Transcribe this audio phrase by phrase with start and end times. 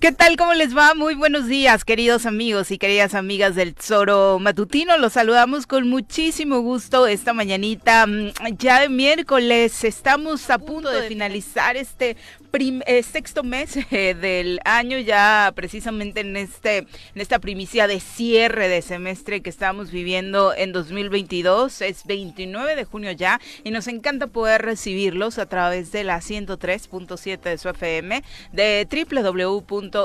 [0.00, 0.38] ¿Qué tal?
[0.38, 0.94] ¿Cómo les va?
[0.94, 4.96] Muy buenos días, queridos amigos y queridas amigas del Tesoro Matutino.
[4.96, 9.84] Los saludamos con muchísimo gusto esta mañanita, mm, ya de miércoles.
[9.84, 12.16] Estamos a punto de finalizar este
[12.52, 18.68] eh, sexto mes eh, del año, ya precisamente en este en esta primicia de cierre
[18.68, 21.82] de semestre que estamos viviendo en 2022.
[21.82, 27.40] Es 29 de junio ya y nos encanta poder recibirlos a través de la 103.7
[27.40, 29.60] de su FM, de www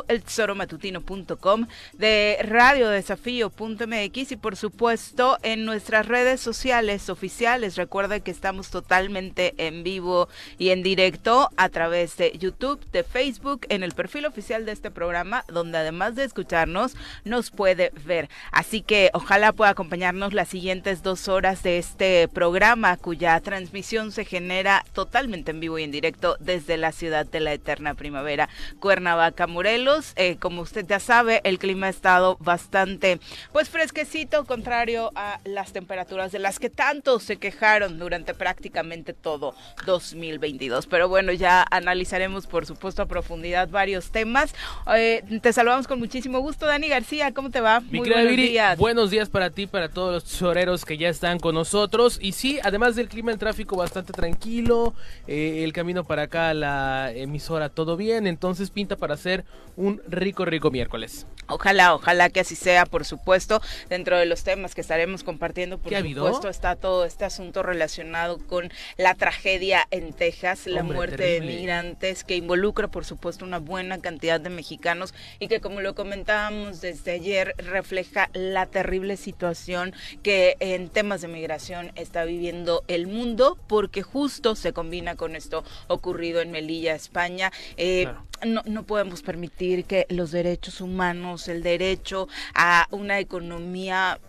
[0.08, 7.76] eltesoromatutino.com, de radiodesafío.mx y por supuesto en nuestras redes sociales oficiales.
[7.76, 13.66] Recuerda que estamos totalmente en vivo y en directo a través de YouTube, de Facebook,
[13.70, 18.30] en el perfil oficial de este programa, donde además de escucharnos, nos puede ver.
[18.52, 24.26] Así que ojalá pueda acompañarnos las siguientes dos horas de este programa, cuya transmisión se
[24.26, 28.50] genera totalmente en vivo y en directo desde la ciudad de la eterna primavera,
[28.80, 30.14] Cuernavaca, Morelos.
[30.16, 33.20] Eh, como usted ya sabe, el clima ha estado bastante,
[33.52, 39.56] pues fresquecito, contrario a las temperaturas de las que tanto se quejaron durante prácticamente todo
[39.86, 40.88] 2022.
[40.88, 44.54] Pero bueno, ya analizaremos, por supuesto, a profundidad varios temas.
[44.96, 47.34] Eh, te saludamos con muchísimo gusto, Dani García.
[47.34, 47.82] ¿Cómo te va?
[47.82, 48.78] Muy buenos días.
[48.78, 52.18] Buenos días para ti, para todos los choreros que ya están con nosotros.
[52.22, 54.94] Y sí, además del clima, el tráfico bastante tranquilo.
[55.28, 58.28] Eh, el camino para acá la emisora, todo bien.
[58.28, 59.46] Entonces pinta para hacer
[59.76, 61.28] un rico, rico miércoles.
[61.48, 65.94] Ojalá, ojalá que así sea, por supuesto, dentro de los temas que estaremos compartiendo, por
[65.94, 72.15] supuesto, está todo este asunto relacionado con la tragedia en Texas, la muerte de migrantes,
[72.24, 77.12] que involucra, por supuesto, una buena cantidad de mexicanos y que, como lo comentábamos desde
[77.12, 84.02] ayer, refleja la terrible situación que en temas de migración está viviendo el mundo, porque
[84.02, 87.52] justo se combina con esto ocurrido en Melilla, España.
[87.78, 88.08] Eh,
[88.46, 94.20] no, no podemos permitir que los derechos humanos, el derecho a una economía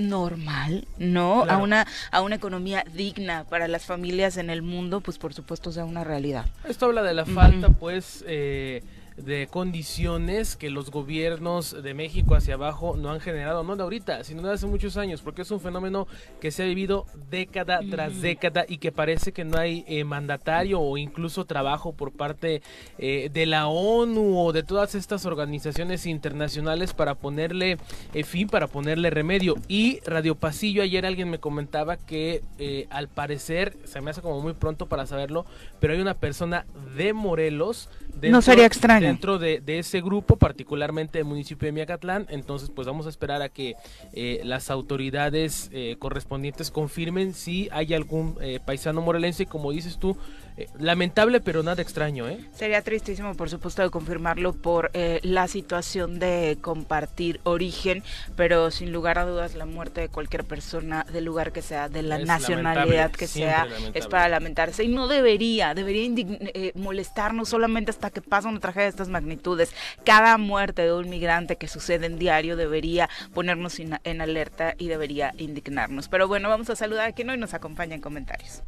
[0.00, 1.44] normal, ¿no?
[1.48, 5.72] A una a una economía digna para las familias en el mundo, pues por supuesto
[5.72, 6.46] sea una realidad.
[6.68, 8.82] Esto habla de la falta, pues, eh,
[9.24, 14.24] de condiciones que los gobiernos de México hacia abajo no han generado, no de ahorita,
[14.24, 16.06] sino de hace muchos años, porque es un fenómeno
[16.40, 20.80] que se ha vivido década tras década y que parece que no hay eh, mandatario
[20.80, 22.62] o incluso trabajo por parte
[22.98, 27.78] eh, de la ONU o de todas estas organizaciones internacionales para ponerle
[28.14, 29.56] eh, fin, para ponerle remedio.
[29.68, 32.42] Y Radio Pasillo, ayer alguien me comentaba que
[32.90, 35.44] al parecer, se me hace como muy pronto para saberlo,
[35.80, 36.66] pero hay una persona
[36.96, 37.88] de Morelos,
[38.22, 42.26] no sería extraño dentro de, ese grupo, particularmente el municipio de Miacatlán.
[42.28, 43.74] Entonces, pues vamos a esperar a que
[44.12, 50.16] eh, las autoridades eh, correspondientes confirmen si hay algún eh, paisano morelense, como dices tú,
[50.56, 52.44] eh, lamentable, pero nada extraño, ¿eh?
[52.52, 58.02] Sería tristísimo, por supuesto, de confirmarlo por eh, la situación de compartir origen,
[58.36, 62.02] pero sin lugar a dudas la muerte de cualquier persona, del lugar que sea, de
[62.02, 66.08] la nacionalidad que sea, es para lamentarse y no debería, debería
[66.54, 69.74] eh, molestarnos solamente hasta que pasa una tragedia de estas magnitudes.
[70.04, 75.34] Cada muerte de un migrante que sucede en diario debería ponernos en alerta y debería
[75.38, 76.08] indignarnos.
[76.08, 78.62] Pero bueno, vamos a saludar a quien hoy nos acompaña en comentarios.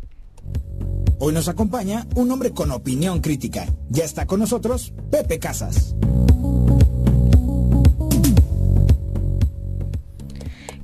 [1.24, 3.66] Hoy nos acompaña un hombre con opinión crítica.
[3.90, 5.94] Ya está con nosotros Pepe Casas.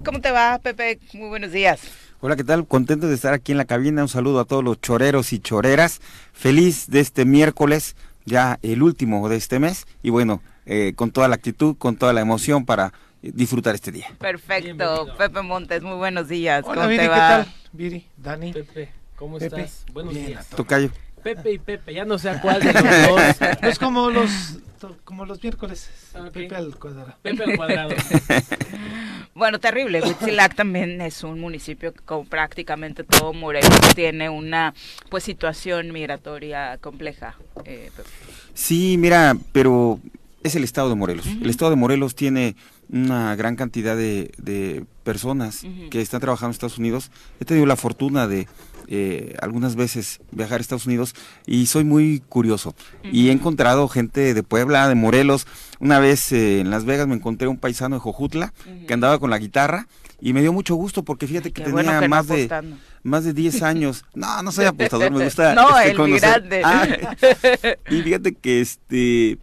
[0.04, 1.00] ¿Cómo te va, Pepe?
[1.14, 1.80] Muy buenos días.
[2.20, 2.68] Hola, ¿qué tal?
[2.68, 4.02] Contento de estar aquí en la cabina.
[4.02, 5.98] Un saludo a todos los choreros y choreras.
[6.32, 9.86] Feliz de este miércoles, ya el último de este mes.
[10.04, 14.06] Y bueno, eh, con toda la actitud, con toda la emoción para disfrutar este día.
[14.20, 15.08] Perfecto.
[15.18, 16.62] Pepe Montes, muy buenos días.
[16.64, 17.14] Hola, ¿Cómo te va?
[17.14, 17.54] ¿qué tal?
[17.72, 18.52] Viri, Dani.
[18.52, 18.97] Pepe.
[19.18, 19.84] ¿Cómo estás?
[19.92, 20.46] Buenos días.
[20.50, 20.90] Tocayo.
[21.24, 23.48] Pepe y Pepe, ya no sé a cuál de los dos.
[23.62, 24.60] Es como los,
[25.02, 25.90] como los miércoles.
[26.32, 27.14] Pepe al cuadrado.
[27.20, 27.90] Pepe al cuadrado.
[29.34, 30.02] bueno, terrible.
[30.02, 34.72] Huitzilac también es un municipio que como prácticamente todo Morelos tiene una
[35.10, 37.34] pues situación migratoria compleja.
[37.64, 37.90] Eh,
[38.54, 39.98] sí, mira, pero
[40.44, 41.26] es el estado de Morelos.
[41.26, 42.54] El estado de Morelos tiene
[42.88, 47.10] una gran cantidad de, de personas que están trabajando en Estados Unidos.
[47.40, 48.46] He tenido la fortuna de
[48.88, 51.14] eh, algunas veces viajar a Estados Unidos
[51.46, 52.74] y soy muy curioso.
[53.02, 55.46] Y he encontrado gente de Puebla, de Morelos.
[55.80, 58.52] Una vez eh, en Las Vegas me encontré un paisano de Jojutla
[58.86, 59.88] que andaba con la guitarra
[60.20, 64.04] y me dio mucho gusto porque fíjate que tenía más de más de 10 años.
[64.14, 66.86] No, no soy apostador, me gusta no, este, el ah,
[67.90, 69.38] y fíjate que este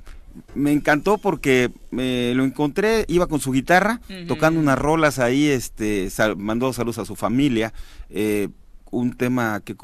[0.54, 6.10] me encantó porque me lo encontré, iba con su guitarra, tocando unas rolas ahí, este,
[6.38, 7.74] mandó saludos a su familia,
[8.10, 8.50] eh,
[8.92, 9.76] un tema que,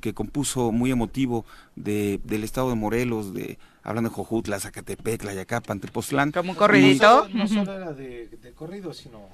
[0.00, 1.44] que compuso muy emotivo
[1.76, 6.32] de, del estado de Morelos, de hablando de Jojutla, Zacatepec, Layacapan, Tepoztlán.
[6.32, 7.26] ¿Como un corridito?
[7.32, 9.28] No solo, era de, corrido, sino...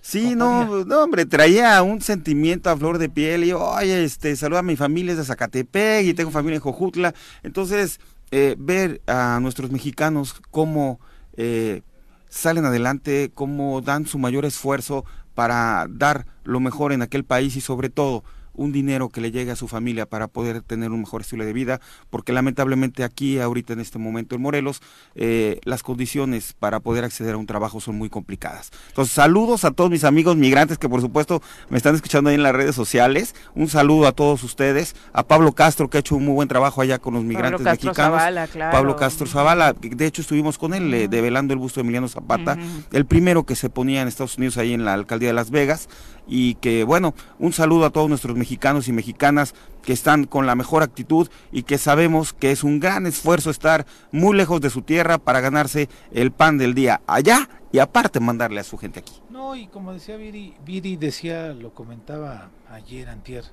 [0.00, 4.60] Sí, no, no, hombre, traía un sentimiento a flor de piel y, oye, este, saluda
[4.60, 7.14] a mi familia es de Zacatepec y tengo familia en Jojutla.
[7.42, 7.98] Entonces,
[8.30, 11.00] eh, ver a nuestros mexicanos cómo
[11.36, 11.82] eh,
[12.28, 15.04] salen adelante, cómo dan su mayor esfuerzo
[15.34, 18.24] para dar lo mejor en aquel país y sobre todo
[18.58, 21.52] un dinero que le llegue a su familia para poder tener un mejor estilo de
[21.52, 24.82] vida, porque lamentablemente aquí, ahorita en este momento en Morelos,
[25.14, 28.70] eh, las condiciones para poder acceder a un trabajo son muy complicadas.
[28.88, 31.40] Entonces, saludos a todos mis amigos migrantes que por supuesto
[31.70, 33.34] me están escuchando ahí en las redes sociales.
[33.54, 36.82] Un saludo a todos ustedes, a Pablo Castro, que ha hecho un muy buen trabajo
[36.82, 38.18] allá con los migrantes Pablo Castro mexicanos.
[38.18, 38.72] Zavala, claro.
[38.72, 42.58] Pablo Castro Zavala, de hecho estuvimos con él eh, develando el busto de Emiliano Zapata,
[42.90, 45.88] el primero que se ponía en Estados Unidos ahí en la alcaldía de Las Vegas
[46.26, 50.54] y que bueno, un saludo a todos nuestros mexicanos y mexicanas que están con la
[50.54, 54.82] mejor actitud y que sabemos que es un gran esfuerzo estar muy lejos de su
[54.82, 59.20] tierra para ganarse el pan del día allá y aparte mandarle a su gente aquí.
[59.30, 63.44] No, y como decía Viri, Viri decía, lo comentaba ayer, antier,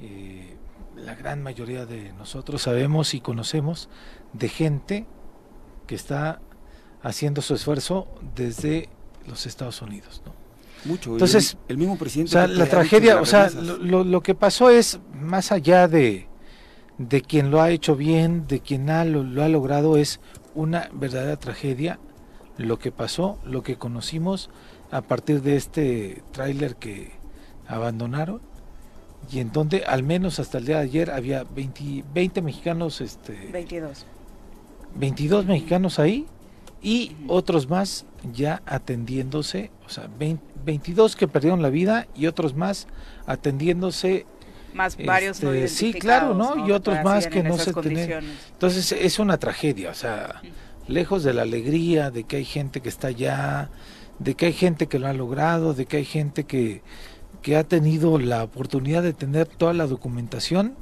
[0.00, 0.56] eh,
[0.96, 3.88] la gran mayoría de nosotros sabemos y conocemos
[4.32, 5.06] de gente
[5.86, 6.40] que está
[7.02, 8.88] haciendo su esfuerzo desde
[9.26, 10.39] los Estados Unidos, ¿no?
[10.84, 11.12] Mucho.
[11.12, 12.30] Entonces, el, mismo presidente.
[12.30, 16.26] O sea, la tragedia, o sea, lo, lo, que pasó es más allá de,
[16.98, 20.20] de quien lo ha hecho bien, de quien ha, lo, ha logrado, es
[20.54, 21.98] una verdadera tragedia.
[22.58, 24.50] Lo que pasó, lo que conocimos
[24.90, 27.12] a partir de este tráiler que
[27.66, 28.42] abandonaron
[29.32, 33.48] y en donde al menos hasta el día de ayer había 20, 20 mexicanos, este,
[33.50, 34.04] 22.
[34.96, 36.26] 22 mexicanos ahí
[36.82, 40.08] y otros más ya atendiéndose, o sea,
[40.64, 42.86] 22 que perdieron la vida y otros más
[43.26, 44.26] atendiéndose.
[44.74, 46.66] Más varios este, Sí, claro, ¿no?
[46.66, 48.22] Y otros más que no se tienen.
[48.52, 50.42] Entonces es una tragedia, o sea,
[50.86, 53.70] lejos de la alegría de que hay gente que está allá,
[54.18, 56.82] de que hay gente que lo ha logrado, de que hay gente que,
[57.42, 60.76] que ha tenido la oportunidad de tener toda la documentación,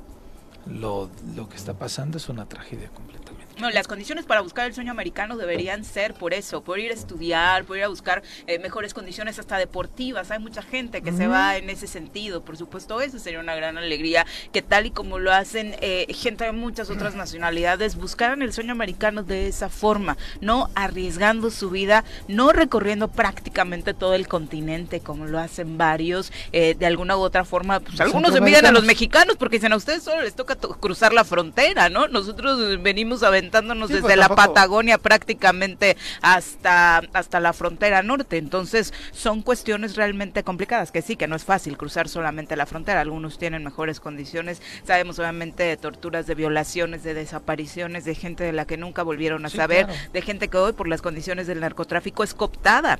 [0.67, 3.18] lo, lo que está pasando es una tragedia completa.
[3.59, 6.95] No, las condiciones para buscar el sueño americano deberían ser por eso, por ir a
[6.95, 10.31] estudiar, por ir a buscar eh, mejores condiciones hasta deportivas.
[10.31, 12.45] Hay mucha gente que se va en ese sentido.
[12.45, 16.45] Por supuesto, eso sería una gran alegría que tal y como lo hacen eh, gente
[16.45, 22.05] de muchas otras nacionalidades, buscaran el sueño americano de esa forma, no arriesgando su vida,
[22.29, 27.45] no recorriendo prácticamente todo el continente como lo hacen varios, eh, de alguna u otra
[27.45, 27.81] forma.
[27.81, 31.13] Pues algunos se miden a los mexicanos porque dicen a ustedes solo les toca cruzar
[31.13, 32.07] la frontera, ¿no?
[32.07, 38.37] Nosotros venimos a ver desde pues, la Patagonia prácticamente hasta, hasta la frontera norte.
[38.37, 43.01] Entonces son cuestiones realmente complicadas, que sí, que no es fácil cruzar solamente la frontera.
[43.01, 44.63] Algunos tienen mejores condiciones.
[44.85, 49.45] Sabemos obviamente de torturas, de violaciones, de desapariciones, de gente de la que nunca volvieron
[49.47, 52.99] a saber, de gente que hoy por las condiciones del narcotráfico es cooptada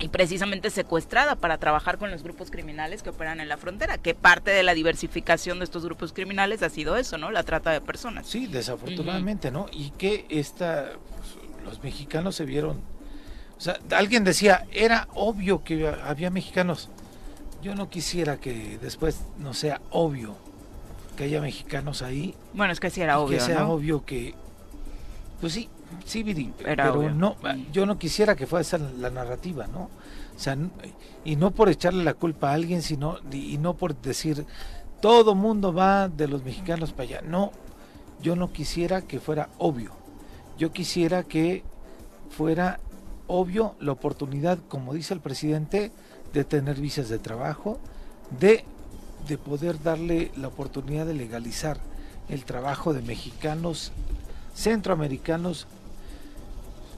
[0.00, 4.14] y precisamente secuestrada para trabajar con los grupos criminales que operan en la frontera, que
[4.14, 7.30] parte de la diversificación de estos grupos criminales ha sido eso, ¿no?
[7.30, 8.26] La trata de personas.
[8.26, 9.66] Sí, desafortunadamente, ¿no?
[9.72, 12.80] Y que esta, pues, los mexicanos se vieron,
[13.58, 16.88] o sea, alguien decía, era obvio que había mexicanos.
[17.62, 20.34] Yo no quisiera que después no sea obvio
[21.18, 22.34] que haya mexicanos ahí.
[22.54, 24.34] Bueno, es que sí era obvio, que sea obvio que,
[25.42, 25.68] pues sí,
[26.04, 27.36] Sí, pero no,
[27.72, 29.90] yo no quisiera que fuera esa la narrativa, ¿no?
[30.36, 30.56] O sea,
[31.24, 34.46] y no por echarle la culpa a alguien, sino y no por decir
[35.00, 37.20] todo mundo va de los mexicanos para allá.
[37.22, 37.52] No,
[38.22, 39.92] yo no quisiera que fuera obvio.
[40.58, 41.62] Yo quisiera que
[42.30, 42.80] fuera
[43.26, 45.90] obvio la oportunidad, como dice el presidente,
[46.32, 47.78] de tener visas de trabajo,
[48.38, 48.64] de,
[49.26, 51.78] de poder darle la oportunidad de legalizar
[52.28, 53.92] el trabajo de mexicanos,
[54.54, 55.66] centroamericanos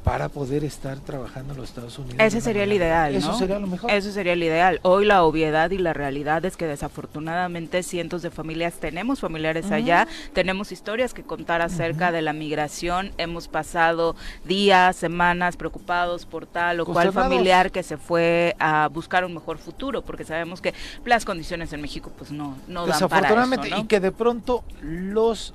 [0.05, 2.17] para poder estar trabajando en los Estados Unidos.
[2.19, 3.19] Ese sería el ideal, ¿no?
[3.19, 3.89] Eso sería lo mejor.
[3.89, 4.81] Eso sería el ideal.
[4.83, 10.09] Hoy la obviedad y la realidad es que desafortunadamente cientos de familias tenemos familiares allá,
[10.33, 16.81] tenemos historias que contar acerca de la migración, hemos pasado días, semanas preocupados por tal
[16.81, 21.25] o cual familiar que se fue a buscar un mejor futuro, porque sabemos que las
[21.25, 25.55] condiciones en México pues no, no dan para eso, y que de pronto los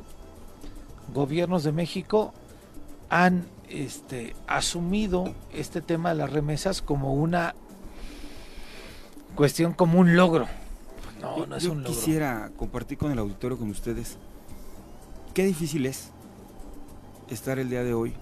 [1.13, 2.34] gobiernos de México
[3.10, 7.56] han este, asumido este tema de las remesas como una
[9.36, 10.48] cuestión, como un logro.
[11.22, 11.94] No, no es un logro.
[11.94, 14.18] Quisiera compartir con el auditorio, con ustedes,
[15.34, 16.12] qué difícil es
[17.30, 18.14] estar el día de hoy,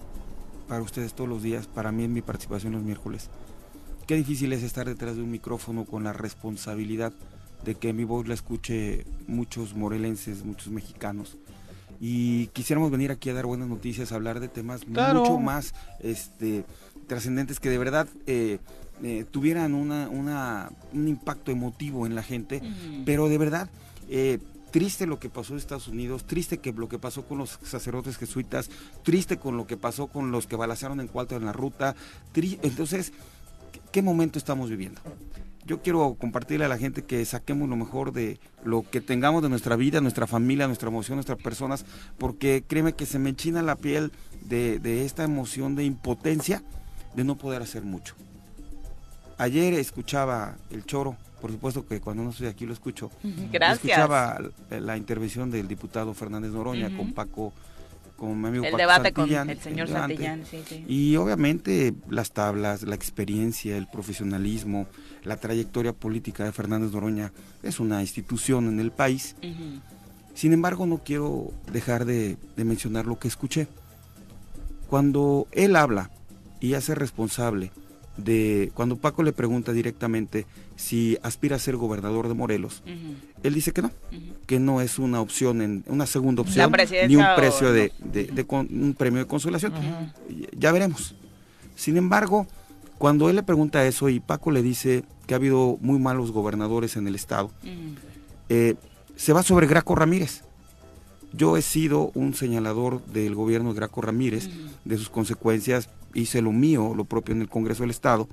[0.68, 3.30] para ustedes todos los días, para mí en mi participación los miércoles.
[4.06, 7.12] Qué difícil es estar detrás de un micrófono con la responsabilidad
[7.64, 11.36] de que mi voz la escuche muchos morelenses, muchos mexicanos.
[12.00, 16.64] Y quisiéramos venir aquí a dar buenas noticias, a hablar de temas mucho más este,
[17.06, 18.58] trascendentes que de verdad eh,
[19.02, 22.62] eh, tuvieran una, un impacto emotivo en la gente,
[23.04, 23.70] pero de verdad...
[24.08, 24.38] Eh,
[24.70, 28.18] triste lo que pasó en Estados Unidos, triste que lo que pasó con los sacerdotes
[28.18, 28.68] jesuitas,
[29.04, 31.96] triste con lo que pasó con los que balazaron en Cuarto en la ruta.
[32.34, 33.14] Entonces,
[33.90, 35.00] ¿qué momento estamos viviendo?
[35.66, 39.48] Yo quiero compartirle a la gente que saquemos lo mejor de lo que tengamos de
[39.48, 41.84] nuestra vida, nuestra familia, nuestra emoción, nuestras personas,
[42.18, 46.62] porque créeme que se me enchina la piel de, esta emoción de impotencia
[47.14, 48.14] de no poder hacer mucho.
[49.38, 53.10] Ayer escuchaba el choro, por supuesto que cuando no estoy aquí lo escucho.
[53.52, 53.84] Gracias.
[53.84, 54.38] Escuchaba
[54.70, 57.52] la intervención del diputado Fernández Noroña con Paco
[58.16, 60.84] con mi amigo el debate con el señor Santillán, sí, sí.
[60.88, 64.86] Y obviamente las tablas, la experiencia, el profesionalismo,
[65.22, 67.32] la trayectoria política de Fernández Noroña
[67.62, 69.36] es una institución en el país.
[70.34, 73.68] Sin embargo, no quiero dejar de, de mencionar lo que escuché.
[74.88, 76.10] Cuando él habla
[76.60, 77.72] y hace responsable
[78.16, 80.46] de cuando Paco le pregunta directamente
[80.76, 82.82] si aspira a ser gobernador de Morelos,
[83.42, 83.90] él dice que no,
[84.46, 86.72] que no es una opción, en, una segunda opción,
[87.08, 87.92] ni un precio de,
[88.48, 89.72] un premio de consolación.
[90.56, 91.14] Ya veremos.
[91.74, 92.46] Sin embargo,
[92.98, 96.96] cuando él le pregunta eso y Paco le dice que ha habido muy malos gobernadores
[96.96, 97.50] en el estado,
[98.48, 98.74] eh,
[99.16, 100.42] se va sobre Graco Ramírez.
[101.32, 104.48] Yo he sido un señalador del gobierno de Graco Ramírez,
[104.84, 108.28] de sus consecuencias hice lo mío, lo propio en el Congreso del Estado,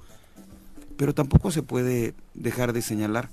[0.97, 3.29] pero tampoco se puede dejar de señalar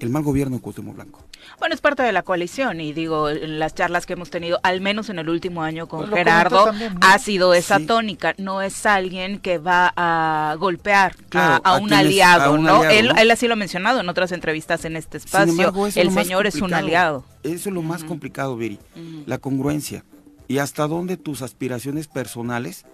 [0.00, 1.20] el mal gobierno de Cuauhtémoc Blanco.
[1.58, 4.80] Bueno, es parte de la coalición y digo, en las charlas que hemos tenido, al
[4.80, 8.34] menos en el último año con pues Gerardo, ha sido esa tónica.
[8.38, 12.84] No es alguien que va a golpear a, un aliado, ¿no?
[12.84, 15.72] Él, así lo ha mencionado en otras entrevistas en este espacio.
[15.94, 17.24] el señor es un aliado.
[17.42, 18.78] Eso es lo más complicado, Viri,
[19.26, 20.04] la congruencia.
[20.48, 22.84] Y hasta dónde tus aspiraciones personales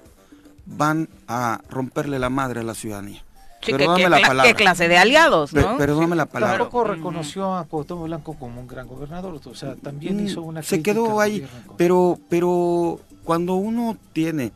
[0.76, 3.22] van a romperle la madre a la ciudadanía.
[3.64, 4.44] perdóname la palabra.
[4.44, 5.76] ¿Qué clase de aliados, no?
[5.76, 6.58] perdóname la palabra.
[6.58, 10.62] Tampoco reconoció a Cuauhtémoc Blanco como un gran gobernador, o sea, también mm, hizo una
[10.62, 11.46] Se quedó ahí,
[11.76, 14.52] pero, pero cuando uno tiene,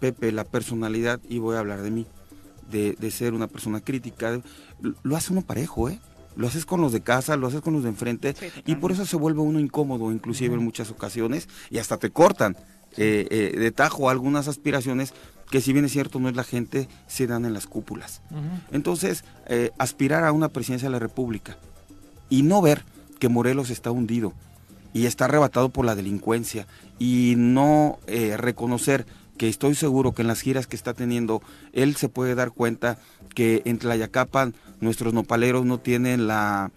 [0.00, 2.06] Pepe, la personalidad, y voy a hablar de mí,
[2.70, 4.40] de, de ser una persona crítica,
[5.02, 6.00] lo hace uno parejo, ¿eh?
[6.34, 8.34] Lo haces con los de casa, lo haces con los de enfrente,
[8.66, 12.56] y por eso se vuelve uno incómodo, inclusive en muchas ocasiones, y hasta te cortan.
[12.98, 15.14] Eh, eh, de tajo algunas aspiraciones
[15.52, 18.22] que si bien es cierto no es la gente, se dan en las cúpulas.
[18.70, 21.58] Entonces, eh, aspirar a una presidencia de la República
[22.30, 22.86] y no ver
[23.20, 24.32] que Morelos está hundido
[24.94, 26.66] y está arrebatado por la delincuencia
[26.98, 29.04] y no eh, reconocer
[29.36, 31.42] que estoy seguro que en las giras que está teniendo,
[31.74, 32.96] él se puede dar cuenta
[33.34, 36.70] que en Tlayacapan nuestros nopaleros no tienen la,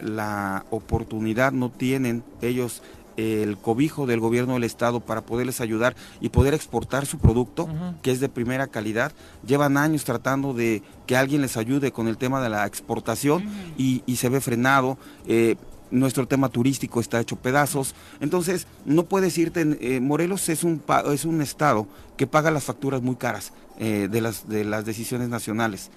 [0.00, 2.82] la oportunidad, no tienen ellos
[3.16, 7.68] el cobijo del gobierno del estado para poderles ayudar y poder exportar su producto,
[8.02, 9.12] que es de primera calidad.
[9.46, 13.44] Llevan años tratando de que alguien les ayude con el tema de la exportación
[13.76, 14.98] y, se ve frenado.
[15.26, 15.56] Eh,
[15.90, 17.94] nuestro tema turístico está hecho pedazos.
[18.20, 19.76] Entonces, no puedes irte.
[19.80, 24.20] Eh, Morelos es un, es un estado que paga las facturas muy caras eh, de,
[24.20, 25.90] las, de las decisiones nacionales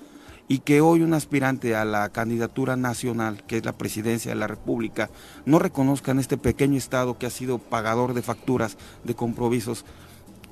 [0.47, 4.47] y que hoy un aspirante a la candidatura nacional, que es la presidencia de la
[4.47, 5.09] República,
[5.45, 9.85] no reconozca en este pequeño estado que ha sido pagador de facturas, de compromisos,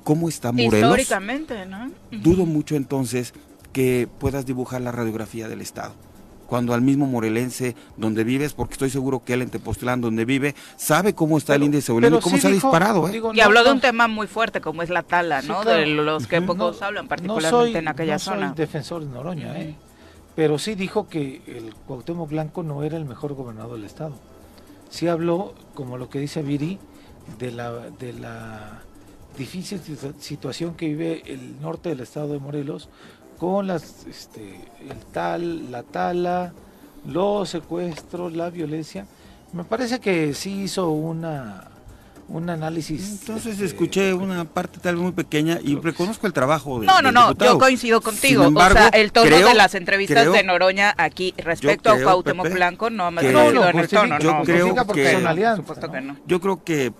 [0.02, 0.98] ¿cómo está Morelos?
[0.98, 1.90] Históricamente, ¿no?
[2.10, 3.34] Dudo mucho entonces
[3.72, 5.94] que puedas dibujar la radiografía del estado
[6.46, 10.54] cuando al mismo morelense donde vives, porque estoy seguro que él en Tepoztlán donde vive,
[10.76, 13.08] sabe cómo está el índice de violencia, cómo se ha disparado.
[13.08, 13.20] ¿eh?
[13.34, 15.64] y habló de un tema muy fuerte como es la tala, ¿no?
[15.64, 18.40] De los que pocos hablan, particularmente en aquella zona.
[18.40, 19.74] No soy defensor de Noroña, ¿eh?
[20.34, 24.14] Pero sí dijo que el Cuauhtémoc Blanco no era el mejor gobernador del estado.
[24.90, 26.78] Sí habló, como lo que dice Viri,
[27.38, 28.82] de la, de la
[29.36, 29.80] difícil
[30.18, 32.88] situación que vive el norte del estado de Morelos
[33.38, 36.52] con las, este, el tal, la tala,
[37.06, 39.06] los secuestros, la violencia.
[39.52, 41.68] Me parece que sí hizo una
[42.28, 43.20] un análisis.
[43.20, 47.02] Entonces este, escuché una parte tal vez muy pequeña y reconozco el trabajo de No,
[47.02, 48.46] no, no, yo coincido contigo.
[48.46, 53.10] o sea, el tono de las entrevistas de Noroña aquí respecto a Cuauhtémoc Blanco no
[53.10, 55.18] me no, no, en el tono, yo Creo que,
[56.26, 56.92] Yo creo que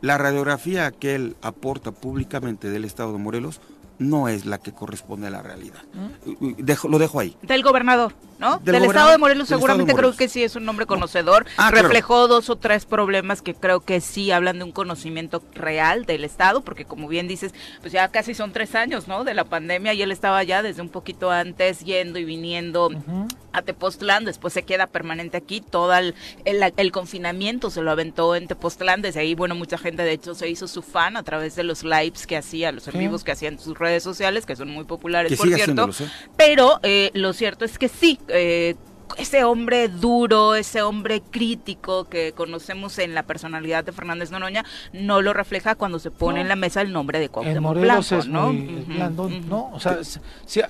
[0.00, 3.60] la radiografía que él aporta públicamente del estado de Morelos
[3.98, 5.82] no es la que corresponde a la realidad.
[5.94, 6.54] ¿Mm?
[6.88, 7.36] lo dejo ahí.
[7.42, 8.58] Del gobernador, ¿no?
[8.58, 11.46] Del, estado de Morelos seguramente creo que sí es un nombre conocedor.
[11.56, 16.04] Ah, Reflejó dos o tres problemas que creo que sí hablan de un conocimiento real
[16.04, 19.24] del estado, porque como bien dices, pues ya casi son tres años, ¿no?
[19.24, 22.90] De la pandemia y él estaba ya desde un poquito antes yendo y viniendo
[23.54, 28.48] a Tepoztlán, después se queda permanente aquí, todo el, el, confinamiento se lo aventó en
[28.48, 31.62] Tepoztlán, desde ahí, bueno, mucha gente de hecho se hizo su fan a través de
[31.62, 34.84] los lives que hacía, los amigos que hacía en sus redes sociales, que son muy
[34.84, 36.08] populares, por cierto, ¿eh?
[36.36, 38.74] pero eh, lo cierto es que sí, eh,
[39.18, 45.22] ese hombre duro, ese hombre crítico que conocemos en la personalidad de Fernández Noroña, no
[45.22, 48.52] lo refleja cuando se pone en la mesa el nombre de Cuauhtémoc Blanco, ¿no?
[48.52, 49.70] ¿no?
[49.72, 49.98] O sea,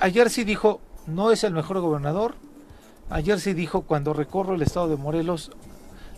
[0.00, 2.36] ayer sí dijo, no es el mejor gobernador,
[3.10, 5.50] Ayer se dijo, cuando recorro el estado de Morelos,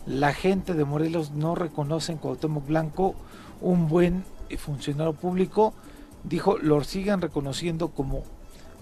[0.05, 3.13] la gente de Morelos no reconoce en Cuauhtémoc Blanco
[3.61, 4.23] un buen
[4.57, 5.73] funcionario público.
[6.23, 8.23] Dijo, lo siguen reconociendo como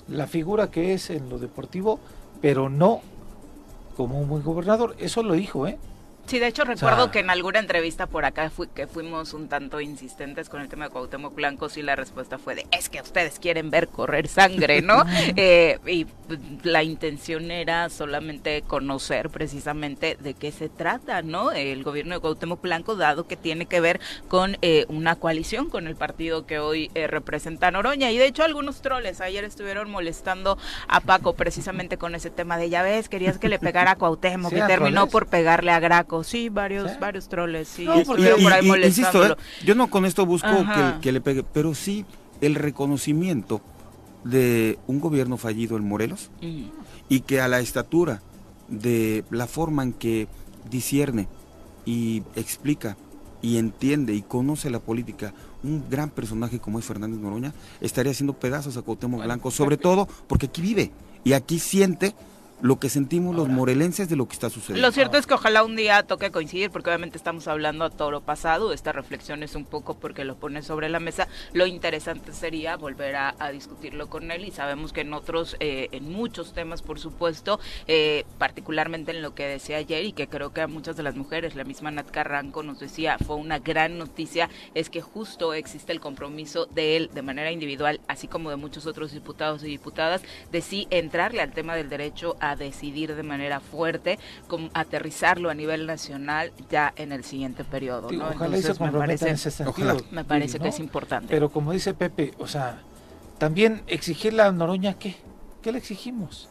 [0.08, 2.00] la figura que es en lo deportivo,
[2.42, 3.02] pero no
[3.98, 4.96] como un buen gobernador.
[5.00, 5.80] Eso lo dijo, ¿eh?
[6.25, 9.79] Sí, de hecho recuerdo que en alguna entrevista por acá fui, que fuimos un tanto
[9.79, 13.38] insistentes con el tema de Cuauhtémoc Blanco y la respuesta fue de, es que ustedes
[13.38, 15.03] quieren ver correr sangre, ¿no?
[15.36, 16.08] eh, y
[16.63, 21.51] la intención era solamente conocer precisamente de qué se trata, ¿no?
[21.51, 25.86] El gobierno de Cuauhtémoc Blanco, dado que tiene que ver con eh, una coalición con
[25.86, 28.10] el partido que hoy eh, representa Noroña.
[28.12, 32.72] Y de hecho algunos troles ayer estuvieron molestando a Paco precisamente con ese tema de,
[32.72, 36.50] ya ves, querías que le pegara a Cuauhtémoc y terminó por pegarle a Graco sí,
[36.50, 37.88] varios, varios troles, sí.
[38.84, 39.36] insisto, ¿eh?
[39.66, 40.48] yo no con esto busco
[41.02, 42.06] que, le pegue, pero sí
[42.42, 43.62] el reconocimiento
[44.24, 46.64] de un gobierno fallido en Morelos mm.
[47.10, 48.22] y que a la estatura
[48.68, 50.28] de la forma en que
[50.70, 51.28] discierne
[51.86, 52.98] y explica
[53.42, 58.34] y entiende y conoce la política un gran personaje como es Fernández Noroña estaría haciendo
[58.34, 60.92] pedazos a Cuauhtémoc Blanco, sobre todo porque aquí vive
[61.24, 62.16] y aquí siente
[62.62, 64.88] lo que sentimos los morelenses de lo que está sucediendo.
[64.88, 68.12] Lo cierto es que ojalá un día toque coincidir, porque obviamente estamos hablando a todo
[68.12, 72.34] lo pasado, esta reflexión es un poco porque lo pone sobre la mesa, lo interesante
[72.34, 76.82] sería volver a, discutirlo con él y sabemos que en otros, eh, en muchos temas
[76.82, 80.98] por supuesto, eh, particularmente en lo que decía ayer y que creo que a muchas
[80.98, 85.02] de las mujeres, la misma Nat Carranco nos decía, fue una gran noticia, es que
[85.02, 89.64] justo existe el compromiso de él de manera individual, así como de muchos otros diputados
[89.64, 90.22] y diputadas,
[90.52, 95.50] de sí entrarle al tema del derecho a a decidir de manera fuerte, como aterrizarlo
[95.50, 98.12] a nivel nacional ya en el siguiente periodo.
[98.12, 98.27] ¿no?
[98.27, 101.27] Ojalá Entonces, me parece, en ese sentido, me parece que es importante.
[101.29, 102.81] Pero como dice Pepe, o sea,
[103.38, 105.16] también exigirle a Noroña, ¿qué?
[105.62, 106.50] ¿Qué le exigimos?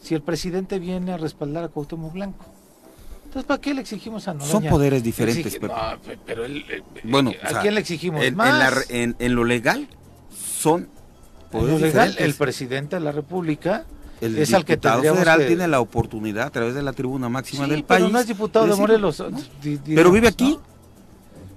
[0.00, 2.44] Si el presidente viene a respaldar a Cuauhtémoc Blanco.
[3.24, 4.50] Entonces, ¿para qué le exigimos a Noroña?
[4.50, 5.72] Son poderes diferentes, Pepe.
[6.24, 6.44] pero
[7.04, 8.90] bueno, ¿a quién le exigimos en, más?
[8.90, 9.88] En, en, lo legal
[10.30, 10.88] son
[11.50, 13.84] poderes en lo legal, el presidente de la República
[14.20, 17.84] el es al que federal tiene la oportunidad a través de la tribuna máxima del
[17.84, 18.00] país.
[18.02, 19.22] Pero no es diputado de Morelos.
[19.86, 20.58] pero vive aquí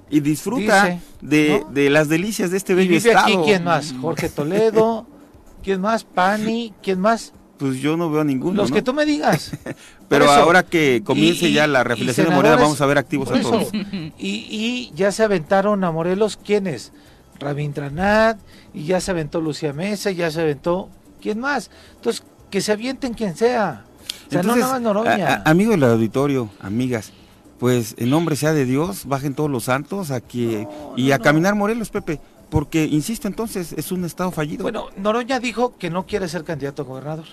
[0.09, 3.93] y disfruta de, las delicias de este bello vive aquí quién más?
[3.99, 5.07] Jorge Toledo,
[5.63, 6.03] ¿quién más?
[6.03, 7.33] Pani, ¿quién más?
[7.57, 8.57] Pues yo no veo a ninguno.
[8.57, 9.51] Los que tú me digas.
[10.09, 13.69] pero ahora que comience ya la reflexión de Morelos, vamos a ver activos a todos.
[14.17, 16.91] Y, ya se aventaron a Morelos, ¿quiénes?
[17.39, 18.39] Rabindranath,
[18.73, 20.89] y ya se aventó Lucía Mesa, ya se aventó.
[21.21, 21.69] ¿Quién más?
[21.95, 23.85] Entonces, que se avienten quien sea.
[24.27, 25.41] O sea, no nada más Noroña.
[25.45, 27.11] amigos del auditorio, amigas,
[27.57, 31.89] pues en nombre sea de Dios, bajen todos los santos aquí y a caminar Morelos,
[31.89, 32.19] Pepe.
[32.49, 34.63] Porque, insisto, entonces es un estado fallido.
[34.63, 37.25] Bueno, Noroña dijo que no quiere ser candidato a gobernador.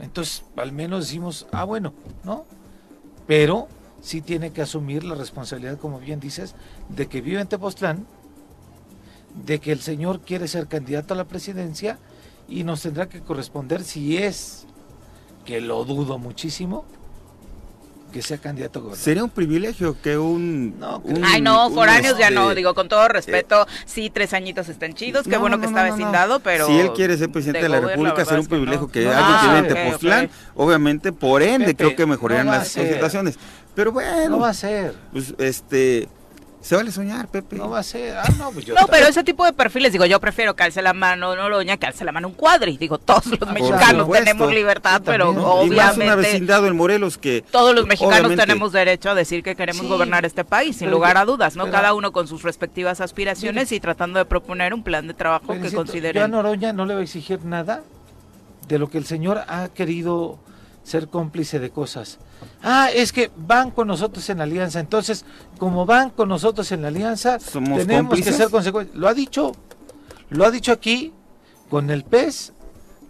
[0.00, 1.92] Entonces, al menos decimos, ah, bueno,
[2.22, 2.44] ¿no?
[3.26, 3.66] Pero
[4.00, 6.54] sí tiene que asumir la responsabilidad, como bien dices,
[6.88, 8.06] de que vive en Tepoztlán,
[9.44, 11.98] de que el señor quiere ser candidato a la presidencia
[12.48, 14.66] y nos tendrá que corresponder si es,
[15.44, 16.84] que lo dudo muchísimo,
[18.12, 19.04] que sea candidato a gobernador.
[19.04, 20.78] Sería un privilegio que un...
[20.78, 24.68] No, Ay, no, foráneos ya no, este, digo, con todo respeto, eh, sí, tres añitos
[24.68, 26.66] están chidos, qué bueno que está vecindado, pero...
[26.66, 29.94] Si él quiere ser presidente de, la República, será un privilegio que, alguien que viene
[29.94, 33.38] okay, obviamente, por ende, creo que mejorarían las situaciones.
[33.74, 34.28] Pero bueno...
[34.28, 34.94] No va a ser.
[35.12, 36.08] Pues, este...
[36.62, 37.56] Se vale soñar, Pepe.
[37.56, 38.16] No va a ser.
[38.16, 40.80] Ah, no, pues yo no pero ese tipo de perfiles, digo, yo prefiero que alce
[40.80, 42.76] la mano Noroña que alce la mano un cuadri.
[42.76, 45.74] Digo, todos los ah, mexicanos tenemos libertad, pero obviamente.
[45.74, 47.44] Y más una vecindad en Morelos que.
[47.50, 51.24] Todos los mexicanos tenemos derecho a decir que queremos gobernar este país, sin lugar a
[51.24, 51.68] dudas, ¿no?
[51.70, 55.72] Cada uno con sus respectivas aspiraciones y tratando de proponer un plan de trabajo que
[55.72, 56.20] considere.
[56.20, 57.82] Yo a Noroña no le voy a exigir nada
[58.68, 60.38] de lo que el señor ha querido
[60.82, 62.18] ser cómplice de cosas.
[62.62, 64.80] Ah, es que van con nosotros en la alianza.
[64.80, 65.24] Entonces,
[65.58, 68.94] como van con nosotros en la alianza, tenemos que ser consecuentes.
[68.94, 69.52] Lo ha dicho,
[70.30, 71.12] lo ha dicho aquí
[71.70, 72.52] con el PES,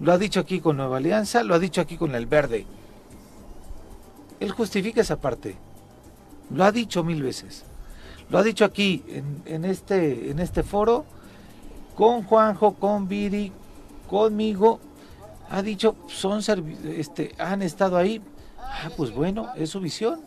[0.00, 2.66] lo ha dicho aquí con Nueva Alianza, lo ha dicho aquí con el Verde.
[4.40, 5.56] Él justifica esa parte.
[6.50, 7.64] Lo ha dicho mil veces.
[8.28, 11.04] Lo ha dicho aquí en, en este, en este foro
[11.94, 13.52] con Juanjo, con Viri,
[14.08, 14.80] conmigo
[15.52, 16.40] ha dicho, son
[16.96, 18.22] este, han estado ahí.
[18.58, 20.18] Ah, pues bueno, es su visión.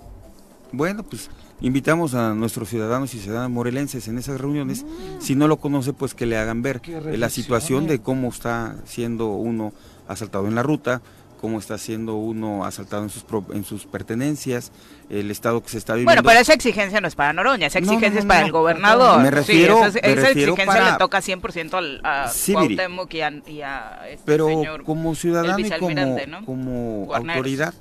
[0.72, 4.84] Bueno, pues invitamos a nuestros ciudadanos y ciudadanas morelenses en esas reuniones.
[4.84, 5.22] Mm.
[5.22, 6.80] Si no lo conoce, pues que le hagan ver
[7.18, 9.74] la situación de cómo está siendo uno
[10.08, 11.02] asaltado en la ruta,
[11.40, 14.72] cómo está siendo uno asaltado en sus, en sus pertenencias,
[15.10, 16.10] el estado que se está viviendo.
[16.10, 19.22] Bueno, pero esa exigencia no es para Noroña, esa exigencia es para el gobernador.
[19.22, 23.22] Me refiero, esa, exigencia le toca 100% al, a Cuauhtémoc y
[23.62, 24.50] a, este Pero
[24.84, 27.74] como ciudadano y como, como autoridad,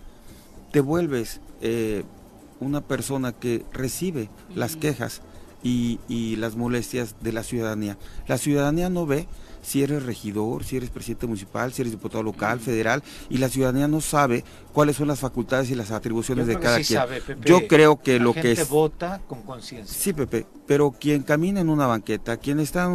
[0.71, 2.05] te vuelves eh,
[2.61, 5.23] una persona que recibe las quejas
[5.63, 7.97] y, y las molestias de la ciudadanía.
[8.27, 9.27] La ciudadanía no ve
[9.65, 13.89] si eres regidor, si eres presidente municipal, si eres diputado local, federal, y la ciudadanía
[13.89, 17.01] no sabe cuáles son las facultades y las atribuciones de cada quien.
[17.41, 18.69] Yo creo que lo que es...
[18.69, 19.95] vota con conciencia.
[19.95, 22.91] Sí, Pepe, pero quien camina en una banqueta, quien está...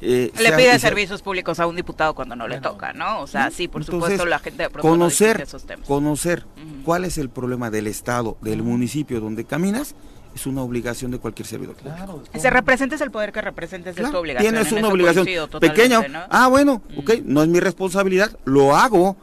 [0.00, 3.20] Eh, le pide servicios públicos a un diputado cuando no le toca, ¿no?
[3.20, 5.46] O sea, sí, por supuesto, la gente conocer,
[5.86, 6.46] Conocer
[6.84, 9.94] cuál es el problema del Estado, del municipio donde caminas,
[10.34, 14.16] es una obligación de cualquier servidor claro, Se representes el poder que representes es tu
[14.16, 14.54] obligación.
[14.54, 15.26] Tienes una obligación.
[15.60, 16.26] pequeña.
[16.30, 19.16] Ah, bueno, ok, no es mi responsabilidad, lo hago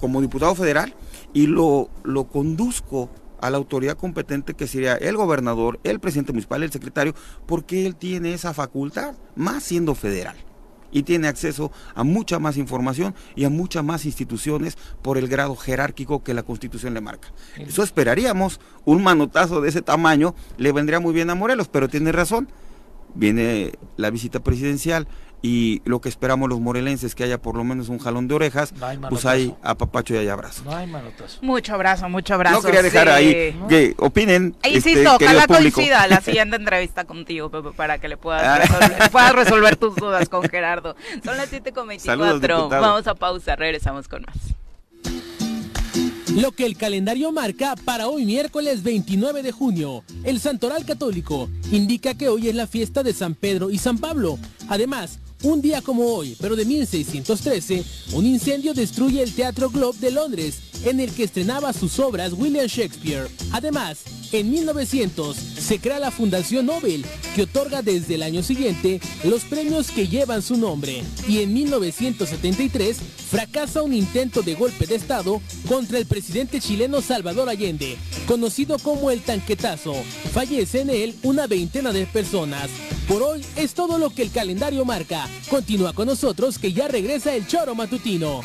[0.00, 0.94] como diputado federal
[1.32, 6.62] y lo, lo conduzco a la autoridad competente que sería el gobernador, el presidente municipal,
[6.62, 7.14] el secretario,
[7.46, 10.36] porque él tiene esa facultad, más siendo federal
[10.92, 15.56] y tiene acceso a mucha más información y a muchas más instituciones por el grado
[15.56, 17.32] jerárquico que la Constitución le marca.
[17.56, 22.12] Eso esperaríamos, un manotazo de ese tamaño le vendría muy bien a Morelos, pero tiene
[22.12, 22.48] razón.
[23.14, 25.06] Viene la visita presidencial,
[25.42, 28.72] y lo que esperamos los morelenses que haya por lo menos un jalón de orejas,
[29.10, 30.62] pues hay apapacho y hay abrazo.
[30.64, 30.90] No hay.
[31.40, 32.56] Mucho abrazo, mucho abrazo.
[32.56, 34.54] No quería dejar ahí que opinen.
[34.62, 38.58] E insisto, este, ojalá coincida la siguiente entrevista contigo, para que le puedas ah.
[38.58, 40.94] resolver, puedas resolver tus dudas con Gerardo.
[41.24, 44.36] Son las 7.24, vamos a pausa, regresamos con más.
[46.36, 52.14] Lo que el calendario marca para hoy miércoles 29 de junio, el Santoral Católico indica
[52.14, 54.38] que hoy es la fiesta de San Pedro y San Pablo.
[54.68, 60.10] Además, un día como hoy, pero de 1613, un incendio destruye el Teatro Globe de
[60.10, 63.28] Londres, en el que estrenaba sus obras William Shakespeare.
[63.52, 63.98] Además,
[64.32, 69.90] en 1900 se crea la Fundación Nobel, que otorga desde el año siguiente los premios
[69.90, 71.02] que llevan su nombre.
[71.28, 72.96] Y en 1973
[73.30, 79.10] fracasa un intento de golpe de Estado contra el presidente chileno Salvador Allende, conocido como
[79.10, 79.94] el tanquetazo.
[80.32, 82.70] Fallece en él una veintena de personas.
[83.12, 85.28] Por hoy es todo lo que el calendario marca.
[85.50, 88.40] Continúa con nosotros que ya regresa el choro matutino.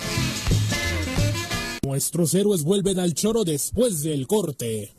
[1.84, 4.97] Nuestros héroes vuelven al choro después del corte.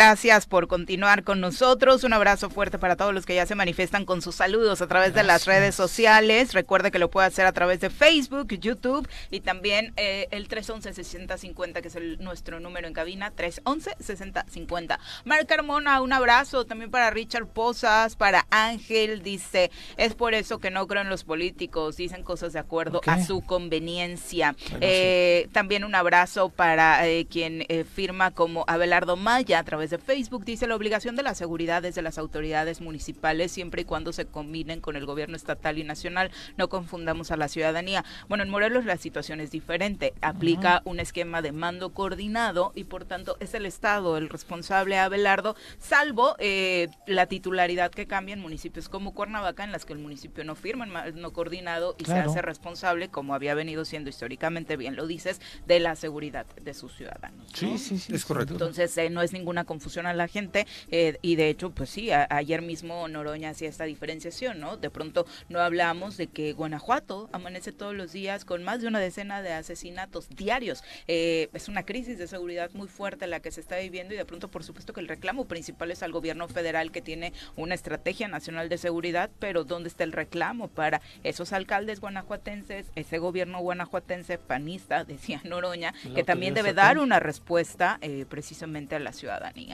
[0.00, 2.04] Gracias por continuar con nosotros.
[2.04, 5.12] Un abrazo fuerte para todos los que ya se manifiestan con sus saludos a través
[5.12, 6.54] de las redes sociales.
[6.54, 11.82] Recuerde que lo puede hacer a través de Facebook, YouTube y también eh, el 311-6050,
[11.82, 14.98] que es el, nuestro número en cabina, 311-6050.
[15.26, 20.70] Mar Carmona, un abrazo también para Richard Posas, para Ángel, dice, es por eso que
[20.70, 24.56] no creo en los políticos, dicen cosas de acuerdo a su conveniencia.
[24.80, 30.44] Eh, también un abrazo para eh, quien firma como Abelardo Maya a través de Facebook.
[30.44, 34.80] Dice la obligación de la seguridad desde las autoridades municipales siempre y cuando se combinen
[34.80, 36.30] con el gobierno estatal y nacional.
[36.56, 38.04] No confundamos a la ciudadanía.
[38.28, 40.14] Bueno, en Morelos la situación es diferente.
[40.22, 45.56] Aplica un esquema de mando coordinado y por tanto es el Estado el responsable Abelardo,
[45.78, 50.44] salvo eh, la titularidad que cambia en municipios como Cuernavaca, en las que el municipio
[50.44, 54.96] no firma el mando coordinado y se hace responsable, como había venido siendo históricamente, bien
[54.96, 57.46] lo dices, de la seguridad de sus ciudadanos.
[57.54, 58.54] Sí, sí, sí, es correcto.
[58.54, 62.10] Entonces, eh, no es ninguna confusión a la gente eh, y de hecho, pues sí,
[62.12, 64.76] ayer mismo Noroña hacía esta diferenciación, ¿no?
[64.76, 69.00] De pronto no hablamos de que Guanajuato amanece todos los días con más de una
[69.00, 70.84] decena de asesinatos diarios.
[71.08, 74.24] Eh, es una crisis de seguridad muy fuerte la que se está viviendo y de
[74.24, 78.28] pronto, por supuesto, que el reclamo principal es al gobierno federal que tiene una estrategia
[78.28, 84.38] nacional de seguridad, pero ¿dónde está el reclamo para esos alcaldes guanajuatenses, ese gobierno guanajuatense
[84.38, 89.69] panista, decía Noroña, que también debe dar una respuesta eh, precisamente a la ciudadanía?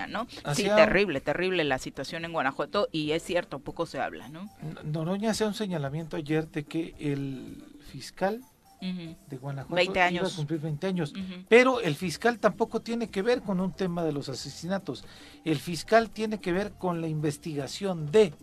[0.54, 4.48] Sí, terrible, terrible la situación en Guanajuato y es cierto, poco se habla, ¿no?
[4.84, 8.42] Noroña hace un señalamiento ayer de que el fiscal
[8.80, 10.22] de Guanajuato 20 años.
[10.22, 11.12] iba a cumplir 20 años,
[11.48, 15.04] pero el fiscal tampoco tiene que ver con un tema de los asesinatos,
[15.44, 18.34] el fiscal tiene que ver con la investigación de,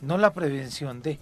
[0.00, 1.18] no la prevención de.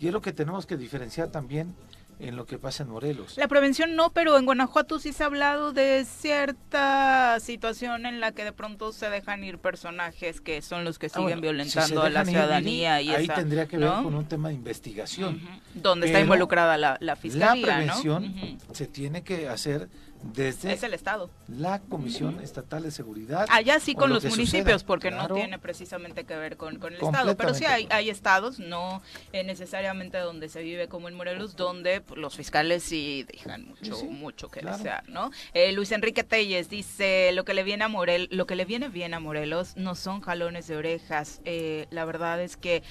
[0.00, 1.74] Y es lo que tenemos que diferenciar también
[2.22, 3.36] en lo que pasa en Morelos.
[3.36, 8.32] La prevención no, pero en Guanajuato sí se ha hablado de cierta situación en la
[8.32, 12.10] que de pronto se dejan ir personajes que son los que ah, siguen violentando a
[12.10, 13.02] la ciudadanía.
[13.02, 15.40] y ahí tendría que ver con un tema de investigación.
[15.74, 17.66] Donde está involucrada la, la fiscalía.
[17.66, 18.34] La prevención
[18.72, 19.88] se tiene que hacer
[20.22, 21.30] desde es el Estado.
[21.48, 23.46] La Comisión Estatal de Seguridad.
[23.50, 27.36] Allá sí con los municipios, porque no tiene precisamente que ver con, el Estado.
[27.36, 32.02] Pero sí hay, hay estados, no eh, necesariamente donde se vive como en Morelos, donde
[32.14, 35.30] los fiscales sí dejan mucho, mucho que desear, ¿no?
[35.54, 38.88] Eh, Luis Enrique Telles dice, lo que le viene a Morel, lo que le viene
[38.88, 41.40] bien a Morelos no son jalones de orejas.
[41.44, 42.82] Eh, la verdad es que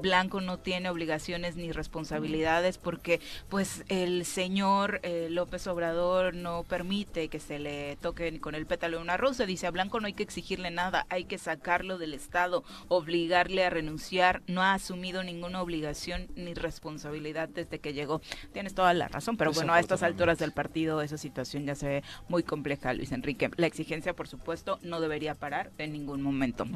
[0.00, 7.40] Blanco no tiene obligaciones ni responsabilidades porque pues el señor López Obrador no permite que
[7.40, 9.46] se le toque con el pétalo de una rosa.
[9.46, 13.70] Dice, a Blanco no hay que exigirle nada, hay que sacarlo del Estado, obligarle a
[13.70, 14.42] renunciar.
[14.46, 18.20] No ha asumido ninguna obligación ni responsabilidad desde que llegó.
[18.52, 21.88] Tienes toda la razón, pero bueno, a estas alturas del partido esa situación ya se
[21.88, 23.50] ve muy compleja, Luis Enrique.
[23.56, 26.66] La exigencia, por supuesto, no debería parar en ningún momento.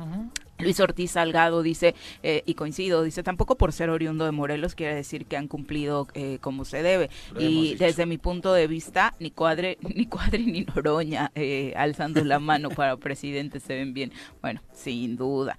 [0.58, 4.94] Luis Ortiz Salgado dice, eh, y coincido, dice, tampoco por ser oriundo de Morelos quiere
[4.94, 7.10] decir que han cumplido eh, como se debe.
[7.38, 12.38] y desde mi punto de vista, ni cuadre, ni cuadre ni Noroña eh, alzando la
[12.38, 14.12] mano para presidente se ven bien.
[14.40, 15.56] Bueno, sin duda.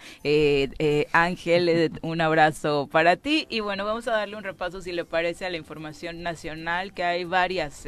[1.12, 3.48] Ángel, un abrazo para ti.
[3.50, 7.04] Y bueno, vamos a darle un repaso, si le parece, a la información nacional, que
[7.04, 7.86] hay varias,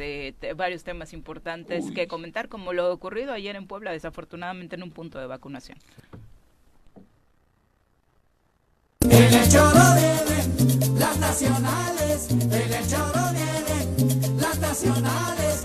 [0.56, 5.18] varios temas importantes que comentar, como lo ocurrido ayer en Puebla, desafortunadamente en un punto
[5.18, 5.78] de vacunación.
[9.00, 15.64] En el choro vienen las nacionales, en el choro vienen las nacionales,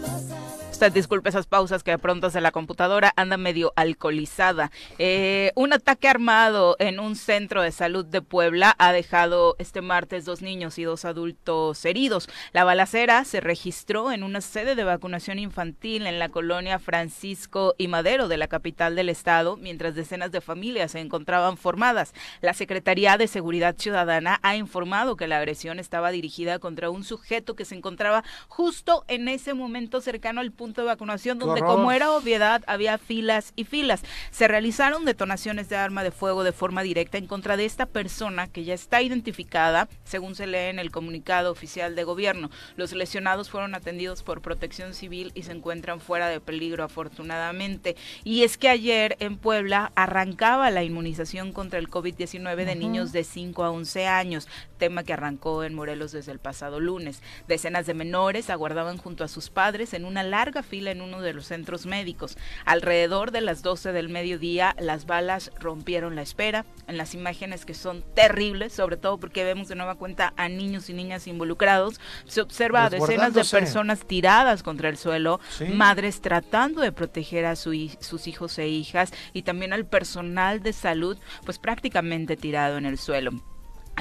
[0.81, 4.71] usted disculpe esas pausas que de pronto hace la computadora, anda medio alcoholizada.
[4.97, 10.25] Eh, un ataque armado en un centro de salud de Puebla ha dejado este martes
[10.25, 12.29] dos niños y dos adultos heridos.
[12.51, 17.87] La balacera se registró en una sede de vacunación infantil en la colonia Francisco y
[17.87, 22.15] Madero de la capital del estado, mientras decenas de familias se encontraban formadas.
[22.41, 27.55] La Secretaría de Seguridad Ciudadana ha informado que la agresión estaba dirigida contra un sujeto
[27.55, 32.11] que se encontraba justo en ese momento cercano al punto de vacunación donde como era
[32.11, 34.03] obviedad había filas y filas.
[34.31, 38.47] Se realizaron detonaciones de arma de fuego de forma directa en contra de esta persona
[38.47, 42.49] que ya está identificada, según se lee en el comunicado oficial de gobierno.
[42.77, 47.95] Los lesionados fueron atendidos por protección civil y se encuentran fuera de peligro afortunadamente.
[48.23, 53.23] Y es que ayer en Puebla arrancaba la inmunización contra el COVID-19 de niños de
[53.23, 57.21] 5 a 11 años, tema que arrancó en Morelos desde el pasado lunes.
[57.47, 61.33] Decenas de menores aguardaban junto a sus padres en una larga fila en uno de
[61.33, 62.37] los centros médicos.
[62.65, 66.65] Alrededor de las 12 del mediodía, las balas rompieron la espera.
[66.87, 70.89] En las imágenes que son terribles, sobre todo porque vemos de nueva cuenta a niños
[70.89, 75.39] y niñas involucrados, se observa a decenas de personas tiradas contra el suelo,
[75.73, 81.17] madres tratando de proteger a sus hijos e hijas y también al personal de salud,
[81.45, 83.31] pues prácticamente tirado en el suelo.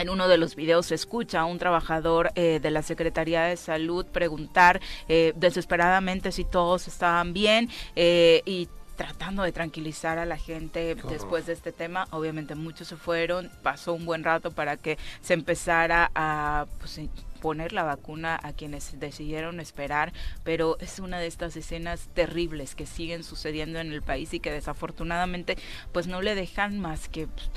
[0.01, 3.59] En uno de los videos se escucha a un trabajador eh, de la Secretaría de
[3.59, 10.39] Salud preguntar eh, desesperadamente si todos estaban bien eh, y tratando de tranquilizar a la
[10.39, 12.07] gente después de este tema.
[12.13, 16.99] Obviamente muchos se fueron, pasó un buen rato para que se empezara a pues,
[17.41, 20.13] poner la vacuna a quienes decidieron esperar,
[20.45, 24.53] pero es una de estas escenas terribles que siguen sucediendo en el país y que
[24.53, 25.57] desafortunadamente
[25.93, 27.51] pues no le dejan más que pues,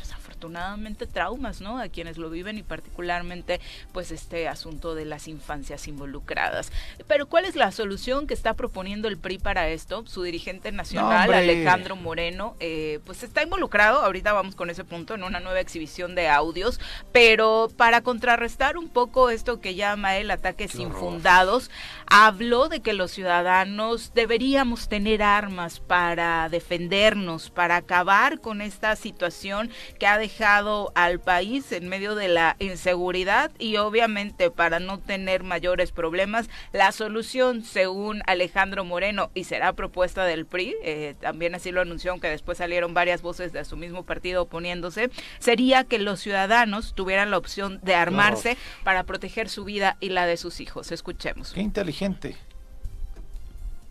[0.44, 1.80] desafortunadamente traumas, ¿no?
[1.80, 3.60] A quienes lo viven y particularmente
[3.92, 6.72] pues este asunto de las infancias involucradas.
[7.08, 10.04] Pero ¿cuál es la solución que está proponiendo el PRI para esto?
[10.06, 15.24] Su dirigente nacional, Alejandro Moreno, eh, pues está involucrado, ahorita vamos con ese punto, en
[15.24, 16.80] una nueva exhibición de audios,
[17.12, 21.72] pero para contrarrestar un poco esto que llama el ataques infundados,
[22.16, 29.72] habló de que los ciudadanos deberíamos tener armas para defendernos, para acabar con esta situación
[29.98, 35.42] que ha dejado al país en medio de la inseguridad y obviamente para no tener
[35.42, 41.72] mayores problemas, la solución según Alejandro Moreno y será propuesta del PRI, eh, también así
[41.72, 46.20] lo anunció, aunque después salieron varias voces de su mismo partido oponiéndose, sería que los
[46.20, 50.92] ciudadanos tuvieran la opción de armarse para proteger su vida y la de sus hijos.
[50.92, 51.54] Escuchemos.
[51.54, 52.03] Qué inteligente.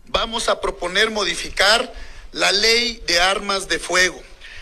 [0.05, 1.91] Vamos a proponer modificar
[2.31, 4.21] la ley de armas de fuego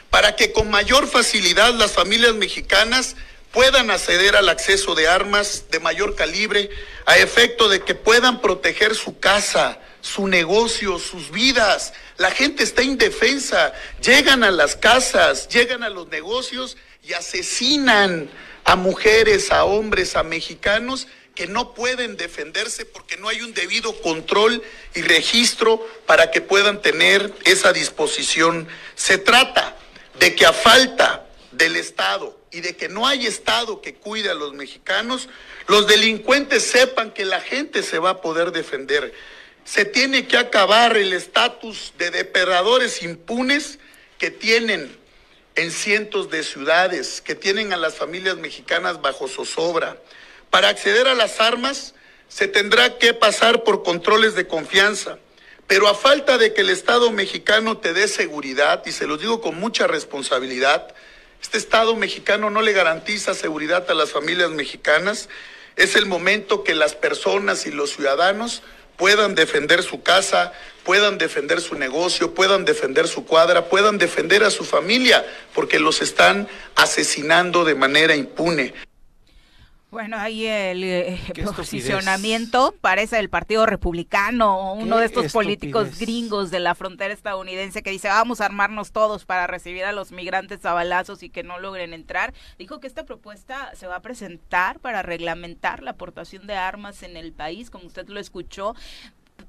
[0.10, 3.16] para que con mayor facilidad las familias mexicanas
[3.52, 6.70] puedan acceder al acceso de armas de mayor calibre
[7.06, 11.94] a efecto de que puedan proteger su casa, su negocio, sus vidas.
[12.18, 18.30] La gente está indefensa, llegan a las casas, llegan a los negocios y asesinan
[18.64, 24.00] a mujeres, a hombres, a mexicanos que no pueden defenderse porque no hay un debido
[24.02, 24.62] control
[24.94, 28.68] y registro para que puedan tener esa disposición.
[28.96, 29.78] Se trata
[30.20, 34.34] de que a falta del Estado y de que no hay Estado que cuide a
[34.34, 35.30] los mexicanos,
[35.68, 39.14] los delincuentes sepan que la gente se va a poder defender.
[39.64, 43.80] Se tiene que acabar el estatus de depredadores impunes
[44.18, 44.98] que tienen
[45.56, 49.98] en cientos de ciudades, que tienen a las familias mexicanas bajo zozobra.
[50.52, 51.96] Para acceder a las armas
[52.28, 55.18] se tendrá que pasar por controles de confianza,
[55.66, 59.40] pero a falta de que el Estado mexicano te dé seguridad, y se los digo
[59.40, 60.94] con mucha responsabilidad,
[61.42, 65.30] este Estado mexicano no le garantiza seguridad a las familias mexicanas,
[65.78, 68.62] es el momento que las personas y los ciudadanos
[68.98, 70.52] puedan defender su casa,
[70.84, 76.02] puedan defender su negocio, puedan defender su cuadra, puedan defender a su familia, porque los
[76.02, 78.74] están asesinando de manera impune.
[79.92, 81.20] Bueno, ahí el eh,
[81.56, 87.92] posicionamiento parece del Partido Republicano, uno de estos políticos gringos de la frontera estadounidense que
[87.92, 91.60] dice vamos a armarnos todos para recibir a los migrantes a balazos y que no
[91.60, 92.34] logren entrar.
[92.58, 97.18] Dijo que esta propuesta se va a presentar para reglamentar la aportación de armas en
[97.18, 98.76] el país, como usted lo escuchó,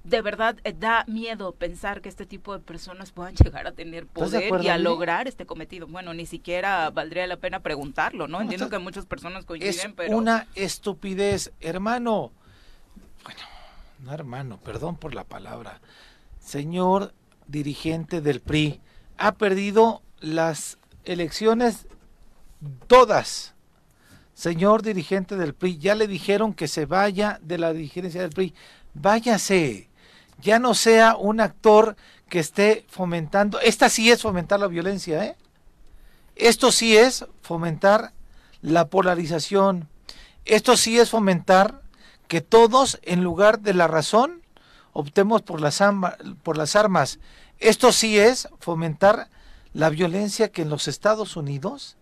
[0.05, 4.07] de verdad eh, da miedo pensar que este tipo de personas puedan llegar a tener
[4.07, 5.87] poder y a lograr este cometido.
[5.87, 8.41] Bueno, ni siquiera valdría la pena preguntarlo, ¿no?
[8.41, 10.17] Entiendo que muchas personas coinciden, es pero...
[10.17, 12.33] una estupidez, hermano.
[13.25, 13.41] Bueno,
[14.01, 15.81] no hermano, perdón por la palabra.
[16.39, 17.15] Señor
[17.47, 18.81] dirigente del PRI,
[19.19, 21.87] ha perdido las elecciones
[22.87, 23.55] todas.
[24.35, 28.55] Señor dirigente del PRI, ya le dijeron que se vaya de la dirigencia del PRI
[28.95, 29.89] váyase,
[30.41, 31.97] ya no sea un actor
[32.29, 35.37] que esté fomentando, esta sí es fomentar la violencia, ¿eh?
[36.35, 38.13] Esto sí es fomentar
[38.63, 39.89] la polarización,
[40.45, 41.83] esto sí es fomentar
[42.27, 44.43] que todos, en lugar de la razón,
[44.93, 45.83] optemos por las,
[46.43, 47.19] por las armas.
[47.59, 49.29] Esto sí es fomentar
[49.73, 51.97] la violencia que en los Estados Unidos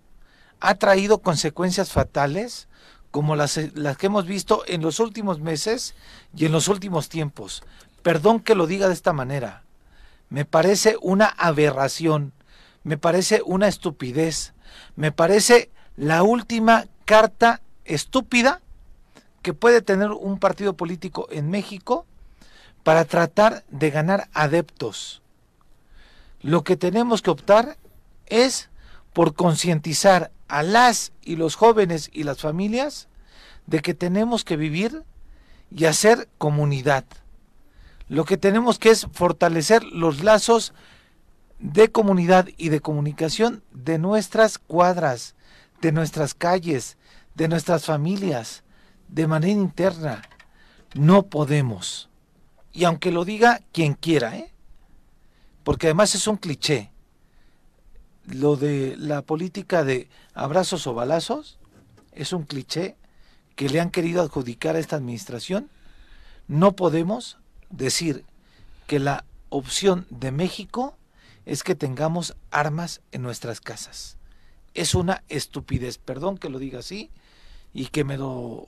[0.61, 2.68] ha traído consecuencias fatales
[3.11, 5.94] como las, las que hemos visto en los últimos meses
[6.37, 7.62] y en los últimos tiempos.
[8.03, 9.62] Perdón que lo diga de esta manera.
[10.29, 12.33] Me parece una aberración,
[12.85, 14.55] me parece una estupidez,
[14.96, 18.61] me parece la última carta estúpida
[19.42, 22.07] que puede tener un partido político en México
[22.83, 25.23] para tratar de ganar adeptos.
[26.40, 27.77] Lo que tenemos que optar
[28.27, 28.70] es
[29.12, 33.08] por concientizar a las y los jóvenes y las familias
[33.66, 35.04] de que tenemos que vivir
[35.70, 37.04] y hacer comunidad.
[38.08, 40.74] Lo que tenemos que es fortalecer los lazos
[41.60, 45.36] de comunidad y de comunicación de nuestras cuadras,
[45.80, 46.96] de nuestras calles,
[47.36, 48.64] de nuestras familias,
[49.08, 50.22] de manera interna.
[50.94, 52.10] No podemos.
[52.72, 54.52] Y aunque lo diga quien quiera, ¿eh?
[55.62, 56.89] porque además es un cliché,
[58.31, 61.59] lo de la política de abrazos o balazos
[62.12, 62.97] es un cliché
[63.57, 65.69] que le han querido adjudicar a esta administración,
[66.49, 67.38] no podemos
[67.69, 68.25] decir
[68.87, 70.97] que la opción de México
[71.47, 74.16] es que tengamos armas en nuestras casas.
[74.75, 77.11] Es una estupidez, perdón que lo diga así,
[77.73, 78.66] y que me lo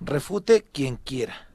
[0.00, 1.47] refute quien quiera.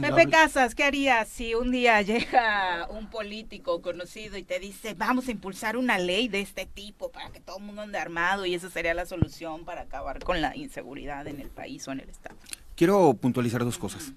[0.00, 5.28] Pepe Casas, ¿qué harías si un día llega un político conocido y te dice, vamos
[5.28, 8.54] a impulsar una ley de este tipo para que todo el mundo ande armado y
[8.54, 12.08] esa sería la solución para acabar con la inseguridad en el país o en el
[12.08, 12.36] Estado?
[12.74, 14.12] Quiero puntualizar dos cosas.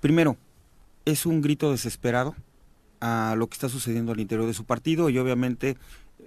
[0.00, 0.36] Primero,
[1.04, 2.36] es un grito desesperado
[3.00, 5.76] a lo que está sucediendo al interior de su partido y obviamente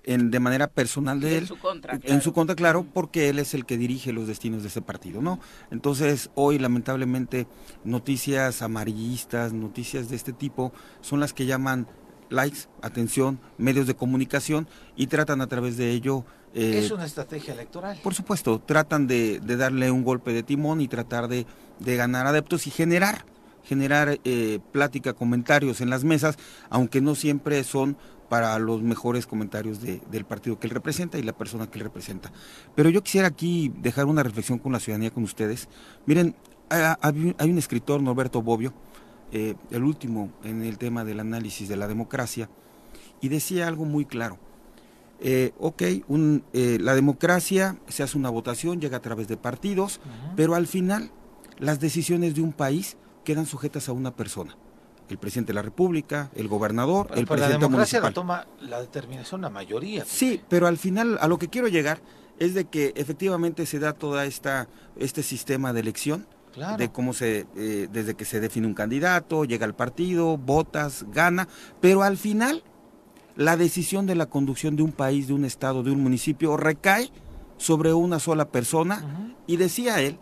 [0.03, 1.43] en, de manera personal de él.
[1.43, 2.13] En su contra, claro.
[2.15, 5.21] En su contra, claro, porque él es el que dirige los destinos de ese partido,
[5.21, 5.39] ¿no?
[5.71, 7.47] Entonces, hoy lamentablemente
[7.83, 11.87] noticias amarillistas, noticias de este tipo, son las que llaman
[12.29, 17.53] likes, atención, medios de comunicación y tratan a través de ello Eh, es una estrategia
[17.53, 17.99] electoral.
[18.01, 21.45] Por supuesto, tratan de, darle un golpe de timón y tratar de,
[21.79, 23.25] ganar adeptos y generar,
[23.63, 26.37] generar eh, plática, comentarios en las mesas,
[26.69, 27.97] aunque no siempre son
[28.29, 32.31] para los mejores comentarios del partido que él representa y la persona que él representa.
[32.75, 35.67] Pero yo quisiera aquí dejar una reflexión con la ciudadanía, con ustedes.
[36.05, 36.35] Miren,
[36.69, 38.73] hay un escritor, Norberto Bobbio,
[39.31, 42.49] eh, el último en el tema del análisis de la democracia,
[43.21, 44.37] y decía algo muy claro.
[45.21, 49.99] Eh, ok, eh, la democracia se hace una votación, llega a través de partidos,
[50.35, 51.11] pero al final
[51.57, 54.55] las decisiones de un país quedan sujetas a una persona.
[55.09, 59.41] El presidente de la República, el gobernador, el presidente la democracia la toma la determinación
[59.41, 60.05] la mayoría.
[60.05, 61.99] Sí, pero al final a lo que quiero llegar
[62.37, 66.27] es de que efectivamente se da toda esta este sistema de elección
[66.77, 71.47] de cómo se, eh, desde que se define un candidato, llega al partido, votas, gana,
[71.79, 72.63] pero al final
[73.35, 77.11] la decisión de la conducción de un país, de un estado, de un municipio recae
[77.57, 80.17] sobre una sola persona y decía él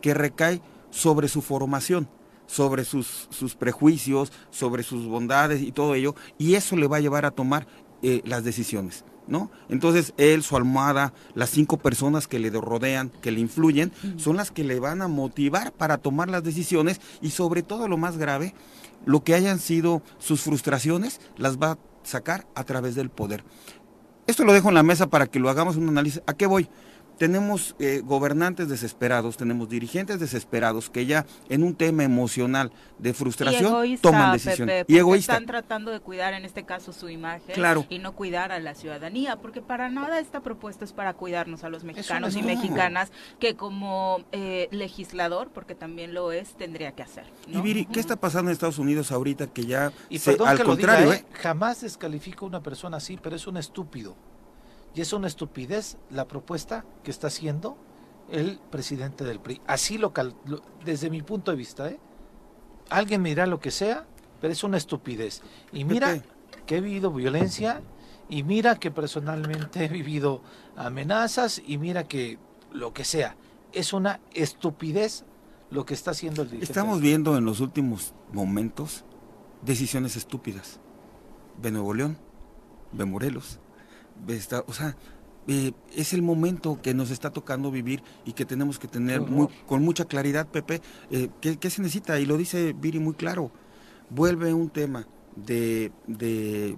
[0.00, 0.60] que recae
[0.90, 2.08] sobre su formación,
[2.46, 7.00] sobre sus, sus prejuicios, sobre sus bondades y todo ello, y eso le va a
[7.00, 7.66] llevar a tomar
[8.02, 9.04] eh, las decisiones.
[9.26, 9.50] ¿no?
[9.68, 14.50] Entonces él, su almohada, las cinco personas que le rodean, que le influyen, son las
[14.50, 18.54] que le van a motivar para tomar las decisiones y sobre todo lo más grave,
[19.04, 23.44] lo que hayan sido sus frustraciones, las va a sacar a través del poder.
[24.26, 26.22] Esto lo dejo en la mesa para que lo hagamos un análisis.
[26.26, 26.68] ¿A qué voy?
[27.18, 33.98] Tenemos eh, gobernantes desesperados, tenemos dirigentes desesperados que ya en un tema emocional de frustración
[34.00, 34.84] toman decisiones.
[34.88, 35.34] y egoístas.
[35.34, 37.56] Están tratando de cuidar en este caso su imagen
[37.88, 41.68] y no cuidar a la ciudadanía, porque para nada esta propuesta es para cuidarnos a
[41.68, 47.24] los mexicanos y mexicanas que como eh, legislador, porque también lo es, tendría que hacer.
[47.46, 51.24] Y Viri, ¿qué está pasando en Estados Unidos ahorita que ya y al contrario, ¿eh?
[51.32, 54.16] jamás descalifico a una persona así, pero es un estúpido.
[54.96, 57.76] Y es una estupidez la propuesta que está haciendo
[58.30, 59.60] el presidente del PRI.
[59.66, 60.14] Así lo,
[60.86, 62.00] desde mi punto de vista, ¿eh?
[62.88, 64.06] Alguien me dirá lo que sea,
[64.40, 65.42] pero es una estupidez.
[65.70, 66.22] Y mira
[66.64, 67.82] que he vivido violencia,
[68.30, 70.40] y mira que personalmente he vivido
[70.76, 72.38] amenazas, y mira que
[72.72, 73.36] lo que sea.
[73.72, 75.26] Es una estupidez
[75.70, 76.72] lo que está haciendo el dirigente.
[76.72, 79.04] Estamos viendo en los últimos momentos
[79.60, 80.80] decisiones estúpidas.
[81.60, 82.18] De Nuevo León,
[82.92, 83.60] de Morelos,
[84.66, 84.96] o sea,
[85.48, 89.48] eh, es el momento que nos está tocando vivir y que tenemos que tener muy,
[89.66, 92.18] con mucha claridad, Pepe, eh, ¿qué, se necesita?
[92.18, 93.52] Y lo dice Viri muy claro,
[94.10, 95.06] vuelve un tema
[95.36, 96.76] de, de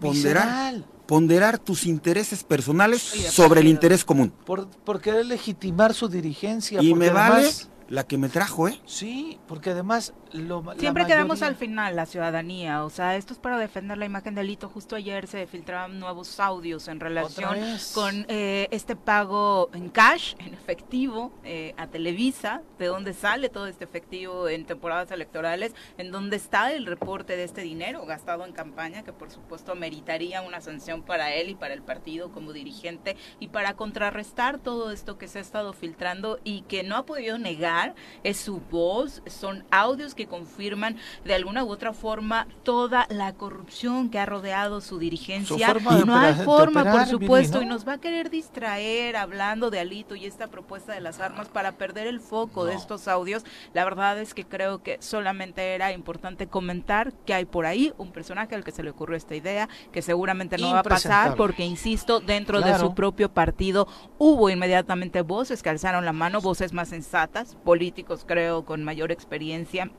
[0.00, 4.32] ponderar, ponderar tus intereses personales sobre el interés común.
[4.46, 6.82] Por, por querer legitimar su dirigencia.
[6.82, 7.50] Y me vale
[7.90, 8.80] la que me trajo, ¿eh?
[8.86, 13.58] Sí, porque además lo, siempre quedamos al final la ciudadanía, o sea, esto es para
[13.58, 14.68] defender la imagen del delito.
[14.68, 17.56] Justo ayer se filtraban nuevos audios en relación
[17.92, 23.66] con eh, este pago en cash, en efectivo, eh, a Televisa, de dónde sale todo
[23.66, 28.52] este efectivo en temporadas electorales, en dónde está el reporte de este dinero gastado en
[28.52, 33.16] campaña, que por supuesto meritaría una sanción para él y para el partido como dirigente
[33.40, 37.36] y para contrarrestar todo esto que se ha estado filtrando y que no ha podido
[37.36, 37.79] negar
[38.24, 44.10] es su voz, son audios que confirman de alguna u otra forma toda la corrupción
[44.10, 45.74] que ha rodeado su dirigencia.
[46.06, 50.26] no hay forma, por supuesto, y nos va a querer distraer hablando de Alito y
[50.26, 53.44] esta propuesta de las armas para perder el foco de estos audios.
[53.72, 58.12] La verdad es que creo que solamente era importante comentar que hay por ahí un
[58.12, 61.64] personaje al que se le ocurrió esta idea, que seguramente no va a pasar porque,
[61.64, 66.88] insisto, dentro de su propio partido hubo inmediatamente voces que alzaron la mano, voces más
[66.88, 69.92] sensatas, políticos, creo, con mayor experiencia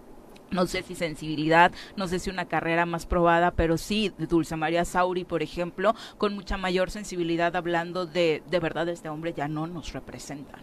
[0.51, 4.83] no sé si sensibilidad, no sé si una carrera más probada, pero sí Dulce María
[4.83, 9.67] Sauri, por ejemplo, con mucha mayor sensibilidad hablando de, de verdad, este hombre ya no
[9.67, 10.59] nos representa.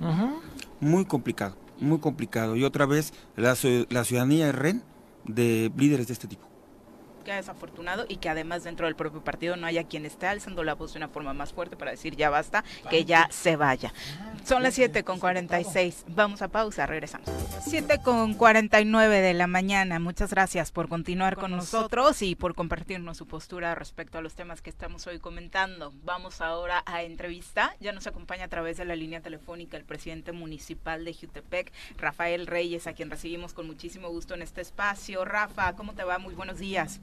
[0.80, 2.54] Muy complicado, muy complicado.
[2.54, 3.56] Y otra vez, la,
[3.88, 4.82] la ciudadanía es ren
[5.24, 6.46] de líderes de este tipo
[7.37, 10.93] desafortunado y que además dentro del propio partido no haya quien esté alzando la voz
[10.93, 13.93] de una forma más fuerte para decir ya basta, que ya se vaya.
[14.45, 16.07] Son las 7 con 46.
[16.09, 17.29] Vamos a pausa, regresamos.
[17.64, 19.99] 7 con 49 de la mañana.
[19.99, 24.62] Muchas gracias por continuar con, nosotros y por compartirnos su postura respecto a los temas
[24.62, 25.93] que estamos hoy comentando.
[26.05, 27.76] Vamos ahora a entrevista.
[27.81, 32.47] Ya nos acompaña a través de la línea telefónica el presidente municipal de Jutepec, Rafael
[32.47, 35.24] Reyes, a quien recibimos con muchísimo gusto en este espacio.
[35.24, 36.18] Rafa, ¿cómo te va?
[36.18, 37.01] Muy buenos días.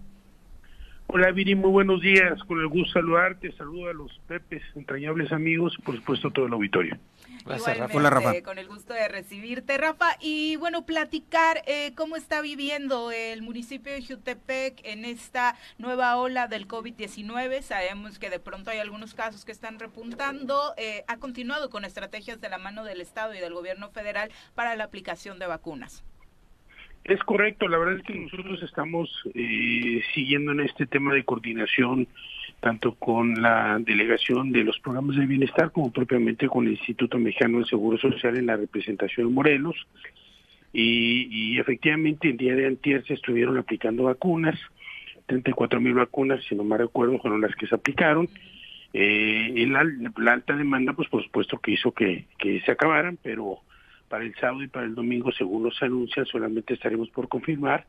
[1.07, 5.75] Hola Viri, muy buenos días, con el gusto saludarte, saludo a los Pepes, entrañables amigos
[5.77, 6.97] y por supuesto todo el auditorio.
[7.45, 7.97] Gracias, Rafa.
[7.97, 8.41] Hola, Rafa.
[8.41, 10.17] Con el gusto de recibirte, Rafa.
[10.19, 16.47] Y bueno, platicar eh, cómo está viviendo el municipio de Jutepec en esta nueva ola
[16.47, 17.61] del COVID-19.
[17.61, 20.73] Sabemos que de pronto hay algunos casos que están repuntando.
[20.75, 24.75] Eh, ha continuado con estrategias de la mano del Estado y del gobierno federal para
[24.75, 26.03] la aplicación de vacunas.
[27.05, 32.07] Es correcto, la verdad es que nosotros estamos eh, siguiendo en este tema de coordinación
[32.61, 37.59] tanto con la delegación de los programas de bienestar como propiamente con el Instituto Mexicano
[37.59, 39.75] del Seguro Social en la representación de Morelos.
[40.73, 44.59] Y, efectivamente el día de antier se estuvieron aplicando vacunas,
[45.27, 48.27] 34 mil vacunas, si no me recuerdo, fueron las que se aplicaron.
[48.93, 49.85] Eh, la,
[50.17, 52.25] la, alta demanda, pues por supuesto que hizo que
[52.65, 53.59] se acabaran, pero
[54.09, 57.85] para el sábado y para el domingo, según nos anuncian, solamente estaremos por confirmar,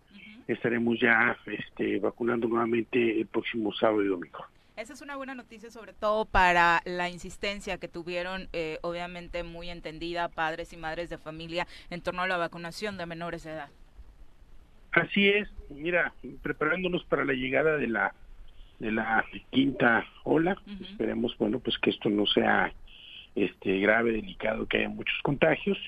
[0.46, 4.44] estaremos ya este, vacunando nuevamente el próximo sábado y domingo.
[4.76, 9.70] Esa es una buena noticia, sobre todo para la insistencia que tuvieron, eh, obviamente muy
[9.70, 13.70] entendida, padres y madres de familia en torno a la vacunación de menores de edad.
[14.92, 16.12] Así es, mira,
[16.42, 18.14] preparándonos para la llegada de la
[18.78, 22.70] de la quinta ola, esperemos, bueno, pues que esto no sea
[23.34, 25.78] este grave, delicado, que haya muchos contagios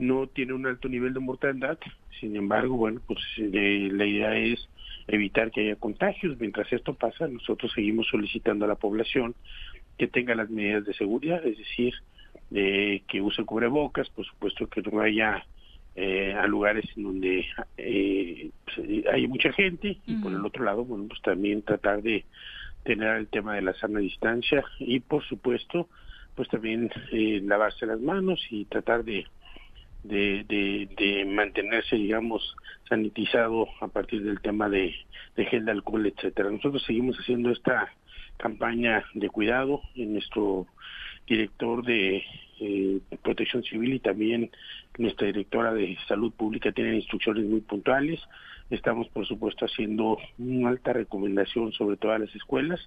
[0.00, 1.78] no tiene un alto nivel de mortalidad,
[2.18, 4.68] sin embargo, bueno, pues eh, la idea es
[5.06, 6.38] evitar que haya contagios.
[6.40, 9.34] Mientras esto pasa, nosotros seguimos solicitando a la población
[9.98, 11.94] que tenga las medidas de seguridad, es decir,
[12.48, 15.46] de que use cubrebocas, por supuesto que no vaya
[15.96, 17.46] eh, a lugares en donde
[17.76, 22.24] eh, pues, hay mucha gente y por el otro lado, bueno, pues también tratar de
[22.84, 25.88] tener el tema de la sana distancia y por supuesto,
[26.34, 26.90] pues también
[27.42, 29.26] lavarse las manos y tratar de
[30.02, 30.44] de,
[30.96, 32.56] de, mantenerse, digamos,
[32.88, 34.94] sanitizado a partir del tema de,
[35.36, 36.50] de gel de alcohol, etcétera.
[36.50, 37.92] Nosotros seguimos haciendo esta
[38.36, 40.66] campaña de cuidado en nuestro
[41.26, 42.24] director de
[42.60, 44.50] eh, protección civil y también
[44.98, 48.20] nuestra directora de salud pública tienen instrucciones muy puntuales.
[48.70, 52.80] Estamos, por supuesto, haciendo una alta recomendación sobre todas las escuelas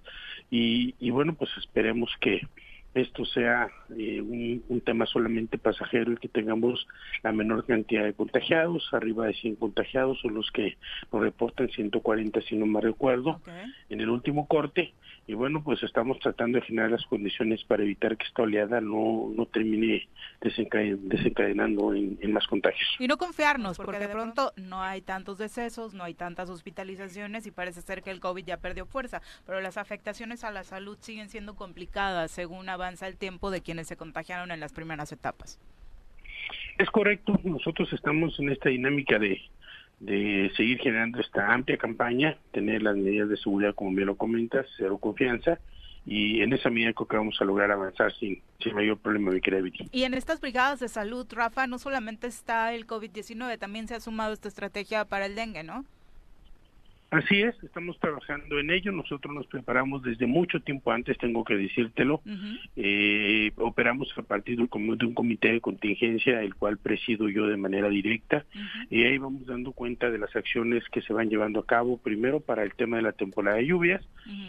[0.49, 2.41] y, y bueno, pues esperemos que
[2.93, 6.87] esto sea eh, un, tema solamente pasajero y que tengamos
[7.23, 10.77] la menor cantidad de contagiados, arriba de 100 contagiados son los que
[11.11, 13.41] nos reportan 140 si no me recuerdo
[13.89, 14.93] en el último corte
[15.25, 19.31] y bueno pues estamos tratando de generar las condiciones para evitar que esta oleada no,
[19.35, 20.07] no termine
[20.41, 22.87] desencadenando en, en más contagios.
[22.99, 27.51] Y no confiarnos porque de pronto no hay tantos decesos, no hay tantas hospitalizaciones y
[27.51, 31.29] parece ser que el COVID ya perdió fuerza, pero las afectaciones a la salud siguen
[31.29, 35.59] siendo complicadas según avanza el tiempo de quienes se contagiaron en las primeras etapas.
[36.77, 39.39] Es correcto, nosotros estamos en esta dinámica de,
[40.03, 44.65] de seguir generando esta amplia campaña, tener las medidas de seguridad como bien lo comentas,
[44.77, 45.59] cero confianza,
[46.05, 49.39] y en esa medida creo que vamos a lograr avanzar sin, sin mayor problema, mi
[49.39, 49.87] querida Vicky.
[49.93, 54.01] Y en estas brigadas de salud, Rafa, no solamente está el COVID-19, también se ha
[54.01, 55.85] sumado esta estrategia para el dengue, ¿no?
[57.13, 58.91] Así es, estamos trabajando en ello.
[58.91, 62.21] Nosotros nos preparamos desde mucho tiempo antes, tengo que decírtelo.
[62.75, 67.87] eh, operamos a partir de un, comité de contingencia, el cual presido yo de manera
[67.89, 68.45] directa.
[68.89, 72.39] Y ahí vamos dando cuenta de las acciones que se van llevando a cabo, primero
[72.39, 74.03] para el tema de la temporada de lluvias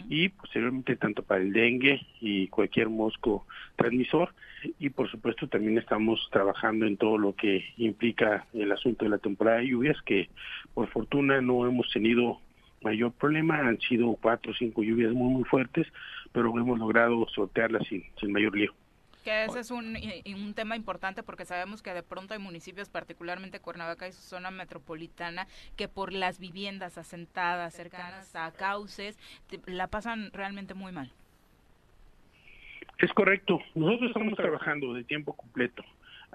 [0.09, 3.45] y posteriormente tanto para el dengue y cualquier mosco
[3.75, 4.33] transmisor.
[4.79, 9.19] Y por supuesto también estamos trabajando en todo lo que implica el asunto de la
[9.19, 10.29] temporada de lluvias, que
[10.73, 12.39] por fortuna no hemos tenido
[12.85, 13.59] mayor problema.
[13.59, 15.87] Han sido cuatro o cinco lluvias muy, muy fuertes,
[16.31, 18.73] pero hemos logrado sortearlas sin, sin mayor lío.
[19.23, 23.59] Que ese es un, un tema importante porque sabemos que de pronto hay municipios, particularmente
[23.59, 29.17] Cuernavaca y su zona metropolitana, que por las viviendas asentadas cercanas a cauces,
[29.65, 31.11] la pasan realmente muy mal.
[32.99, 33.59] Es correcto.
[33.73, 35.83] Nosotros estamos trabajando de tiempo completo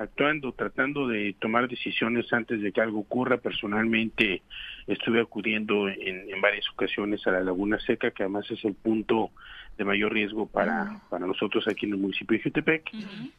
[0.00, 3.36] actuando, tratando de tomar decisiones antes de que algo ocurra.
[3.36, 4.42] Personalmente
[4.86, 9.30] estuve acudiendo en, varias ocasiones a la Laguna Seca, que además es el punto
[9.76, 12.90] de mayor riesgo para, para nosotros aquí en el municipio de Jutepec.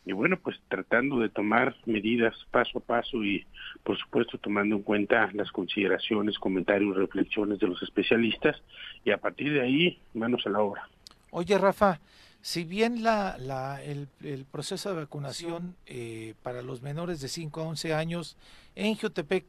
[0.06, 3.46] Y bueno, pues tratando de tomar medidas paso a paso y
[3.84, 8.62] por supuesto tomando en cuenta las consideraciones, comentarios, reflexiones de los especialistas
[9.04, 10.88] y a partir de ahí, manos a la obra.
[11.32, 12.00] Oye, Rafa,
[12.42, 14.08] si bien la, la, el,
[14.52, 18.36] proceso de vacunación eh, para los menores de 5 a 11 años
[18.76, 19.46] en Jutepec,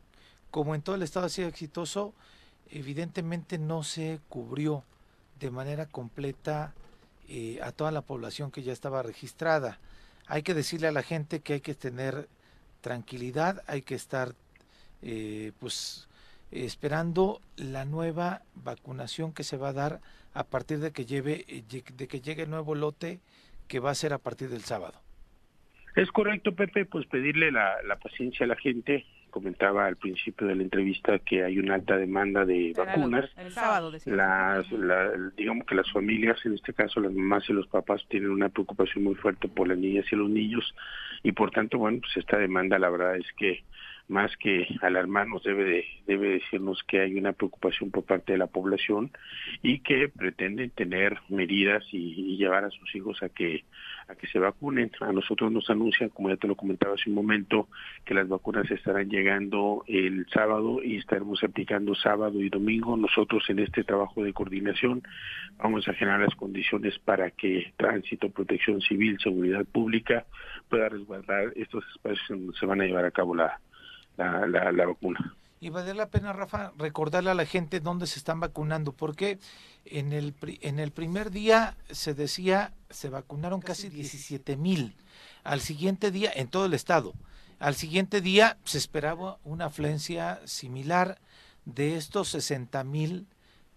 [0.51, 2.13] como en todo el estado, ha sido exitoso,
[2.71, 4.85] evidentemente no se cubrió
[5.41, 6.75] de manera completa
[7.29, 9.79] eh, a toda la población que ya estaba registrada.
[10.27, 12.29] Hay que decirle a la gente que hay que tener
[12.83, 14.35] tranquilidad, hay que estar
[15.01, 16.09] eh, pues
[16.51, 20.01] esperando la nueva vacunación que se va a dar
[20.35, 21.63] a partir de que lleve eh,
[21.97, 23.21] de que llegue el nuevo lote
[23.69, 25.01] que va a ser a partir del sábado.
[25.95, 29.05] Es correcto, Pepe, pues pedirle la, paciencia a la gente.
[29.31, 33.31] Comentaba al principio de la entrevista que hay una alta demanda de vacunas.
[33.37, 34.67] El sábado, las,
[35.37, 39.05] digamos que las familias, en este caso las mamás y los papás, tienen una preocupación
[39.05, 40.75] muy fuerte por las niñas y los niños
[41.23, 43.63] y por tanto, bueno, pues esta demanda la verdad es que
[44.09, 48.47] más que alarmarnos debe de, debe decirnos que hay una preocupación por parte de la
[48.47, 49.11] población
[49.63, 53.65] y que pretenden tener medidas y, llevar a sus hijos a que
[54.09, 54.91] a que se vacunen.
[55.01, 57.69] A nosotros nos anuncian, como ya te lo comentaba hace un momento,
[58.05, 62.97] que las vacunas estarán llegando el sábado y estaremos aplicando sábado y domingo.
[62.97, 65.03] Nosotros en este trabajo de coordinación
[65.59, 70.27] vamos a generar las condiciones para que tránsito, protección civil, seguridad pública
[70.69, 73.61] pueda resguardar estos espacios donde se van a llevar a cabo la,
[74.47, 75.37] la, la, vacuna.
[75.61, 79.39] Y vale la pena, Rafa, recordarle a la gente dónde se están vacunando, porque
[79.85, 84.97] en el, en el primer día se decía, se vacunaron casi 17 mil.
[85.45, 87.15] Al siguiente día, en todo el estado,
[87.59, 91.21] al siguiente día se esperaba una afluencia similar
[91.65, 93.29] de estos 60 mil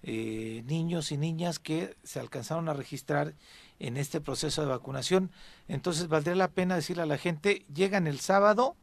[0.08, 3.34] eh, niños y niñas que se alcanzaron a registrar
[3.80, 5.32] en este proceso de vacunación.
[5.68, 8.76] Entonces, valdría la pena decirle a la gente, llegan el sábado,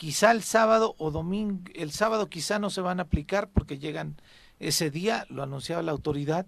[0.00, 4.16] Quizá el sábado o domingo, el sábado quizá no se van a aplicar porque llegan
[4.58, 6.46] ese día, lo anunciaba la autoridad,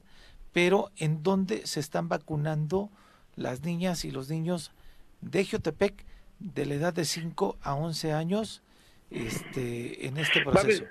[0.54, 2.88] pero en dónde se están vacunando
[3.36, 4.72] las niñas y los niños
[5.20, 6.02] de Jutepec
[6.38, 8.62] de la edad de 5 a 11 años
[9.10, 10.86] este, en este proceso.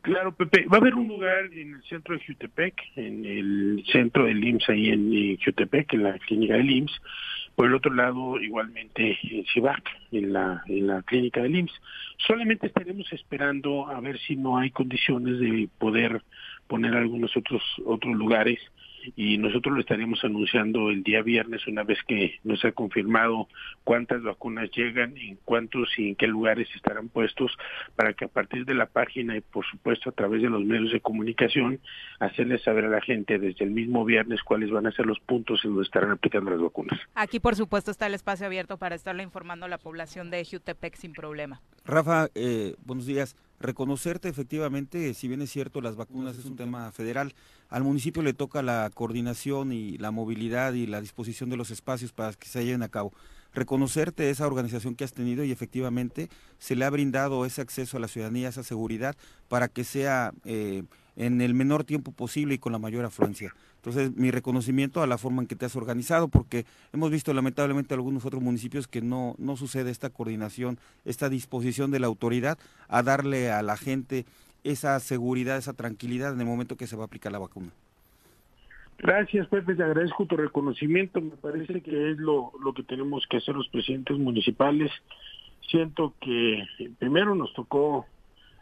[0.00, 4.24] Claro, Pepe, va a haber un lugar en el centro de Jutepec, en el centro
[4.24, 7.00] del IMSS ahí en Jutepec, en la clínica del IMSS,
[7.54, 11.80] por el otro lado, igualmente en CIVAC, en la, en la clínica del IMSS.
[12.26, 16.22] Solamente estaremos esperando a ver si no hay condiciones de poder
[16.66, 18.58] poner algunos otros, otros lugares
[19.16, 23.48] y nosotros lo estaremos anunciando el día viernes una vez que nos ha confirmado
[23.84, 27.52] cuántas vacunas llegan, en cuántos y en qué lugares estarán puestos
[27.96, 30.92] para que a partir de la página y por supuesto a través de los medios
[30.92, 31.80] de comunicación
[32.20, 35.60] hacerles saber a la gente desde el mismo viernes cuáles van a ser los puntos
[35.64, 36.98] en donde estarán aplicando las vacunas.
[37.14, 40.96] Aquí por supuesto está el espacio abierto para estarle informando a la población de Jutepec
[40.96, 41.60] sin problema.
[41.84, 46.92] Rafa, eh, buenos días reconocerte efectivamente, si bien es cierto, las vacunas es un tema
[46.92, 47.34] federal,
[47.68, 52.12] al municipio le toca la coordinación y la movilidad y la disposición de los espacios
[52.12, 53.12] para que se lleven a cabo.
[53.54, 58.00] Reconocerte esa organización que has tenido y efectivamente se le ha brindado ese acceso a
[58.00, 59.16] la ciudadanía, esa seguridad,
[59.48, 60.84] para que sea eh,
[61.16, 63.54] en el menor tiempo posible y con la mayor afluencia.
[63.84, 67.94] Entonces, mi reconocimiento a la forma en que te has organizado, porque hemos visto lamentablemente
[67.94, 73.02] algunos otros municipios que no, no sucede esta coordinación, esta disposición de la autoridad a
[73.02, 74.24] darle a la gente
[74.62, 77.70] esa seguridad, esa tranquilidad en el momento que se va a aplicar la vacuna.
[78.98, 81.20] Gracias, Pepe, te agradezco tu reconocimiento.
[81.20, 84.92] Me parece que es lo, lo que tenemos que hacer los presidentes municipales.
[85.72, 86.62] Siento que
[87.00, 88.06] primero nos tocó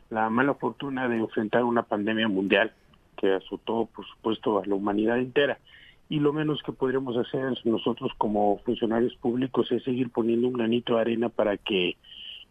[0.08, 2.72] la mala fortuna de enfrentar una pandemia mundial
[3.20, 5.58] que azotó, por supuesto, a la humanidad entera.
[6.08, 10.94] Y lo menos que podríamos hacer nosotros como funcionarios públicos es seguir poniendo un granito
[10.94, 11.96] de arena para que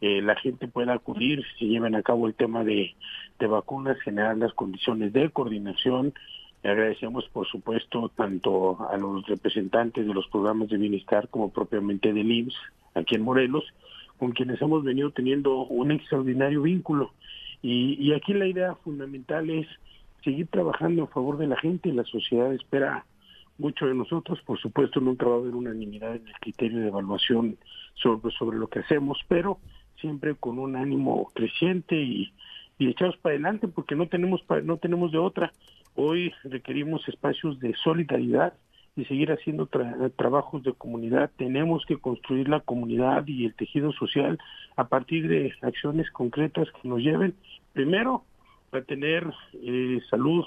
[0.02, 2.96] eh, la gente pueda acudir, se lleven a cabo el tema de,
[3.38, 6.14] de vacunas, generar las condiciones de coordinación.
[6.64, 12.14] Le agradecemos, por supuesto, tanto a los representantes de los programas de bienestar como propiamente
[12.14, 12.56] del IMSS
[12.96, 13.66] aquí en Morelos,
[14.18, 17.12] con quienes hemos venido teniendo un extraordinario vínculo.
[17.62, 19.68] Y, y aquí la idea fundamental es
[20.24, 21.92] seguir trabajando a favor de la gente.
[21.94, 23.06] La sociedad espera
[23.58, 24.40] mucho de nosotros.
[24.46, 27.58] Por supuesto, nunca va a haber unanimidad en el criterio de evaluación
[27.96, 29.60] sobre, sobre lo que hacemos, pero
[30.00, 32.32] siempre con un ánimo creciente y,
[32.78, 35.52] y echados para adelante porque no tenemos, no tenemos de otra.
[35.96, 38.54] Hoy requerimos espacios de solidaridad
[38.96, 41.32] y seguir haciendo trabajos de comunidad.
[41.38, 44.40] Tenemos que construir la comunidad y el tejido social
[44.76, 47.36] a partir de acciones concretas que nos lleven,
[47.74, 48.24] primero,
[48.72, 50.46] a tener eh, salud,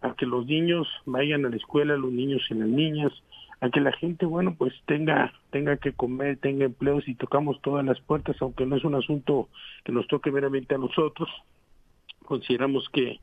[0.00, 3.12] a que los niños vayan a la escuela, los niños y las niñas,
[3.60, 7.84] a que la gente, bueno, pues tenga tenga que comer, tenga empleos y tocamos todas
[7.84, 9.48] las puertas, aunque no es un asunto
[9.84, 11.28] que nos toque meramente a nosotros.
[12.24, 13.20] Consideramos que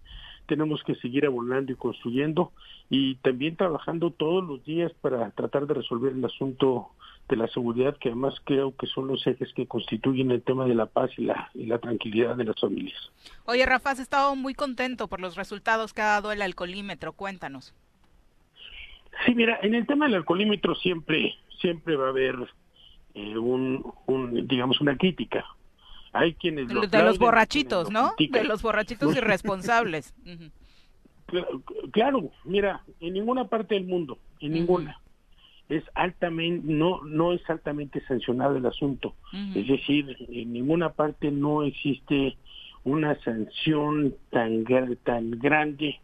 [0.48, 2.52] tenemos que seguir abonando y construyendo
[2.90, 6.90] y también trabajando todos los días para tratar de resolver el asunto
[7.28, 10.76] de la seguridad, que además creo que son los ejes que constituyen el tema de
[10.76, 13.12] la paz y la, y la tranquilidad de las familias.
[13.46, 17.14] Oye, Rafa, has estado muy contento por los resultados que ha dado el alcoholímetro.
[17.14, 17.74] Cuéntanos.
[19.26, 22.36] Sí, mira, en el tema del alcoholímetro siempre, siempre va a haber
[23.16, 23.84] eh, un,
[24.48, 25.46] digamos, una crítica.
[26.14, 28.14] hay quienes de los borrachitos, ¿no?
[28.20, 30.14] De los borrachitos irresponsables.
[31.92, 35.00] claro, mira, en ninguna parte del mundo, en ninguna
[35.70, 39.16] es altamente no no es altamente sancionado el asunto.
[39.56, 42.38] Es decir en ninguna parte no existe
[42.84, 44.64] una sanción tan
[45.04, 46.00] tan grande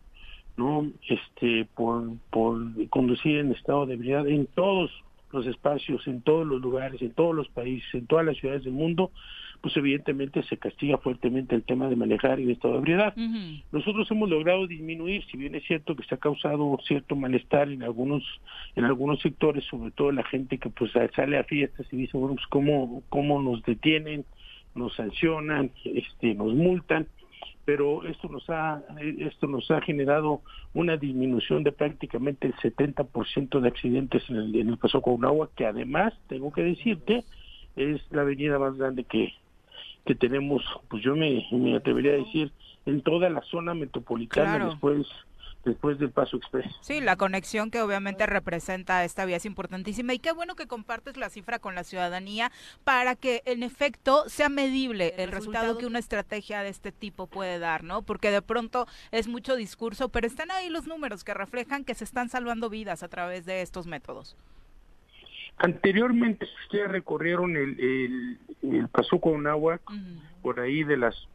[0.58, 4.92] no este por por conducir en estado de ebriedad en todos
[5.34, 8.74] los espacios en todos los lugares en todos los países en todas las ciudades del
[8.74, 9.12] mundo
[9.62, 13.16] pues evidentemente se castiga fuertemente el tema de manejar en estado de ebriedad.
[13.72, 17.84] Nosotros hemos logrado disminuir, si bien es cierto que se ha causado cierto malestar en
[17.84, 18.24] algunos
[18.76, 22.36] en algunos sectores, sobre todo la gente que pues sale a fiestas y dice, bueno,
[22.36, 24.26] pues cómo, cómo nos detienen,
[24.74, 27.08] nos sancionan, este, nos multan,
[27.66, 28.82] pero esto nos ha
[29.20, 30.42] esto nos ha generado
[30.74, 35.02] una disminución de prácticamente el 70% de accidentes en el, en el Paso
[35.56, 37.24] que además, tengo que decirte,
[37.76, 39.34] es la avenida más grande que,
[40.06, 42.52] que tenemos, pues yo me, me atrevería a decir,
[42.86, 45.08] en toda la zona metropolitana después
[45.64, 46.66] después del Paso Express.
[46.82, 51.18] Sí, la conexión que obviamente representa esta vía es importantísima y qué bueno que compartes
[51.18, 52.52] la cifra con la ciudadanía
[52.84, 57.60] para que en efecto sea medible el, resultado, que una estrategia de este tipo puede
[57.60, 58.02] dar, ¿no?
[58.02, 62.04] Porque de pronto es mucho discurso, pero están ahí los números que reflejan que se
[62.04, 64.36] están salvando vidas a través de estos métodos.
[65.58, 68.90] Anteriormente, ustedes recorrieron el, el, el
[69.22, 69.80] con agua
[70.42, 71.28] por ahí de las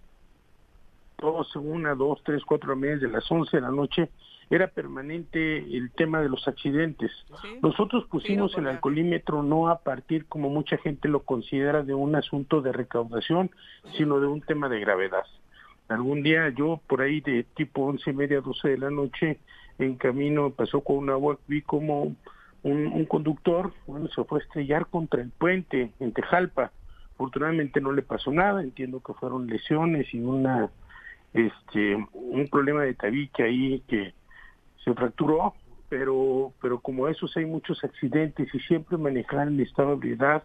[1.18, 4.10] 12, una, dos, tres, cuatro meses de las 11 de la noche,
[4.50, 7.10] era permanente el tema de los accidentes.
[7.62, 12.60] Nosotros pusimos el alcoholímetro no a partir, como mucha gente lo considera, de un asunto
[12.60, 13.50] de recaudación,
[13.96, 15.24] sino de un tema de gravedad.
[15.88, 19.38] Algún día yo por ahí de tipo once y media, doce de la noche,
[19.78, 22.14] en camino pasó con un agua, vi como
[22.62, 26.72] un, conductor bueno, se fue a estrellar contra el puente en Tejalpa.
[27.14, 30.70] Afortunadamente no le pasó nada, entiendo que fueron lesiones y una
[31.36, 34.14] este un problema de tabique ahí que
[34.84, 35.54] se fracturó,
[35.88, 40.44] pero pero como esos hay muchos accidentes y siempre manejar en estado de ebriedad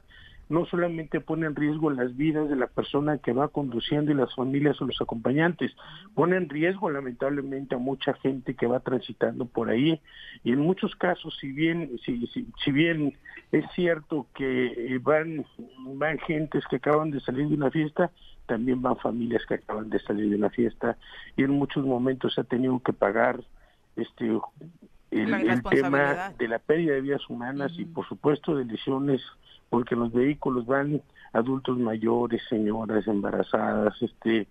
[0.51, 4.35] no solamente pone en riesgo las vidas de la persona que va conduciendo y las
[4.35, 5.71] familias o los acompañantes,
[6.13, 10.01] pone en riesgo lamentablemente a mucha gente que va transitando por ahí.
[10.43, 13.17] Y en muchos casos si bien si, si, bien
[13.53, 15.45] es cierto que eh, van
[15.95, 18.11] van gentes que acaban de salir de una fiesta,
[18.45, 20.97] también van familias que acaban de salir de una fiesta.
[21.37, 23.41] Y en muchos momentos se ha tenido que pagar
[23.95, 24.29] este
[25.11, 29.21] el, tema de la pérdida de vidas humanas y por supuesto de lesiones
[29.71, 31.01] porque los vehículos van
[31.31, 34.47] adultos mayores, señoras embarazadas, este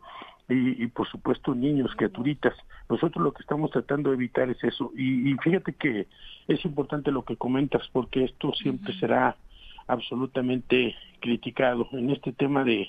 [0.48, 2.54] y, por supuesto niños, criaturitas.
[2.88, 4.90] Nosotros lo que estamos tratando de evitar es eso.
[4.96, 6.08] Y, fíjate que
[6.48, 9.36] es importante lo que comentas porque esto siempre será
[9.86, 11.86] absolutamente criticado.
[11.92, 12.88] En este tema de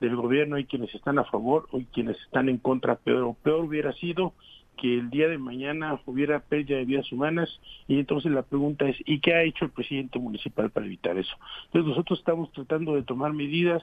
[0.00, 3.92] del gobierno hay quienes están a favor, hay quienes están en contra, pero peor hubiera
[3.94, 4.34] sido
[4.80, 8.96] que el día de mañana hubiera pérdida de vidas humanas y entonces la pregunta es
[9.04, 11.36] ¿y qué ha hecho el presidente municipal para evitar eso?
[11.66, 13.82] Entonces nosotros estamos tratando de tomar medidas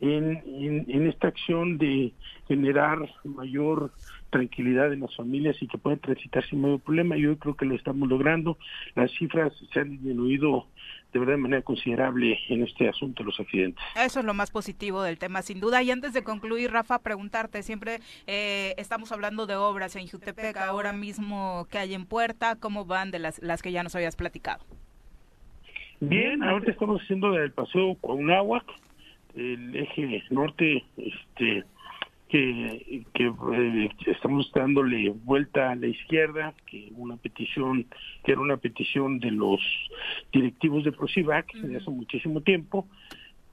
[0.00, 2.12] en, en, esta acción de
[2.46, 3.92] generar mayor
[4.30, 7.16] tranquilidad en las familias y que puedan transitar sin mayor problema.
[7.16, 8.58] Yo creo que lo estamos logrando.
[8.94, 10.66] Las cifras se han disminuido
[11.12, 13.84] de verdad de manera considerable en este asunto de los accidentes.
[13.96, 15.82] Eso es lo más positivo del tema, sin duda.
[15.82, 20.92] Y antes de concluir, Rafa, preguntarte, siempre eh, estamos hablando de obras en Jutepec, ahora
[20.92, 24.64] mismo que hay en puerta, ¿cómo van de las, las que ya nos habías platicado?
[26.00, 28.64] Bien, ahorita estamos haciendo el paseo con agua,
[29.34, 31.64] el eje norte, este
[32.30, 37.86] que, que eh, estamos dándole vuelta a la izquierda, que una petición,
[38.24, 39.60] que era una petición de los
[40.32, 42.86] directivos de Prosivac desde hace muchísimo tiempo.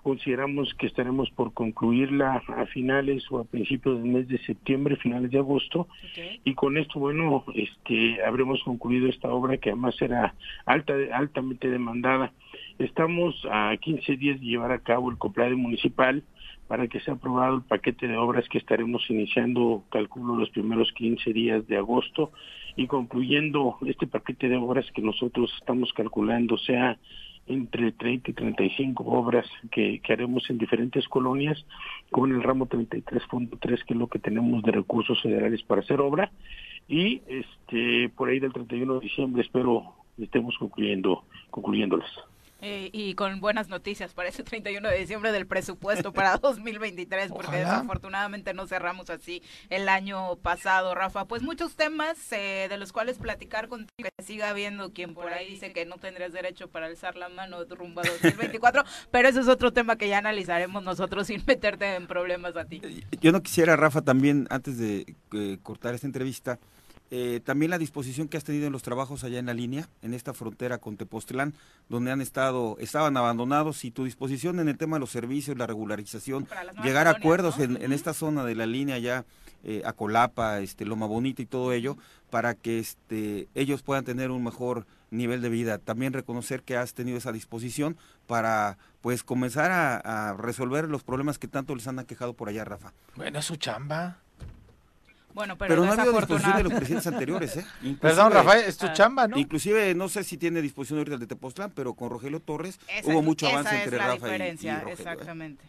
[0.03, 5.31] Consideramos que estaremos por concluirla a finales o a principios del mes de septiembre, finales
[5.31, 5.87] de agosto,
[6.45, 10.33] y con esto, bueno, este, habremos concluido esta obra que además era
[10.65, 12.31] alta, altamente demandada.
[12.79, 16.23] Estamos a 15 días de llevar a cabo el coplade municipal,
[16.67, 21.33] para que sea aprobado el paquete de obras que estaremos iniciando, calculo, los primeros 15
[21.33, 22.31] días de agosto
[22.75, 26.97] y concluyendo este paquete de obras que nosotros estamos calculando sea
[27.47, 31.65] entre 30 y 35 obras que, que haremos en diferentes colonias
[32.11, 36.29] con el ramo 33.3 que es lo que tenemos de recursos federales para hacer obra
[36.89, 42.11] y este por ahí del 31 de diciembre espero estemos concluyendo concluyéndolas.
[42.61, 47.57] Eh, y con buenas noticias para ese 31 de diciembre del presupuesto para 2023, porque
[47.57, 51.25] desafortunadamente no cerramos así el año pasado, Rafa.
[51.25, 55.47] Pues muchos temas eh, de los cuales platicar contigo, que siga habiendo quien por ahí
[55.49, 59.47] dice que no tendrías derecho para alzar la mano rumbo a 2024, pero eso es
[59.47, 62.81] otro tema que ya analizaremos nosotros sin meterte en problemas a ti.
[63.21, 66.59] Yo no quisiera, Rafa, también antes de eh, cortar esta entrevista,
[67.09, 70.13] eh, también la disposición que has tenido en los trabajos allá en la línea, en
[70.13, 71.53] esta frontera con Tepoztlán,
[71.87, 75.67] donde han estado, estaban abandonados, y tu disposición en el tema de los servicios, la
[75.67, 76.47] regularización,
[76.83, 79.25] llegar a acuerdos en, esta zona de la línea ya,
[79.63, 81.97] eh, a Colapa, este, Loma Bonita y todo ello,
[82.29, 85.77] para que este, ellos puedan tener un mejor nivel de vida.
[85.77, 87.97] También reconocer que has tenido esa disposición
[88.27, 89.97] para pues comenzar a,
[90.29, 92.91] a resolver los problemas que tanto les han aquejado por allá, Rafa.
[93.15, 94.19] Bueno, es su chamba.
[95.37, 97.65] Bueno, pero, no ha habido disposición de los presidentes anteriores, ¿eh?
[98.01, 99.37] Perdón, Rafael, es tu chamba, ¿no?
[99.37, 103.21] Inclusive, no sé si tiene disposición ahorita el de Tepoztlán, pero con Rogelio Torres hubo
[103.21, 104.89] mucho avance entre Rafa diferencia, y, Rogelio.
[104.89, 104.93] ¿eh?
[104.93, 105.63] Exactamente.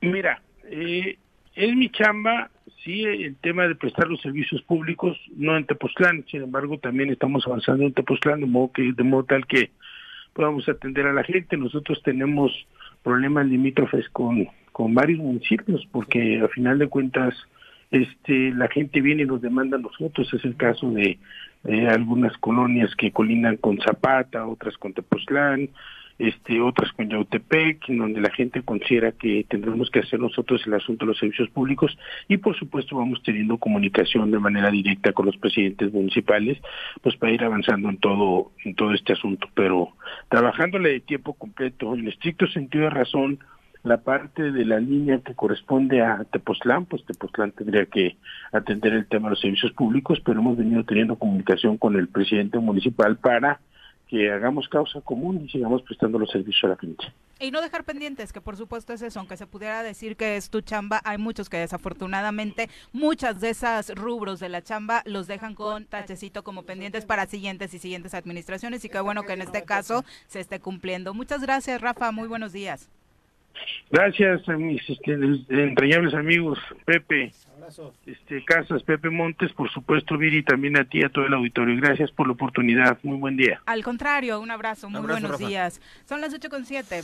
[0.00, 1.18] Mira, eh,
[1.54, 2.48] es mi chamba,
[2.82, 7.46] sí, el tema de prestar los servicios públicos, no en Tepoztlán, sin embargo, también estamos
[7.46, 9.70] avanzando en Tepoztlán, de modo, que, de modo tal que
[10.32, 11.58] podamos atender a la gente.
[11.58, 12.52] Nosotros tenemos
[13.02, 17.34] problemas limítrofes con, con varios municipios, porque a final de cuentas
[17.90, 20.32] este, la gente viene y nos demanda a nosotros.
[20.32, 21.18] Es el caso de
[21.88, 25.70] algunas colonias que colindan con Zapata, otras con Tepoztlán,
[26.18, 30.74] este, otras con Yautepec, en donde la gente considera que tendremos que hacer nosotros el
[30.74, 31.96] asunto de los servicios públicos
[32.28, 36.58] y por supuesto vamos teniendo comunicación de manera directa con los presidentes municipales,
[37.02, 39.88] pues para ir avanzando en todo, en todo este asunto, pero
[40.28, 43.38] trabajándole de tiempo completo, en estricto sentido de razón,
[43.84, 48.16] la parte de la línea que corresponde a Tepoztlán, pues Tepoztlán tendría que
[48.50, 52.58] atender el tema de los servicios públicos, pero hemos venido teniendo comunicación con el presidente
[52.58, 53.60] municipal para
[54.08, 57.04] que hagamos causa común y sigamos prestando los servicios a la gente.
[57.40, 60.48] Y no dejar pendientes, que por supuesto es eso, aunque se pudiera decir que es
[60.48, 65.54] tu chamba, hay muchos que desafortunadamente muchas de esas rubros de la chamba los dejan
[65.54, 69.64] con tachecito como pendientes para siguientes y siguientes administraciones y qué bueno que en este
[69.64, 71.12] caso se esté cumpliendo.
[71.12, 72.88] Muchas gracias, Rafa, muy buenos días.
[73.90, 77.32] Gracias a mis este, entrañables amigos Pepe,
[78.06, 81.80] este Casas, Pepe Montes, por supuesto Viri, también a ti, a todo el auditorio.
[81.80, 82.98] Gracias por la oportunidad.
[83.02, 83.60] Muy buen día.
[83.66, 85.80] Al contrario, un abrazo, muy buenos días.
[86.04, 87.02] Son las ocho con siete.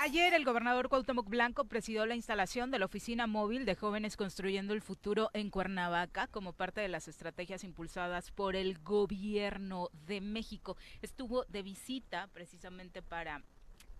[0.00, 4.72] Ayer el gobernador Cuauhtémoc Blanco presidió la instalación de la oficina móvil de jóvenes construyendo
[4.72, 10.76] el futuro en Cuernavaca como parte de las estrategias impulsadas por el gobierno de México.
[11.02, 13.42] Estuvo de visita precisamente para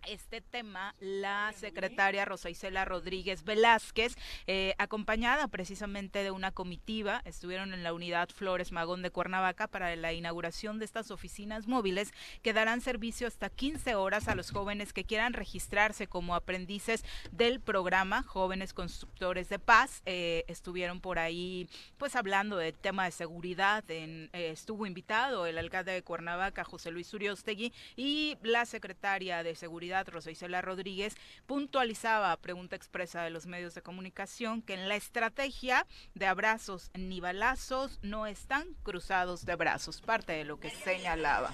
[0.07, 7.75] este tema la secretaria Rosa Isela Rodríguez Velázquez, eh, acompañada precisamente de una comitiva, estuvieron
[7.75, 12.53] en la unidad Flores Magón de Cuernavaca para la inauguración de estas oficinas móviles que
[12.53, 18.23] darán servicio hasta 15 horas a los jóvenes que quieran registrarse como aprendices del programa
[18.23, 20.03] Jóvenes Constructores de Paz.
[20.07, 21.69] Eh, estuvieron por ahí
[21.99, 26.91] pues hablando del tema de seguridad, en, eh, estuvo invitado el alcalde de Cuernavaca, José
[26.91, 31.17] Luis Uriostegui, y la secretaria de Seguridad Rosa Isela Rodríguez,
[31.47, 36.91] puntualizaba a pregunta expresa de los medios de comunicación que en la estrategia de abrazos
[36.95, 41.53] ni balazos no están cruzados de brazos, parte de lo que señalaba.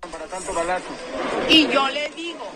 [0.00, 0.88] Para tanto balazo.
[1.48, 2.50] Y yo le digo,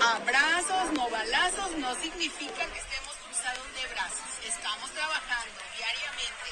[0.00, 4.30] abrazos, no balazos, no significa que estemos cruzados de brazos.
[4.46, 6.50] Estamos trabajando diariamente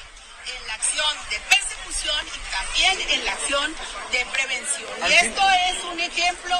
[0.55, 3.75] en la acción de persecución y también en la acción
[4.11, 4.89] de prevención.
[5.09, 6.55] Y esto es un ejemplo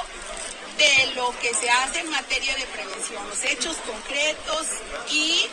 [0.80, 4.66] de lo que se hace en materia de prevención, los hechos concretos
[5.10, 5.46] y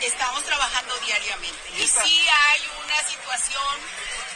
[0.00, 1.70] estamos trabajando diariamente.
[1.76, 3.74] Y sí hay una situación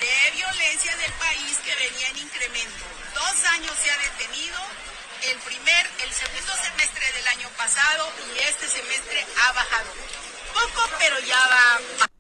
[0.01, 2.85] de violencia del país que venía en incremento.
[3.15, 4.59] Dos años se ha detenido,
[5.31, 9.91] el primer, el segundo semestre del año pasado y este semestre ha bajado.
[10.55, 12.12] Poco, pero ya va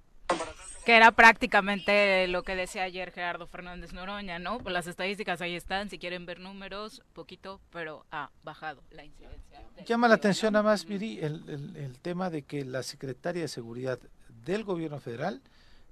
[0.85, 4.59] que era prácticamente lo que decía ayer Gerardo Fernández Noroña, ¿no?
[4.67, 9.63] Las estadísticas ahí están, si quieren ver números, poquito, pero ha bajado la incidencia.
[9.87, 13.99] Llama la atención nada más, Miri, el, el, tema de que la Secretaria de Seguridad
[14.45, 15.43] del Gobierno Federal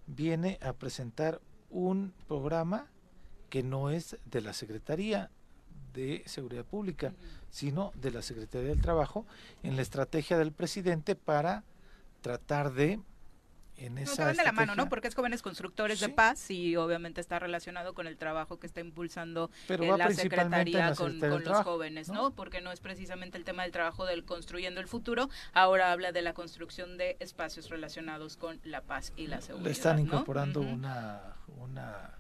[0.07, 2.87] viene a presentar un programa
[3.49, 5.31] que no es de la Secretaría
[5.93, 7.13] de Seguridad Pública,
[7.51, 9.27] sino de la Secretaría del Trabajo,
[9.63, 11.65] en la estrategia del presidente para
[12.21, 13.01] tratar de
[13.81, 14.89] en esa no, de la mano, ¿no?
[14.89, 18.81] Porque es jóvenes constructores de paz y obviamente está relacionado con el trabajo que está
[18.81, 22.33] impulsando eh, la Secretaría con, los jóvenes, ¿no?
[22.33, 26.23] Porque no es precisamente el tema del trabajo del construyendo el futuro, ahora habla de
[26.23, 29.67] la construcción de espacios relacionados con la paz y la seguridad.
[29.67, 32.17] Le están incorporando una, una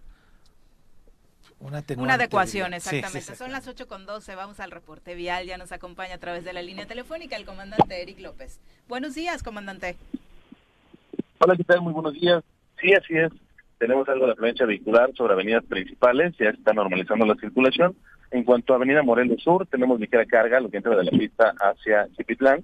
[1.58, 3.36] una, una adecuación, exactamente.
[3.36, 6.54] Son las 8 con 12, vamos al reporte vial, ya nos acompaña a través de
[6.54, 8.60] la línea telefónica el comandante Eric López.
[8.88, 9.98] Buenos días, comandante.
[11.42, 11.80] Hola, ¿qué tal?
[11.80, 12.44] Muy buenos días.
[12.78, 13.32] Sí, así es.
[13.78, 17.96] Tenemos algo de afluencia vehicular sobre avenidas principales, ya está normalizando la circulación.
[18.30, 21.54] En cuanto a Avenida Morelos Sur, tenemos ligera carga, lo que entra de la pista
[21.58, 22.62] hacia Chipitlán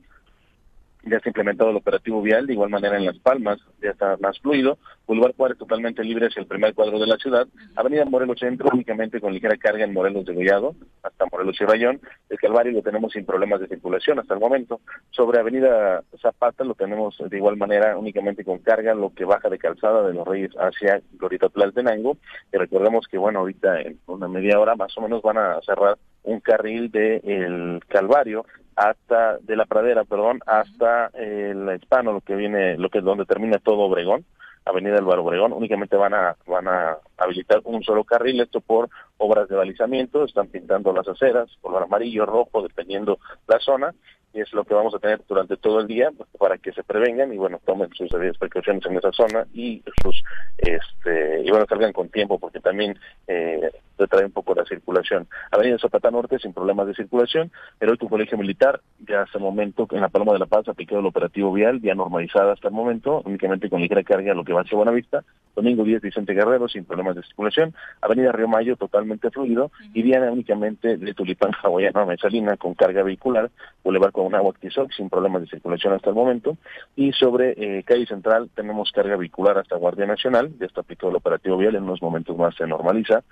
[1.06, 4.16] ya se ha implementado el operativo vial, de igual manera en Las Palmas ya está
[4.18, 7.46] más fluido, Boulevard Juárez totalmente libre hacia el primer cuadro de la ciudad,
[7.76, 12.00] Avenida Morelos Centro únicamente con ligera carga en Morelos de Gollado hasta Morelos y Rayón,
[12.28, 14.80] el Calvario lo tenemos sin problemas de circulación hasta el momento,
[15.10, 19.58] sobre Avenida Zapata lo tenemos de igual manera únicamente con carga, lo que baja de
[19.58, 22.16] calzada de los Reyes hacia Glorita Tlaltenango,
[22.52, 25.96] y recordemos que bueno, ahorita en una media hora más o menos van a cerrar
[26.26, 28.44] un carril de el Calvario
[28.76, 33.24] hasta de la pradera, perdón, hasta el hispano, lo que viene, lo que es donde
[33.24, 34.26] termina todo Obregón,
[34.66, 39.48] Avenida del Obregón, únicamente van a van a habilitar un solo carril, esto por obras
[39.48, 43.94] de balizamiento, están pintando las aceras, color amarillo, rojo, dependiendo la zona,
[44.36, 47.32] y es lo que vamos a tener durante todo el día para que se prevengan
[47.32, 50.22] y bueno, tomen sus debidas precauciones en esa zona y sus
[50.58, 55.26] este y bueno, salgan con tiempo porque también eh, retrae un poco la circulación.
[55.50, 60.00] Avenida Zapata Norte sin problemas de circulación, pero tu colegio militar ya el momento en
[60.00, 63.22] la Paloma de la Paz ha aplicado el operativo vial, ya normalizada hasta el momento,
[63.24, 65.24] únicamente con ligera carga lo que va hacia Buenavista,
[65.54, 69.70] domingo 10 Vicente Guerrero sin problemas de circulación, Avenida Río Mayo totalmente fluido.
[69.94, 73.50] Y Diana únicamente de Tulipán Hawaiana Mesalina con carga vehicular,
[73.82, 76.56] Boulevard con agua Tizoc sin problemas de circulación hasta el momento.
[76.94, 81.16] Y sobre eh, calle central tenemos carga vehicular hasta Guardia Nacional, ya está aplicado el
[81.16, 83.22] operativo vial, en unos momentos más se normaliza,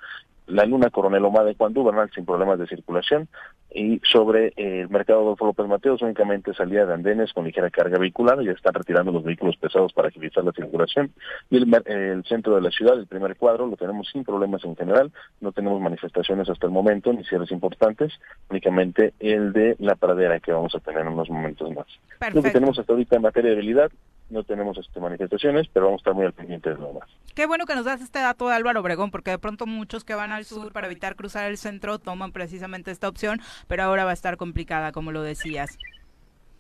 [0.47, 3.29] la Luna Coronel Omar de Juan Bernal sin problemas de circulación
[3.73, 7.99] y sobre eh, el mercado Adolfo López Mateos únicamente salida de andenes con ligera carga
[7.99, 11.13] vehicular, ya están retirando los vehículos pesados para agilizar la circulación
[11.51, 14.77] y el, el centro de la ciudad, el primer cuadro, lo tenemos sin problemas en
[14.77, 18.13] general, no tenemos manifestaciones hasta el momento ni cierres importantes,
[18.49, 21.87] únicamente el de la pradera que vamos a tener en unos momentos más.
[22.33, 23.91] Lo que tenemos hasta ahorita en materia de habilidad,
[24.35, 27.09] no tenemos este, manifestaciones, pero vamos a estar muy al pendiente de lo demás.
[27.35, 30.15] Qué bueno que nos das este dato de Álvaro Obregón, porque de pronto muchos que
[30.15, 34.11] van al sur para evitar cruzar el centro toman precisamente esta opción, pero ahora va
[34.11, 35.79] a estar complicada, como lo decías.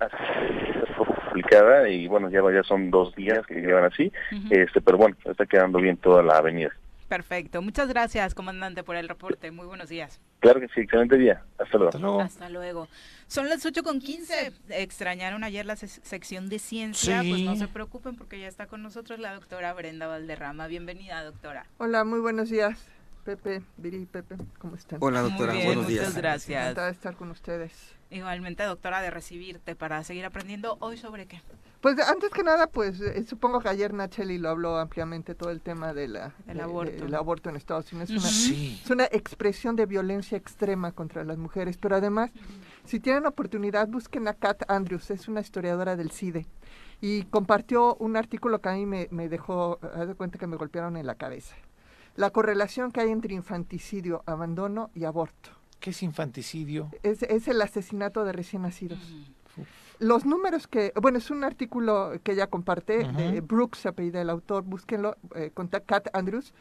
[0.01, 4.12] Es complicada y bueno, ya, ya son dos días que llevan así,
[4.51, 6.72] este, pero bueno, está quedando bien toda la avenida.
[7.09, 7.61] Perfecto.
[7.61, 9.51] Muchas gracias, comandante, por el reporte.
[9.51, 10.20] Muy buenos días.
[10.41, 11.43] Claro que sí, excelente día.
[11.59, 12.20] Hasta luego.
[12.20, 12.89] Hasta luego.
[13.35, 14.53] Son las 8 con 15.
[14.68, 17.20] Extrañaron ayer la sección de ciencia.
[17.28, 20.68] Pues no se preocupen porque ya está con nosotros la doctora Brenda Valderrama.
[20.68, 21.66] Bienvenida, doctora.
[21.78, 22.78] Hola, muy buenos días.
[23.24, 25.01] Pepe, Viri, Pepe, ¿cómo están?
[25.03, 26.07] Hola, doctora, buenos días.
[26.07, 26.62] Muchas gracias.
[26.62, 27.72] Encantada de estar con ustedes.
[28.09, 31.43] Igualmente, doctora, de recibirte para seguir aprendiendo hoy sobre qué.
[31.80, 35.61] Pues antes que nada, pues eh, supongo que ayer Nacheli lo habló ampliamente todo el
[35.61, 37.05] tema de la, el, aborto.
[37.05, 38.11] el aborto en Estados Unidos.
[38.11, 38.28] Es una,
[38.85, 42.30] es una expresión de violencia extrema contra las mujeres, pero además,
[42.85, 46.47] si tienen oportunidad, busquen a Kat Andrews, es una historiadora del CIDE,
[47.01, 50.57] y compartió un artículo que a mí me, me dejó, haz de cuenta que me
[50.57, 51.55] golpearon en la cabeza.
[52.16, 55.51] La correlación que hay entre infanticidio, abandono y aborto.
[55.80, 56.91] ¿Qué es infanticidio?
[57.03, 59.01] Es, es el asesinato de recién nacidos.
[59.99, 64.64] Los números que, bueno, es un artículo que ella comparte, de Brooks, apellida el autor,
[64.64, 66.53] búsquenlo, eh, con Kat Andrews.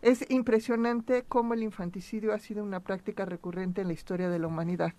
[0.00, 4.46] Es impresionante cómo el infanticidio ha sido una práctica recurrente en la historia de la
[4.46, 4.92] humanidad.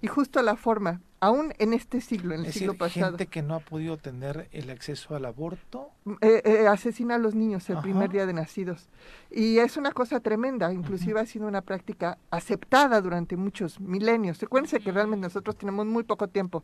[0.00, 3.06] Y justo la forma, aún en este siglo, en el siglo pasado.
[3.06, 5.90] gente que no ha podido tener el acceso al aborto.
[6.20, 8.88] Eh, eh, asesina a los niños el primer día de nacidos.
[9.30, 14.38] Y es una cosa tremenda, inclusive ha sido una práctica aceptada durante muchos milenios.
[14.40, 16.62] Recuérdense que realmente nosotros tenemos muy poco tiempo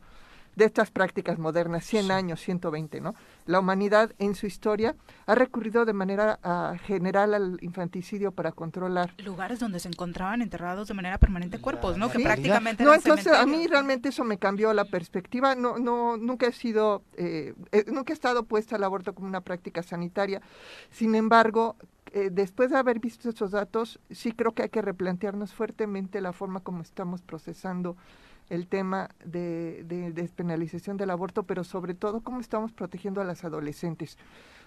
[0.55, 3.15] de estas prácticas modernas, 100 años, 120, ¿no?
[3.45, 4.95] La humanidad en su historia
[5.25, 9.13] ha recurrido de manera uh, general al infanticidio para controlar.
[9.23, 12.09] Lugares donde se encontraban enterrados de manera permanente cuerpos, ¿no?
[12.09, 12.83] Que prácticamente...
[12.83, 15.55] No, entonces a mí realmente eso me cambió la perspectiva.
[15.55, 19.41] No, no, nunca he sido, eh, eh, nunca he estado puesta al aborto como una
[19.41, 20.41] práctica sanitaria.
[20.91, 21.75] Sin embargo,
[22.13, 26.31] eh, después de haber visto esos datos, sí creo que hay que replantearnos fuertemente la
[26.31, 27.97] forma como estamos procesando
[28.49, 29.83] el tema de,
[30.13, 34.17] despenalización del aborto, pero sobre todo cómo estamos protegiendo a las adolescentes.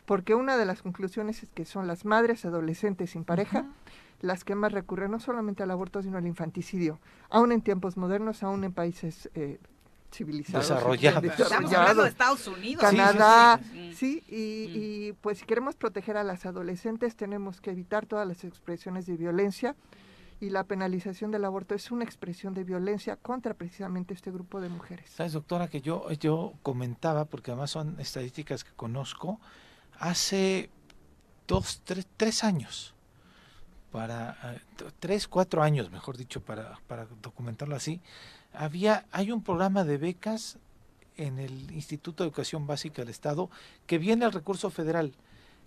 [0.04, 3.66] Porque una de las conclusiones es que son las madres adolescentes sin pareja
[4.20, 6.98] las que más recurren no solamente al aborto, sino al infanticidio,
[7.28, 9.58] aún en tiempos modernos, aún en países eh,
[10.12, 10.68] civilizados.
[10.68, 11.24] Desarrollados.
[11.24, 12.82] Estamos hablando de Estados Unidos.
[12.82, 13.60] Canadá,
[13.94, 18.44] sí, y, y, pues si queremos proteger a las adolescentes tenemos que evitar todas las
[18.44, 19.76] expresiones de violencia,
[20.40, 24.68] y la penalización del aborto es una expresión de violencia contra precisamente este grupo de
[24.68, 25.10] mujeres.
[25.10, 29.40] Sabes, doctora, que yo, yo comentaba, porque además son estadísticas que conozco,
[29.98, 30.70] hace
[31.46, 32.94] dos, tres, tres años,
[33.90, 34.60] para eh,
[35.00, 38.00] tres, cuatro años, mejor dicho, para, para documentarlo así,
[38.52, 40.58] había, hay un programa de becas
[41.16, 43.50] en el Instituto de Educación Básica del Estado
[43.86, 45.14] que viene al recurso federal,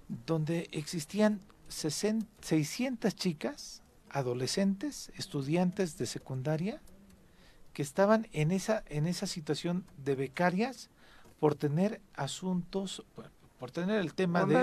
[0.07, 1.39] donde existían
[1.70, 6.82] 600 chicas, adolescentes, estudiantes de secundaria,
[7.74, 10.89] que estaban en esa, en esa situación de becarias
[11.39, 13.05] por tener asuntos,
[13.57, 14.55] por tener el tema de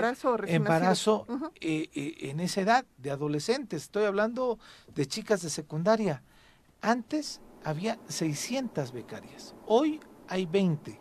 [0.47, 1.25] embarazo
[1.61, 3.83] eh, eh, en esa edad de adolescentes.
[3.83, 4.59] Estoy hablando
[4.93, 6.23] de chicas de secundaria.
[6.81, 10.99] Antes había 600 becarias, hoy hay 20,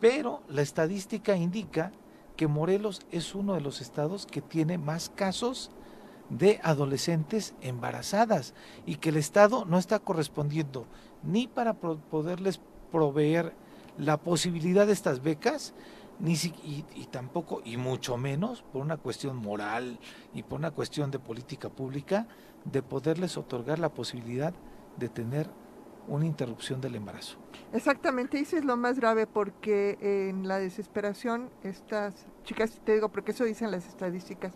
[0.00, 1.92] pero la estadística indica
[2.36, 5.70] que Morelos es uno de los estados que tiene más casos
[6.30, 8.54] de adolescentes embarazadas
[8.86, 10.86] y que el Estado no está correspondiendo
[11.22, 12.60] ni para poderles
[12.90, 13.54] proveer
[13.98, 15.74] la posibilidad de estas becas,
[16.18, 19.98] ni y, y, tampoco, y mucho menos, por una cuestión moral
[20.34, 22.26] y por una cuestión de política pública,
[22.64, 24.54] de poderles otorgar la posibilidad
[24.98, 25.48] de tener
[26.08, 27.38] una interrupción del embarazo.
[27.72, 33.32] Exactamente, eso es lo más grave porque en la desesperación estas chicas, te digo porque
[33.32, 34.52] eso dicen las estadísticas,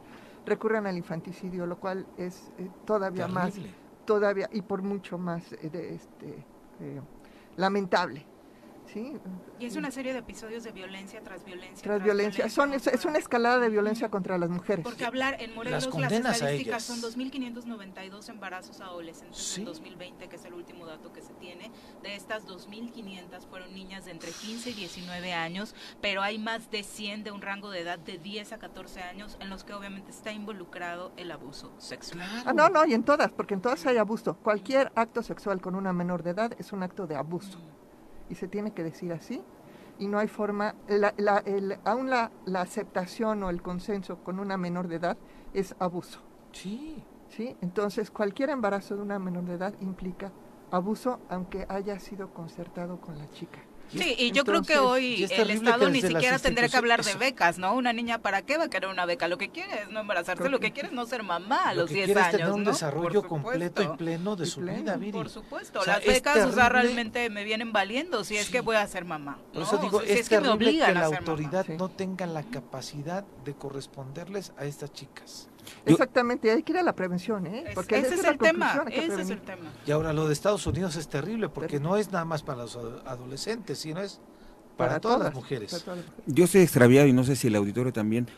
[0.47, 3.55] recurren al infanticidio, lo cual es eh, todavía más,
[4.05, 6.47] todavía y por mucho más eh, de este,
[6.81, 7.03] eh,
[7.57, 8.25] lamentable.
[8.97, 9.13] ¿Sí?
[9.61, 11.83] Y es una serie de episodios de violencia tras violencia.
[11.83, 12.49] Tras, violencia.
[12.49, 14.85] Son, es, una escalada de violencia contra las mujeres.
[14.85, 20.55] Porque hablar en Morelos las, estadísticas son 2.592 embarazos adolescentes en 2020, que es el
[20.55, 21.71] último dato que se tiene.
[22.03, 26.83] De estas 2.500 fueron niñas de entre 15 y 19 años, pero hay más de
[26.83, 30.11] 100 de un rango de edad de 10 a 14 años en los que obviamente
[30.11, 32.27] está involucrado el abuso sexual.
[32.45, 34.37] Ah, no, no, y en todas, porque en todas hay abuso.
[34.37, 37.59] Cualquier acto sexual con una menor de edad es un acto de abuso
[38.29, 39.43] y se tiene que decir así
[39.99, 44.39] y no hay forma, la, la, el, aún la, la, aceptación o el consenso con
[44.41, 45.17] una menor de edad
[45.55, 46.21] es abuso.
[46.53, 47.03] Sí.
[47.29, 47.57] ¿Sí?
[47.61, 50.33] Entonces cualquier embarazo de una menor de edad implica
[50.71, 53.59] abuso aunque haya sido concertado con la chica.
[53.93, 57.59] Sí, y yo creo que hoy el Estado ni siquiera tendría que hablar de becas,
[57.59, 57.75] ¿no?
[57.75, 59.29] Una niña, ¿para qué va a querer una beca?
[59.29, 61.91] Lo que quiere es no embarazarse, lo que quiere es no ser mamá a los
[61.91, 62.27] 10 años.
[62.27, 65.13] Es tener un desarrollo completo y pleno de su vida, Viri.
[65.13, 68.87] Por supuesto, las becas, o sea, realmente me vienen valiendo si es que voy a
[68.87, 69.39] ser mamá.
[69.53, 73.55] Por eso digo, es, que, me obligan que la autoridad no tenga la capacidad de
[73.55, 75.49] corresponderles a estas chicas.
[75.85, 77.65] Exactamente, hay que ir a la prevención, ¿eh?
[77.75, 79.73] Porque ese es, el tema, ese es el tema.
[79.87, 82.77] Y ahora lo de Estados Unidos es terrible porque no es nada más para los
[83.05, 84.21] adolescentes, sino es
[84.77, 85.85] para, todas, las mujeres.
[86.27, 88.29] Yo estoy extraviado y no sé si el auditorio también.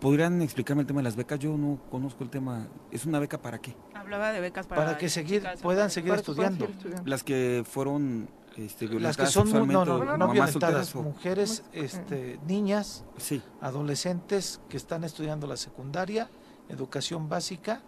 [0.00, 1.40] ¿Podrían explicarme el tema de las becas?
[1.40, 2.68] Yo no conozco el tema.
[2.92, 3.74] ¿Es una beca para qué?
[3.94, 6.68] Hablaba de becas para, para que seguir, puedan seguir estudiando.
[7.04, 13.04] Las que fueron este, las que son no, no, no, no violentadas, mujeres, este, niñas,
[13.16, 13.40] sí.
[13.60, 16.28] adolescentes que están estudiando la secundaria
[16.68, 17.82] educación básica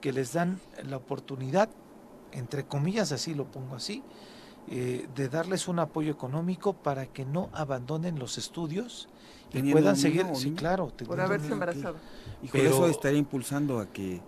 [0.00, 1.68] que les dan la oportunidad,
[2.32, 4.02] entre comillas, así lo pongo así,
[4.68, 9.08] eh, de darles un apoyo económico para que no abandonen los estudios
[9.52, 11.96] y puedan seguir, sí, claro, por haberse embarazado.
[12.42, 14.20] Y por eso estaría impulsando a que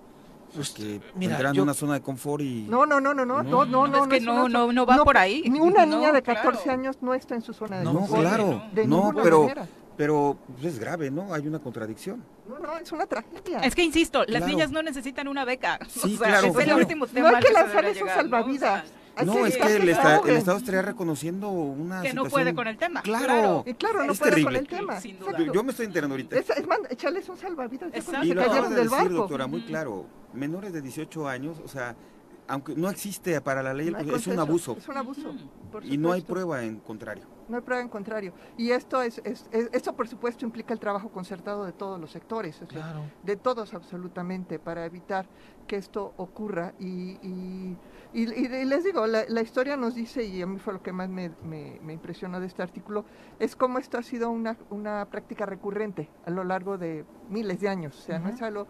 [0.54, 3.64] pues que mira, en una zona de confort y no no no no no no.
[3.64, 5.44] no no, es que no no no va por ahí.
[5.48, 8.10] ni una niña de 14 años no está en su zona de confort.
[8.10, 9.48] no claro no pero
[10.02, 11.32] pero pues, es grave, ¿no?
[11.32, 12.24] Hay una contradicción.
[12.48, 13.60] No, no, es una tragedia.
[13.60, 15.78] Es que insisto, las niñas no necesitan una beca.
[15.88, 16.48] Sí, claro.
[16.48, 18.82] Es el último tema no hay que lanzar esos salvavidas.
[19.24, 23.02] No, es que el, Estado estaría reconociendo una que no puede con el tema.
[23.02, 25.00] Claro, y claro, no puede con el tema.
[25.00, 25.38] Sin duda.
[25.38, 26.36] Yo, me estoy enterando ahorita.
[26.36, 27.92] Es, es más, echarles un salvavidas.
[28.24, 30.06] Y lo acabas de decir, doctora, muy claro.
[30.32, 31.94] Menores de 18 años, o sea,
[32.48, 34.76] aunque no existe para la ley, es un abuso.
[34.76, 35.34] Es un abuso.
[35.82, 37.24] y no hay prueba en contrario.
[37.48, 38.32] No hay prueba en contrario.
[38.56, 42.60] Y esto es, es, esto por supuesto implica el trabajo concertado de todos los sectores,
[43.22, 45.26] de todos absolutamente, para evitar
[45.66, 46.74] que esto ocurra.
[46.78, 47.76] Y, y,
[48.12, 48.26] y,
[48.64, 51.30] les digo, la, la, historia nos dice, y a mí fue lo que más me,
[51.44, 53.04] me, me impresionó de este artículo,
[53.38, 57.68] es cómo esto ha sido una, una práctica recurrente a lo largo de miles de
[57.68, 57.98] años.
[57.98, 58.66] O sea, no es algo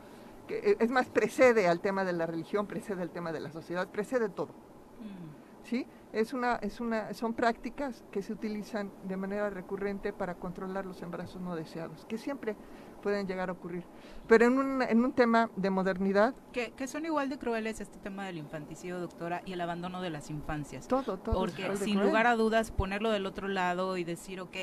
[0.47, 3.51] que, e, es más, precede al tema de la religión, precede al tema de la
[3.51, 4.49] sociedad, precede todo.
[4.49, 5.64] Mm.
[5.64, 5.86] ¿Sí?
[6.12, 11.01] Es una, es una, son prácticas que se utilizan de manera recurrente para controlar los
[11.01, 12.57] embarazos no deseados, que siempre
[13.03, 13.84] pueden llegar a ocurrir.
[14.28, 16.34] Pero en un, en un tema de modernidad...
[16.53, 20.11] Que, que son igual de crueles este tema del infanticidio, doctora, y el abandono de
[20.11, 20.87] las infancias.
[20.87, 21.34] Todo, todo.
[21.34, 24.57] Porque sin lugar a dudas, ponerlo del otro lado y decir, ok,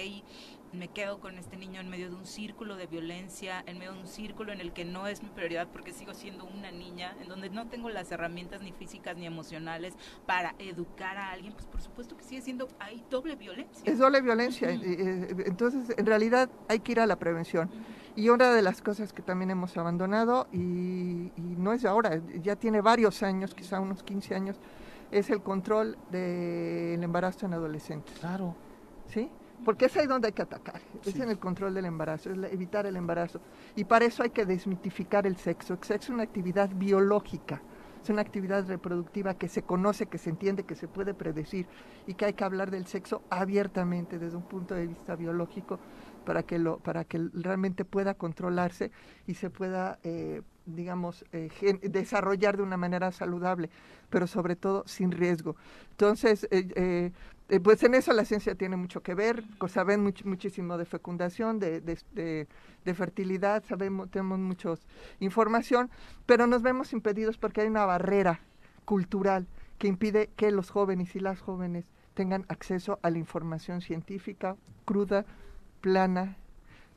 [0.74, 4.00] me quedo con este niño en medio de un círculo de violencia, en medio de
[4.00, 7.28] un círculo en el que no es mi prioridad porque sigo siendo una niña, en
[7.28, 9.94] donde no tengo las herramientas ni físicas ni emocionales
[10.26, 13.92] para educar a alguien, pues por supuesto que sigue siendo, hay doble violencia.
[13.92, 17.70] Es doble violencia, entonces en realidad hay que ir a la prevención.
[18.16, 22.56] Y una de las cosas que también hemos abandonado, y, y no es ahora, ya
[22.56, 24.60] tiene varios años, quizá unos 15 años,
[25.12, 28.20] es el control del embarazo en adolescentes.
[28.20, 28.56] Claro.
[29.08, 29.30] ¿Sí?
[29.66, 32.86] Porque es ahí donde hay que atacar, es en el control del embarazo, es evitar
[32.86, 33.42] el embarazo.
[33.76, 35.74] Y para eso hay que desmitificar el sexo.
[35.74, 37.62] El sexo es una actividad biológica,
[38.02, 41.68] es una actividad reproductiva que se conoce, que se entiende, que se puede predecir
[42.08, 45.80] y que hay que hablar del sexo abiertamente desde un punto de vista biológico
[46.26, 48.92] para que, lo, para que realmente pueda controlarse
[49.28, 51.50] y se pueda, eh, digamos, eh,
[51.84, 53.70] desarrollar de una manera saludable,
[54.10, 55.56] pero sobre todo sin riesgo.
[55.92, 57.12] Entonces, eh, eh,
[57.64, 62.94] pues en eso la ciencia tiene mucho que ver, saben muchísimo de fecundación, de, de,
[62.94, 64.74] fertilidad, sabemos, tenemos mucha
[65.20, 65.90] información,
[66.28, 68.40] pero nos vemos impedidos porque hay una barrera
[68.86, 69.48] cultural
[69.80, 74.56] que impide que los jóvenes y las jóvenes tengan acceso a la información científica
[74.86, 75.26] cruda,
[75.82, 76.38] plana,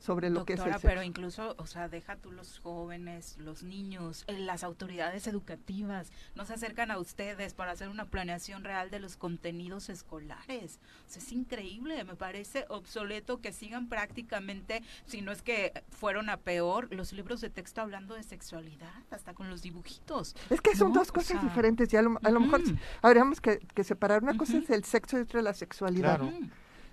[0.02, 4.24] sobre lo que es el pero incluso, o sea, deja tú los jóvenes, los niños,
[4.26, 8.98] eh, las autoridades educativas, no se acercan a ustedes para hacer una planeación real de
[8.98, 10.80] los contenidos escolares.
[11.06, 16.30] O sea, es increíble, me parece obsoleto que sigan prácticamente, si no es que fueron
[16.30, 20.34] a peor, los libros de texto hablando de sexualidad, hasta con los dibujitos.
[20.50, 22.62] Es que son dos cosas diferentes y a lo, mejor
[23.02, 24.24] habríamos que, separar.
[24.24, 26.20] Una cosa es el sexo y otra la sexualidad.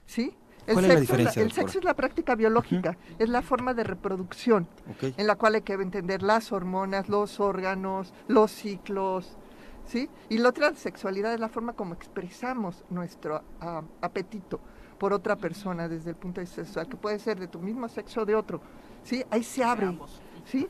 [0.06, 0.36] ¿Sí?
[0.68, 1.42] El ¿Cuál sexo, es la diferencia?
[1.42, 4.68] el sexo es la práctica biológica, es la forma de reproducción,
[5.02, 9.38] en la cual hay que entender las hormonas, los órganos, los ciclos,
[9.86, 10.10] ¿sí?
[10.30, 14.60] Y la otra sexualidad es la forma como expresamos nuestro ah, apetito
[15.00, 17.88] por otra persona desde el punto de vista sexual, que puede ser de tu mismo
[17.88, 18.62] sexo o de otro,
[19.04, 19.24] ¿sí?
[19.32, 19.98] Ahí se abre,
[20.46, 20.68] ¿sí?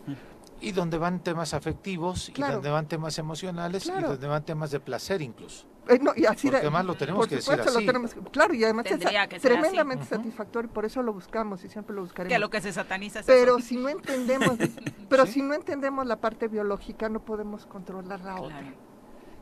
[0.61, 4.79] Y donde van temas afectivos, y donde van temas emocionales, y donde van temas de
[4.79, 5.65] placer incluso.
[5.89, 7.87] Eh, y así Porque además lo tenemos que decir así.
[8.31, 12.33] claro, y además es tremendamente satisfactorio, por eso lo buscamos y siempre lo buscaremos.
[12.33, 14.57] Que lo que se sataniza es Pero si no entendemos,
[15.09, 18.63] pero si no entendemos la parte biológica, no podemos controlar la otra.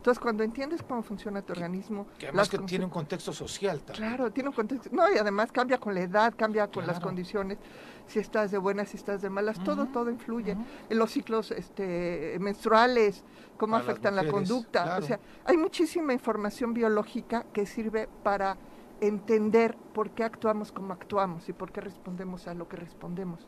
[0.07, 2.07] Entonces, cuando entiendes cómo funciona tu organismo...
[2.17, 4.07] Que además que tiene un contexto social también.
[4.07, 4.89] Claro, tiene un contexto...
[4.93, 7.57] No, y además cambia con la edad, cambia con las condiciones,
[8.05, 10.55] si estás de buenas, si estás de malas, todo, todo influye.
[10.89, 13.25] En los ciclos este, menstruales,
[13.57, 14.97] cómo afectan la conducta.
[14.97, 18.55] O sea, hay muchísima información biológica que sirve para
[19.01, 23.45] entender por qué actuamos como actuamos y por qué respondemos a lo que respondemos.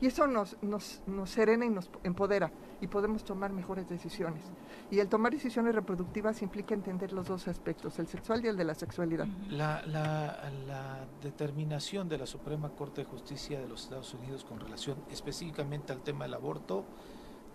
[0.00, 2.50] Y eso nos, nos, nos serena y nos empodera
[2.80, 4.42] y podemos tomar mejores decisiones.
[4.90, 8.64] Y el tomar decisiones reproductivas implica entender los dos aspectos, el sexual y el de
[8.64, 9.26] la sexualidad.
[9.48, 14.60] La, la, la determinación de la Suprema Corte de Justicia de los Estados Unidos con
[14.60, 16.84] relación específicamente al tema del aborto,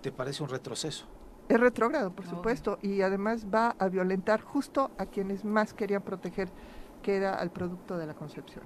[0.02, 1.06] ¿te parece un retroceso?
[1.48, 6.50] Es retrógrado, por supuesto, y además va a violentar justo a quienes más querían proteger,
[7.04, 8.64] que era al producto de la concepción.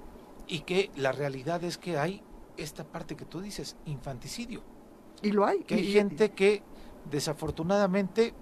[0.47, 2.21] Y que la realidad es que hay
[2.57, 4.61] esta parte que tú dices, infanticidio.
[5.21, 5.63] Y lo hay.
[5.63, 6.61] Que hay gente que
[7.09, 8.33] desafortunadamente,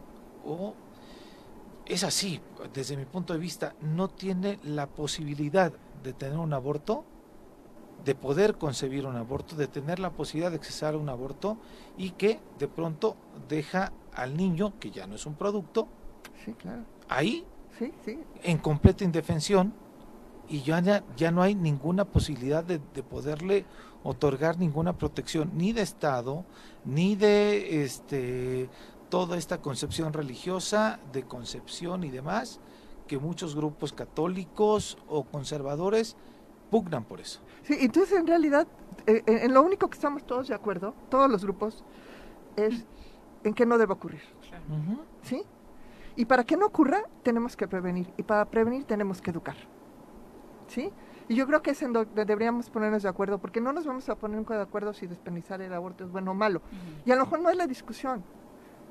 [0.45, 0.73] o
[1.85, 2.40] es así,
[2.73, 5.73] desde mi punto de vista, no tiene la posibilidad
[6.03, 7.03] de tener un aborto,
[8.06, 11.57] de poder concebir un aborto, de tener la posibilidad de accesar a un aborto
[11.98, 13.15] y que de pronto
[13.48, 15.88] deja al niño, que ya no es un producto,
[17.10, 17.45] ahí,
[18.44, 19.73] en completa indefensión,
[20.49, 23.65] y ya, ya no hay ninguna posibilidad de, de poderle
[24.04, 26.46] otorgar ninguna protección ni de Estado,
[26.86, 28.70] ni de este,
[29.10, 32.60] toda esta concepción religiosa, de concepción y demás,
[33.08, 36.16] que muchos grupos católicos o conservadores
[36.70, 37.40] pugnan por eso.
[37.64, 38.68] Sí, entonces en realidad,
[39.06, 41.84] eh, eh, en lo único que estamos todos de acuerdo, todos los grupos,
[42.56, 42.86] es
[43.44, 44.22] en que no debe ocurrir.
[45.22, 45.44] ¿Sí?
[46.16, 48.12] Y para que no ocurra, tenemos que prevenir.
[48.18, 49.56] Y para prevenir tenemos que educar.
[50.68, 50.92] ¿Sí?
[51.34, 54.08] Y yo creo que es en donde deberíamos ponernos de acuerdo, porque no nos vamos
[54.08, 56.62] a poner de acuerdo si despenalizar el aborto es bueno o malo.
[57.08, 58.24] Y a lo mejor no es la discusión,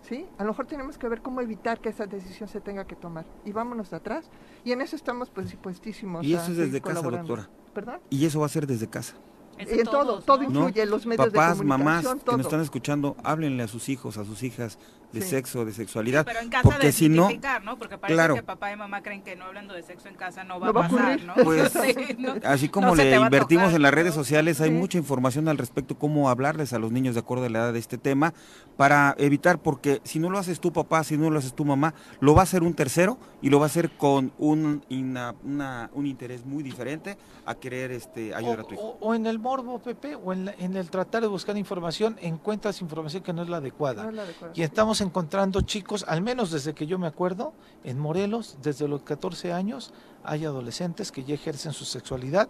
[0.02, 0.26] ¿sí?
[0.38, 3.26] A lo mejor tenemos que ver cómo evitar que esa decisión se tenga que tomar.
[3.44, 4.28] Y vámonos de atrás.
[4.64, 6.26] Y en eso estamos pues dispuestísimos.
[6.26, 7.48] Y eso es desde casa, doctora.
[7.72, 8.00] ¿Perdón?
[8.10, 9.14] Y eso va a ser desde casa.
[9.60, 13.16] y en todo, todo influye, los medios Papás, de mamás comunicación, que nos están escuchando,
[13.22, 14.80] háblenle a sus hijos, a sus hijas
[15.12, 16.24] de sexo, de sexualidad.
[16.24, 17.28] pero en casa porque de si no,
[17.64, 17.78] ¿no?
[17.78, 20.58] Porque parece que papá y mamá creen que no hablando de sexo en casa no
[20.58, 21.34] va, a pasar, ¿no?
[21.34, 21.72] Pues,
[22.44, 26.72] así como le invertimos en las redes sociales, hay mucha información al respecto, cómo hablarles
[26.72, 28.34] a los niños de acuerdo a la edad de este tema,
[28.76, 31.94] para evitar, porque si no lo haces tu papá, si no lo haces tu mamá,
[32.20, 36.44] lo va a hacer un tercero y lo va a hacer con un, un interés
[36.46, 38.96] muy diferente a querer este, ayudar a tu hijo.
[39.00, 43.22] O, en el morbo, Pepe, o en, en, el tratar de buscar información, encuentras información
[43.22, 44.10] que no es la adecuada.
[44.54, 47.52] Y estamos encontrando chicos, al menos desde que yo me acuerdo,
[47.84, 49.92] en Morelos, desde los 14 años,
[50.24, 52.48] hay adolescentes que ya ejercen su sexualidad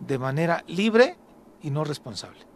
[0.00, 1.16] de manera libre
[1.62, 2.48] y no responsable.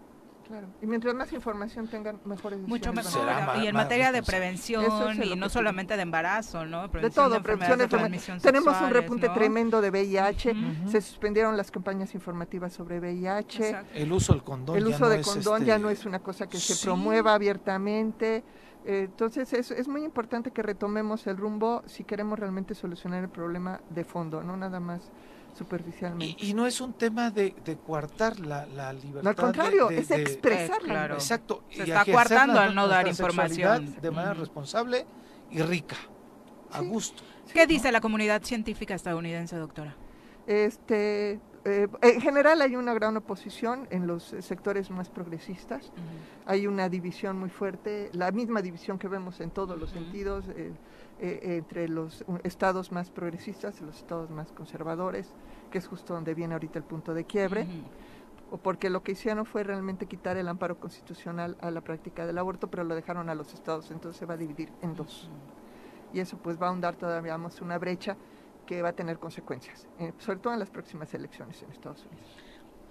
[0.82, 3.22] Y mientras más información tengan, mejores Mucho mejor.
[3.62, 4.84] y en materia de prevención,
[5.22, 6.88] y no solamente de embarazo, ¿no?
[6.88, 10.54] de todo, prevención de, transmisión Tenemos un repunte tremendo de VIH,
[10.88, 13.76] se suspendieron las campañas informativas sobre VIH.
[13.94, 14.76] El uso del condón.
[14.76, 18.44] El uso de condón ya este no es una cosa que se promueva abiertamente.
[18.84, 23.30] Eh, entonces es, es muy importante que retomemos el rumbo si queremos realmente solucionar el
[23.30, 25.12] problema de fondo, no nada más
[25.56, 26.44] superficialmente.
[26.44, 29.28] Y, no es un tema de, de coartar la, la libertad.
[29.28, 31.06] al contrario, es expresarla.
[31.06, 31.64] Exacto.
[31.70, 33.94] Se está coartando al no dar información.
[34.00, 35.06] De manera responsable
[35.50, 35.96] y rica,
[36.72, 37.22] a gusto.
[37.52, 39.94] ¿Qué dice la comunidad científica estadounidense, doctora?
[40.46, 45.92] Este, eh, en general hay una gran oposición en los sectores más progresistas.
[46.46, 50.46] Hay una división muy fuerte, la misma división que vemos en todos los sentidos.
[50.48, 50.72] Eh,
[51.24, 55.32] eh, entre los estados más progresistas y los estados más conservadores,
[55.70, 57.64] que es justo donde viene ahorita el punto de quiebre,
[58.50, 62.38] o porque lo que hicieron fue realmente quitar el amparo constitucional a la práctica del
[62.38, 65.30] aborto, pero lo dejaron a los estados, entonces se va a dividir en dos.
[66.12, 68.16] Y eso pues va a ahondar todavía más una brecha
[68.72, 72.26] que va a tener consecuencias, eh, sobre todo en las próximas elecciones en Estados Unidos.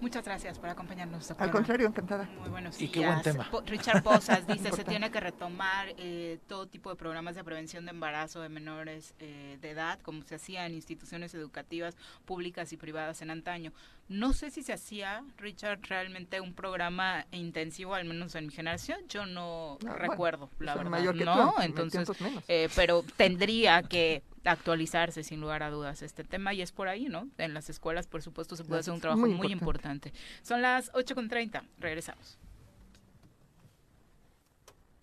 [0.00, 1.28] Muchas gracias por acompañarnos.
[1.28, 1.44] Doctora.
[1.44, 2.28] Al contrario, encantada.
[2.40, 2.90] Muy buenos días.
[2.90, 3.48] Y qué buen tema.
[3.66, 7.92] Richard Posas dice, se tiene que retomar eh, todo tipo de programas de prevención de
[7.92, 13.22] embarazo de menores eh, de edad, como se hacía en instituciones educativas públicas y privadas
[13.22, 13.72] en antaño.
[14.12, 19.00] No sé si se hacía, Richard, realmente un programa intensivo, al menos en mi generación.
[19.08, 20.90] Yo no ah, recuerdo, la verdad.
[20.90, 22.10] Mayor que no, entonces,
[22.46, 27.06] eh, pero tendría que actualizarse sin lugar a dudas este tema y es por ahí,
[27.06, 27.28] ¿no?
[27.38, 30.12] En las escuelas, por supuesto, se puede hacer un trabajo muy, importante.
[30.42, 32.38] Son las 8.30, regresamos.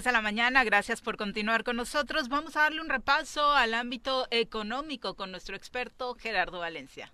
[0.06, 2.30] A la mañana, gracias por continuar con nosotros.
[2.30, 7.12] Vamos a darle un repaso al ámbito económico con nuestro experto Gerardo Valencia.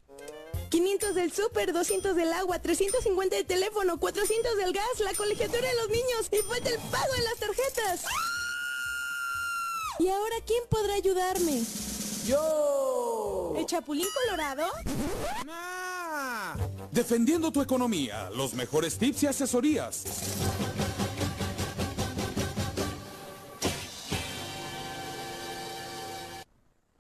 [0.76, 5.76] 500 del súper, 200 del agua, 350 del teléfono, 400 del gas, la colegiatura de
[5.76, 8.04] los niños y falta el pago de las tarjetas.
[10.00, 11.64] ¿Y ahora quién podrá ayudarme?
[12.28, 13.54] ¡Yo!
[13.56, 14.70] ¿El Chapulín Colorado?
[16.92, 20.04] Defendiendo tu economía, los mejores tips y asesorías.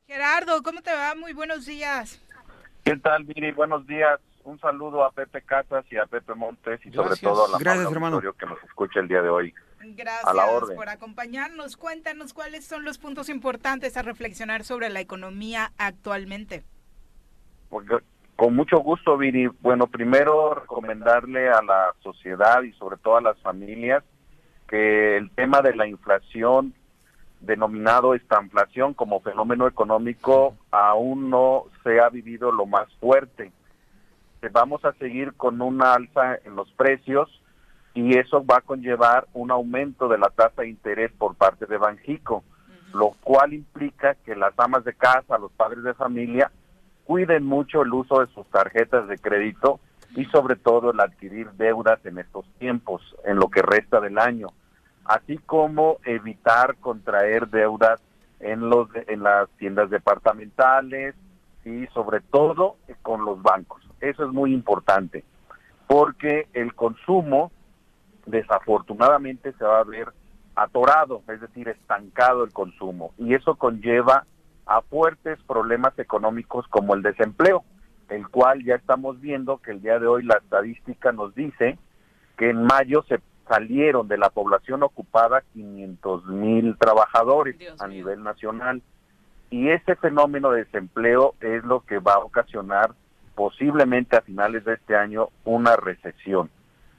[0.08, 1.14] Gerardo, ¿cómo te va?
[1.14, 2.20] Muy buenos días.
[2.86, 3.52] ¿Qué tal, Miri?
[3.52, 4.20] Buenos días.
[4.44, 7.92] Un saludo a Pepe Casas y a Pepe Montes y sobre todo a la Gracias,
[7.92, 8.22] hermano.
[8.22, 9.56] que nos escucha el día de hoy.
[9.82, 11.78] Gracias por acompañarnos.
[11.78, 16.64] Cuéntanos cuáles son los puntos importantes a reflexionar sobre la economía actualmente.
[17.70, 17.88] Pues,
[18.36, 19.48] con mucho gusto, Viri.
[19.62, 24.04] Bueno, primero recomendarle a la sociedad y sobre todo a las familias
[24.68, 26.76] que el tema de la inflación,
[27.46, 33.52] denominado estanflación como fenómeno económico, aún no se ha vivido lo más fuerte.
[34.52, 37.30] Vamos a seguir con una alza en los precios
[37.96, 41.78] y eso va a conllevar un aumento de la tasa de interés por parte de
[41.78, 42.44] Banjico,
[42.94, 46.52] lo cual implica que las amas de casa, los padres de familia,
[47.06, 49.80] cuiden mucho el uso de sus tarjetas de crédito
[50.16, 54.50] y sobre todo el adquirir deudas en estos tiempos, en lo que resta del año,
[55.06, 58.02] así como evitar contraer deudas
[58.40, 61.16] en los en las tiendas departamentales
[61.64, 63.82] y sobre todo con los bancos.
[64.02, 65.24] Eso es muy importante,
[65.88, 67.52] porque el consumo
[68.26, 70.10] desafortunadamente se va a ver
[70.56, 73.14] atorado, es decir, estancado el consumo.
[73.18, 74.26] Y eso conlleva
[74.66, 77.64] a fuertes problemas económicos como el desempleo,
[78.10, 81.78] el cual ya estamos viendo que el día de hoy la estadística nos dice
[82.38, 88.82] que en mayo se salieron de la población ocupada 500 mil trabajadores a nivel nacional.
[89.50, 92.92] Y ese fenómeno de desempleo es lo que va a ocasionar
[93.36, 96.50] posiblemente a finales de este año una recesión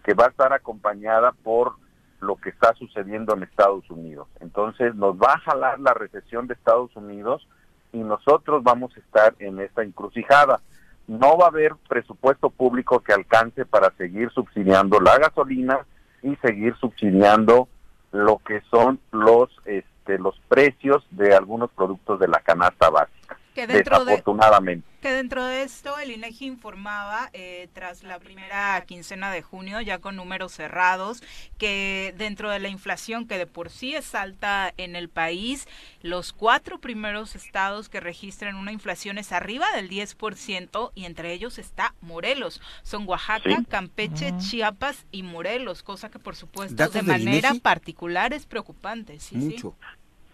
[0.04, 1.74] que va a estar acompañada por
[2.20, 4.28] lo que está sucediendo en Estados Unidos.
[4.40, 7.46] Entonces nos va a jalar la recesión de Estados Unidos
[7.92, 10.60] y nosotros vamos a estar en esta encrucijada.
[11.08, 15.86] no va a haber presupuesto público que alcance para seguir subsidiando la gasolina
[16.22, 17.68] y seguir subsidiando
[18.12, 23.15] lo que son los este, los precios de algunos productos de la canasta básica.
[23.56, 24.86] Que dentro desafortunadamente.
[25.00, 29.98] Que dentro de esto el INEGI informaba eh, tras la primera quincena de junio, ya
[29.98, 31.22] con números cerrados,
[31.56, 35.66] que dentro de la inflación que de por sí es alta en el país,
[36.02, 41.56] los cuatro primeros estados que registran una inflación es arriba del 10% y entre ellos
[41.56, 42.60] está Morelos.
[42.82, 49.18] Son Oaxaca, Campeche, Chiapas y Morelos, cosa que por supuesto de manera particular es preocupante.
[49.18, 49.74] Sí, Mucho.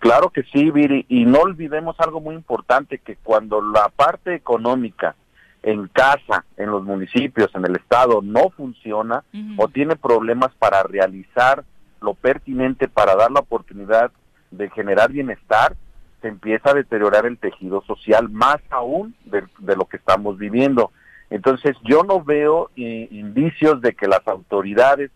[0.02, 5.14] Claro que sí, Viri, y no olvidemos algo muy importante, que cuando la parte económica
[5.62, 9.22] en casa, en los municipios, en el estado, no funciona
[9.56, 11.62] o tiene problemas para realizar
[12.00, 14.10] lo pertinente para dar la oportunidad
[14.50, 15.76] de generar bienestar,
[16.20, 19.44] se empieza a deteriorar el tejido social más aún de,
[19.76, 20.90] lo que estamos viviendo.
[21.30, 25.12] Entonces yo no veo eh, indicios de que las autoridades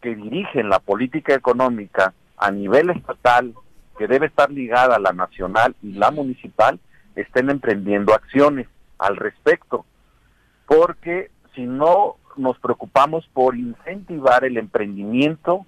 [0.00, 3.54] que dirigen la política económica a nivel estatal
[3.96, 6.78] que debe estar ligada a la nacional y la municipal,
[7.16, 8.68] estén emprendiendo acciones
[8.98, 9.84] al respecto.
[10.66, 15.66] Porque si no nos preocupamos por incentivar el emprendimiento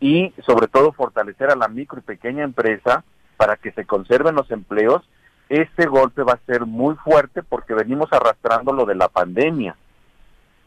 [0.00, 3.04] y sobre todo fortalecer a la micro y pequeña empresa
[3.36, 5.02] para que se conserven los empleos,
[5.48, 9.76] este golpe va a ser muy fuerte porque venimos arrastrando lo de la pandemia.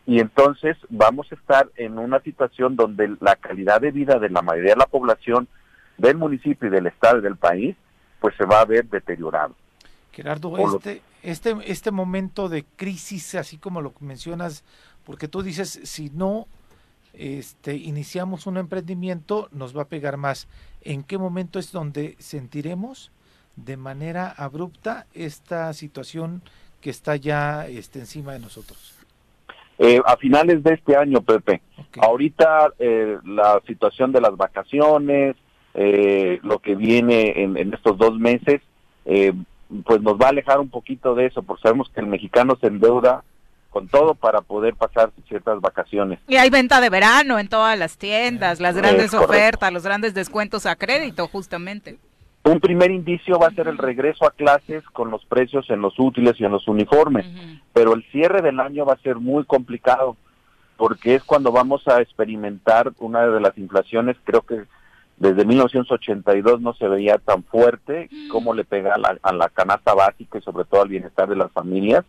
[0.06, 4.42] Y entonces vamos a estar en una situación donde la calidad de vida de la
[4.42, 5.50] mayoría de la población
[5.98, 7.76] del municipio y del estado y del país,
[8.20, 9.56] pues se va a ver deteriorado.
[10.12, 14.64] Gerardo, este, este, este momento de crisis, así como lo mencionas,
[15.04, 16.48] porque tú dices, si no
[17.14, 20.48] este, iniciamos un emprendimiento, nos va a pegar más.
[20.82, 23.12] ¿En qué momento es donde sentiremos
[23.56, 26.42] de manera abrupta esta situación
[26.82, 28.96] que está ya este, encima de nosotros?
[29.80, 31.62] Eh, a finales de este año, Pepe.
[32.00, 35.36] Ahorita eh, la situación de las vacaciones,
[35.80, 38.62] eh, lo que viene en, estos dos meses,
[39.06, 39.32] eh,
[39.86, 42.66] pues nos va a alejar un poquito de eso, porque sabemos que el mexicano se
[42.66, 43.24] endeuda
[43.70, 46.18] con todo para poder pasar ciertas vacaciones.
[46.28, 50.66] Y hay venta de verano en todas las tiendas, las grandes ofertas, los grandes descuentos
[50.66, 52.00] a crédito, justamente.
[52.44, 55.94] Un primer indicio va a ser el regreso a clases con los precios en los
[56.00, 57.28] útiles y en los uniformes,
[57.72, 60.18] pero el cierre del año va a ser muy complicado
[60.76, 64.64] porque es cuando vamos a experimentar una de las inflaciones, creo que
[65.18, 70.42] desde 1982 no se veía tan fuerte cómo le pega a la, canasta básica y
[70.42, 72.06] sobre todo al bienestar de las familias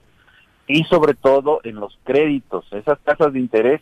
[0.66, 3.80] y sobre todo en los créditos, esas tasas de interés.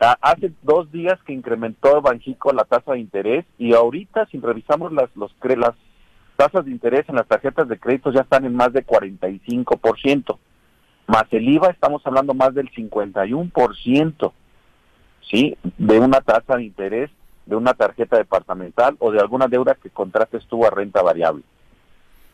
[0.00, 5.08] Hace dos días que incrementó Banjico la tasa de interés y ahorita si revisamos las,
[5.16, 5.74] los, las
[6.36, 10.38] tasas de interés en las tarjetas de crédito ya están en más de 45%,
[11.08, 14.32] más el IVA estamos hablando más del 51%,
[15.28, 15.56] ¿sí?
[15.78, 17.10] De una tasa de interés
[17.48, 21.42] de una tarjeta departamental o de alguna deuda que contrates tú a renta variable.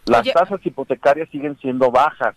[0.06, 2.34] Las tasas hipotecarias siguen siendo bajas,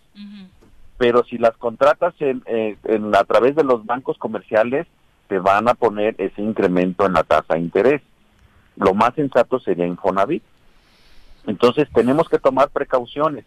[0.97, 4.85] pero si las contratas en, eh, en, a través de los bancos comerciales,
[5.27, 8.01] te van a poner ese incremento en la tasa de interés.
[8.75, 10.43] Lo más sensato sería Infonavit.
[11.47, 13.43] Entonces tenemos que tomar precauciones.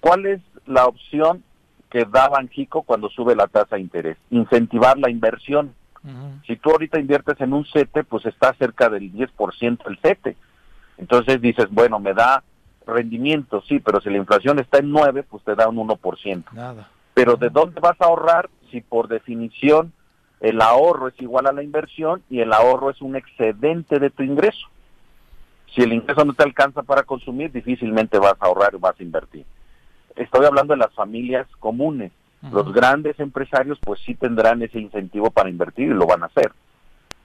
[0.00, 1.42] ¿Cuál es la opción
[1.90, 4.18] que da Banjico cuando sube la tasa de interés?
[4.30, 5.74] Incentivar la inversión.
[6.46, 10.36] Si tú ahorita inviertes en un CETE, pues está cerca del 10% el CETE.
[10.98, 12.42] Entonces dices, bueno, me da
[12.86, 16.44] rendimiento, sí, pero si la inflación está en 9, pues te da un 1%.
[16.52, 16.88] Nada.
[17.14, 19.92] Pero ¿de dónde vas a ahorrar si por definición
[20.40, 24.22] el ahorro es igual a la inversión y el ahorro es un excedente de tu
[24.22, 24.66] ingreso?
[25.74, 29.02] Si el ingreso no te alcanza para consumir, difícilmente vas a ahorrar y vas a
[29.02, 29.46] invertir.
[30.16, 32.12] Estoy hablando de las familias comunes.
[32.50, 36.52] Los grandes empresarios pues sí tendrán ese incentivo para invertir y lo van a hacer.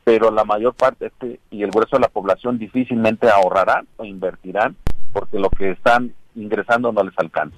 [0.04, 4.76] Pero la mayor parte este, y el grueso de la población difícilmente ahorrarán o invertirán
[5.12, 7.58] porque lo que están ingresando no les alcanza.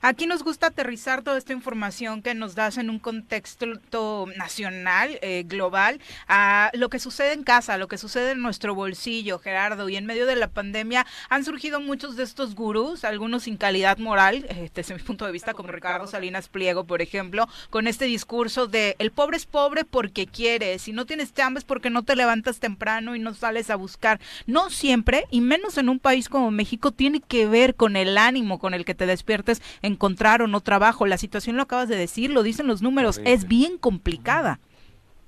[0.00, 5.44] Aquí nos gusta aterrizar toda esta información que nos das en un contexto nacional, eh,
[5.46, 9.88] global, a lo que sucede en casa, lo que sucede en nuestro bolsillo, Gerardo.
[9.88, 13.98] Y en medio de la pandemia han surgido muchos de estos gurús, algunos sin calidad
[13.98, 18.04] moral, eh, desde mi punto de vista, como Ricardo Salinas Pliego, por ejemplo, con este
[18.04, 22.16] discurso de el pobre es pobre porque quiere, si no tienes chambas porque no te
[22.16, 24.20] levantas temprano y no sales a buscar.
[24.46, 28.58] No siempre, y menos en un país como México, tiene que ver con el ánimo
[28.58, 31.06] con el que te despiertes encontrar o no trabajo.
[31.06, 34.60] La situación lo acabas de decir, lo dicen los números, es bien complicada.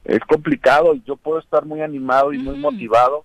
[0.05, 3.25] Es complicado y yo puedo estar muy animado y muy motivado,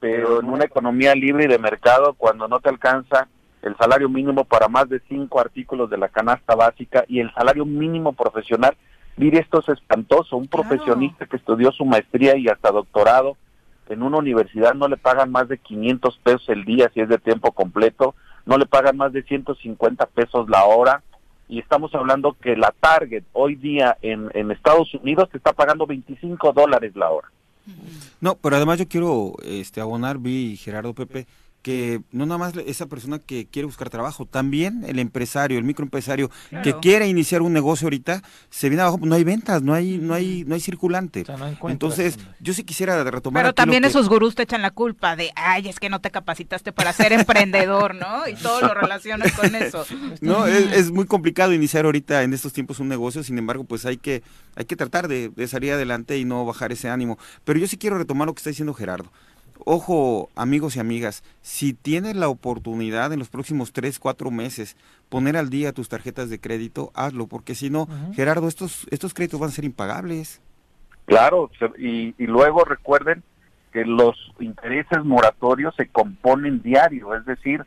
[0.00, 3.28] pero en una economía libre y de mercado, cuando no te alcanza
[3.62, 7.64] el salario mínimo para más de cinco artículos de la canasta básica y el salario
[7.64, 8.76] mínimo profesional.
[9.16, 10.36] Mire, esto es espantoso.
[10.36, 13.36] Un profesionista que estudió su maestría y hasta doctorado
[13.88, 17.18] en una universidad no le pagan más de 500 pesos el día si es de
[17.18, 18.14] tiempo completo,
[18.46, 21.02] no le pagan más de 150 pesos la hora
[21.48, 25.86] y estamos hablando que la Target hoy día en, en Estados Unidos te está pagando
[25.86, 27.28] 25 dólares la hora.
[28.20, 31.26] No, pero además yo quiero este, abonar, vi Gerardo Pepe,
[31.64, 36.30] que no nada más esa persona que quiere buscar trabajo, también el empresario, el microempresario
[36.62, 40.12] que quiere iniciar un negocio ahorita, se viene abajo, no hay ventas, no hay no
[40.12, 41.24] hay no hay circulante.
[41.66, 45.66] Entonces, yo sí quisiera retomar Pero también esos gurús te echan la culpa de, "Ay,
[45.66, 48.28] es que no te capacitaste para ser emprendedor", ¿no?
[48.28, 49.86] Y todo lo relacionas con eso.
[50.20, 53.96] No, es, muy complicado iniciar ahorita en estos tiempos un negocio, sin embargo, pues hay
[53.96, 54.22] que
[54.54, 57.18] hay que tratar de, de salir adelante y no bajar ese ánimo.
[57.44, 59.10] Pero yo sí quiero retomar lo que está diciendo Gerardo.
[59.60, 64.76] Ojo, amigos y amigas, si tienes la oportunidad en los próximos tres, cuatro meses
[65.08, 69.38] poner al día tus tarjetas de crédito, hazlo, porque si no, Gerardo, estos, estos créditos
[69.38, 70.42] van a ser impagables.
[71.06, 73.22] Claro, y, luego recuerden
[73.72, 77.64] que los intereses moratorios se componen diario, es decir,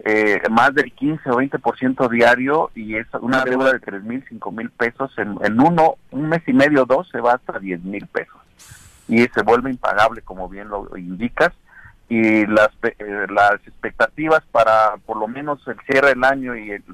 [0.00, 4.52] eh, más del 15 o 20% diario y es una deuda de tres mil, cinco
[4.52, 8.06] mil pesos en, en uno, un mes y medio, dos, se va hasta 10 mil
[8.08, 8.43] pesos
[9.08, 11.52] y se vuelve impagable, como bien lo indicas,
[12.08, 16.84] y las, eh, las expectativas para por lo menos el cierre del año y el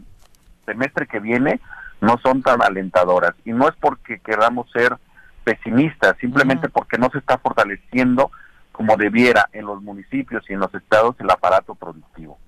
[0.67, 1.61] semestre que viene
[2.01, 3.35] no son tan alentadoras.
[3.45, 4.97] Y no es porque queramos ser
[5.45, 8.31] pesimistas, simplemente porque no se está fortaleciendo
[8.73, 12.39] como debiera en los municipios y en los estados el aparato productivo.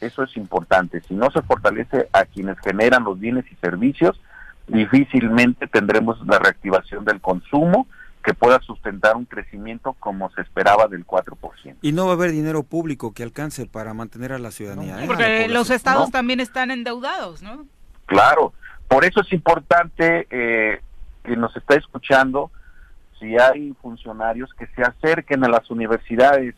[0.00, 1.00] Eso es importante.
[1.02, 4.20] Si no se fortalece a quienes generan los bienes y servicios,
[4.66, 7.86] difícilmente tendremos la reactivación del consumo
[8.28, 11.76] que pueda sustentar un crecimiento como se esperaba del 4%.
[11.80, 15.02] Y no va a haber dinero público que alcance para mantener a la ciudadanía.
[15.02, 15.06] ¿eh?
[15.06, 17.64] Porque los estados también están endeudados, ¿no?
[18.04, 18.52] Claro,
[18.86, 20.82] por eso es importante eh,
[21.24, 22.50] que nos está escuchando,
[23.18, 26.54] si hay funcionarios que se acerquen a las universidades,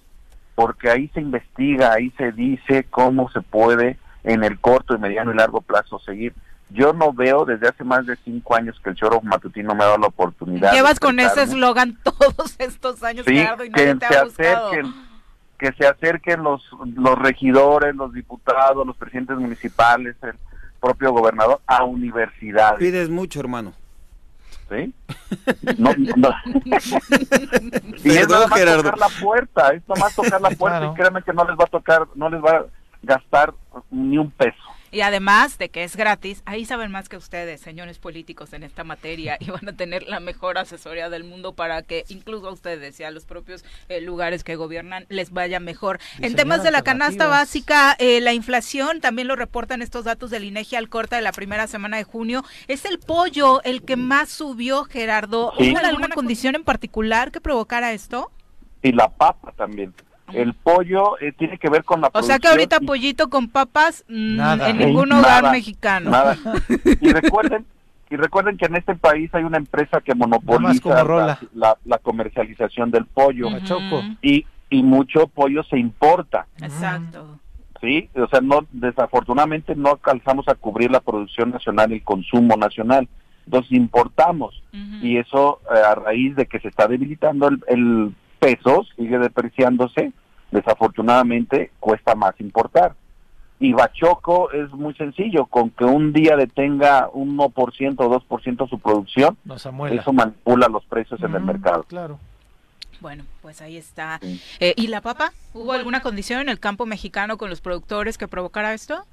[0.56, 5.32] porque ahí se investiga, ahí se dice cómo se puede en el corto, y mediano
[5.32, 6.34] y largo plazo seguir
[6.72, 9.88] yo no veo desde hace más de cinco años que el choro matutino me ha
[9.88, 10.72] dado la oportunidad.
[10.72, 13.44] Llevas con ese eslogan todos estos años, sí,
[13.74, 14.94] que se acerquen,
[15.58, 16.62] que se acerquen los,
[16.94, 20.34] los regidores, los diputados, los presidentes municipales, el
[20.80, 22.78] propio gobernador a universidades.
[22.78, 23.74] Pides mucho, hermano.
[24.68, 24.94] ¿Sí?
[25.78, 26.30] No, no.
[28.04, 31.32] y es nada más tocar la puerta, es más tocar la puerta y créanme que
[31.32, 32.64] no les va a tocar, no les va a
[33.02, 33.52] gastar
[33.90, 34.56] ni un peso.
[34.90, 38.84] Y además de que es gratis, ahí saben más que ustedes, señores políticos, en esta
[38.84, 42.98] materia y van a tener la mejor asesoría del mundo para que incluso a ustedes
[42.98, 46.00] y a los propios eh, lugares que gobiernan les vaya mejor.
[46.20, 50.44] en temas de la canasta básica, eh, la inflación, también lo reportan estos datos del
[50.44, 54.28] INEGI al corte de la primera semana de junio, es el pollo el que más
[54.28, 55.52] subió, Gerardo.
[55.58, 58.30] ¿Hubo alguna condición en particular que provocara esto?
[58.82, 59.94] Y la papa también.
[60.32, 64.04] El pollo eh, tiene que ver con la O sea que ahorita pollito con papas
[64.08, 66.10] mm, en ningún hogar mexicano.
[66.10, 66.36] Nada.
[67.00, 67.64] Y recuerden,
[68.10, 71.04] y recuerden que en este país hay una empresa que monopoliza
[71.54, 73.48] la, la, comercialización del pollo.
[74.22, 76.46] Y, y mucho pollo se importa.
[76.60, 77.38] Exacto.
[77.80, 83.08] Sí, o sea, no desafortunadamente no alcanzamos a cubrir la producción nacional el consumo nacional.
[83.46, 84.62] Entonces importamos
[85.02, 90.12] y eso eh, a raíz de que se está debilitando el, el peso, sigue depreciándose,
[90.50, 92.94] desafortunadamente cuesta más importar.
[93.58, 99.36] Y Bachoco es muy sencillo, con que un día detenga 1% o 2% su producción,
[99.90, 101.82] eso manipula los precios en el mercado.
[101.84, 102.18] Claro.
[103.00, 104.18] Bueno, pues ahí está.
[104.60, 105.32] Eh, ¿Y la papa?
[105.52, 109.04] ¿Hubo alguna condición en el campo mexicano con los productores que provocara esto?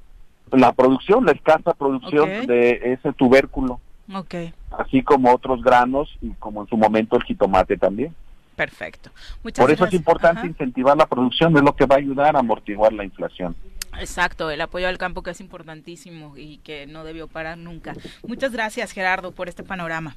[0.52, 3.82] La producción, la escasa producción de ese tubérculo.
[4.14, 4.54] Okay.
[4.72, 8.16] Así como otros granos y como en su momento el jitomate también.
[8.58, 9.12] Perfecto.
[9.56, 12.92] Por eso es importante incentivar la producción, es lo que va a ayudar a amortiguar
[12.92, 13.56] la inflación.
[14.00, 17.94] Exacto, el apoyo al campo que es importantísimo y que no debió parar nunca.
[18.28, 20.16] Muchas gracias Gerardo por este panorama.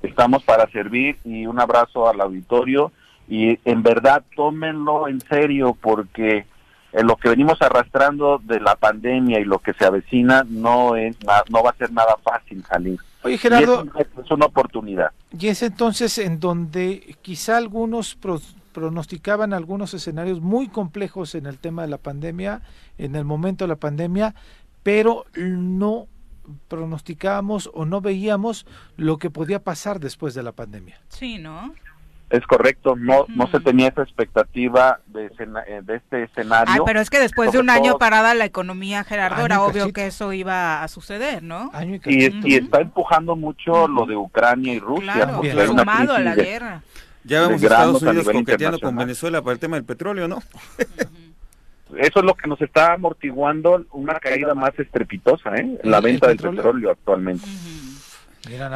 [0.00, 2.92] Estamos para servir y un abrazo al auditorio
[3.28, 6.46] y en verdad tómenlo en serio porque
[6.92, 11.16] en lo que venimos arrastrando de la pandemia y lo que se avecina no es
[11.50, 13.00] no va a ser nada fácil salir.
[13.26, 13.84] Oye, Gerardo.
[13.98, 15.10] Es, una oportunidad.
[15.36, 18.16] Y es entonces en donde quizá algunos
[18.72, 22.62] pronosticaban algunos escenarios muy complejos en el tema de la pandemia,
[22.98, 24.34] en el momento de la pandemia,
[24.82, 26.06] pero no
[26.68, 28.64] pronosticábamos o no veíamos
[28.96, 31.00] lo que podía pasar después de la pandemia.
[31.08, 31.74] Sí, ¿no?
[32.28, 36.74] Es correcto, no no se tenía esa expectativa de, eh, de este escenario.
[36.74, 40.06] Ah, pero es que después de un año parada la economía, Gerardo, era obvio que
[40.06, 41.70] eso iba a suceder, ¿no?
[42.04, 45.12] y, está empujando mucho lo de Ucrania y Rusia.
[45.12, 46.82] Claro, sumado a la guerra.
[47.22, 50.42] Ya vemos a Estados Unidos coqueteando con Venezuela para el tema del petróleo, ¿no?
[51.96, 55.78] Eso es lo que nos está amortiguando una caída más estrepitosa, ¿eh?
[55.84, 57.46] La venta del petróleo actualmente.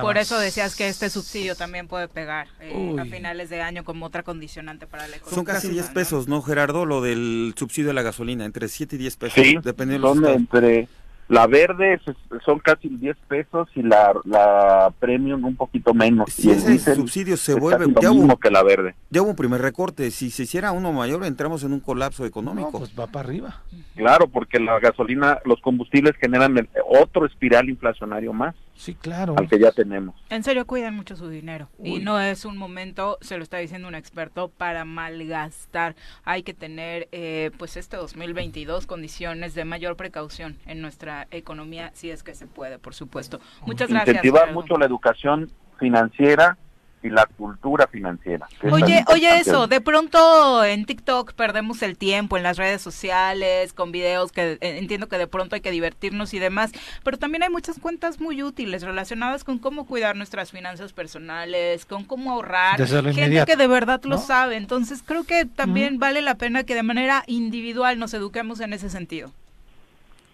[0.00, 4.06] Por eso decías que este subsidio también puede pegar eh, a finales de año como
[4.06, 5.34] otra condicionante para la economía.
[5.34, 6.86] Son casi 10 pesos, ¿no, Gerardo?
[6.86, 9.44] Lo del subsidio de la gasolina, entre 7 y 10 pesos.
[9.44, 10.88] Sí, dependiendo son entre
[11.30, 12.00] la verde
[12.44, 16.28] son casi 10 pesos y la, la premium un poquito menos.
[16.32, 18.96] Si ese subsidio se vuelve ya hubo, que la verde.
[19.10, 20.10] Ya hubo un primer recorte.
[20.10, 22.78] Si se hiciera uno mayor, entramos en un colapso económico.
[22.78, 23.62] pues va para arriba.
[23.94, 26.68] Claro, porque la gasolina, los combustibles generan
[27.00, 28.56] otro espiral inflacionario más.
[28.80, 29.34] Sí, claro.
[29.36, 30.14] Al que ya tenemos.
[30.30, 31.68] En serio, cuiden mucho su dinero.
[31.84, 35.96] Y no es un momento, se lo está diciendo un experto, para malgastar.
[36.24, 42.10] Hay que tener, eh, pues, este 2022 condiciones de mayor precaución en nuestra economía, si
[42.10, 43.38] es que se puede, por supuesto.
[43.66, 44.16] Muchas gracias.
[44.16, 46.56] Incentivar mucho la educación financiera
[47.02, 48.46] y la cultura financiera.
[48.70, 53.90] Oye, oye eso, de pronto en TikTok perdemos el tiempo en las redes sociales, con
[53.90, 56.72] videos que eh, entiendo que de pronto hay que divertirnos y demás,
[57.02, 62.04] pero también hay muchas cuentas muy útiles relacionadas con cómo cuidar nuestras finanzas personales, con
[62.04, 66.64] cómo ahorrar, gente que de verdad lo sabe, entonces creo que también vale la pena
[66.64, 69.30] que de manera individual nos eduquemos en ese sentido.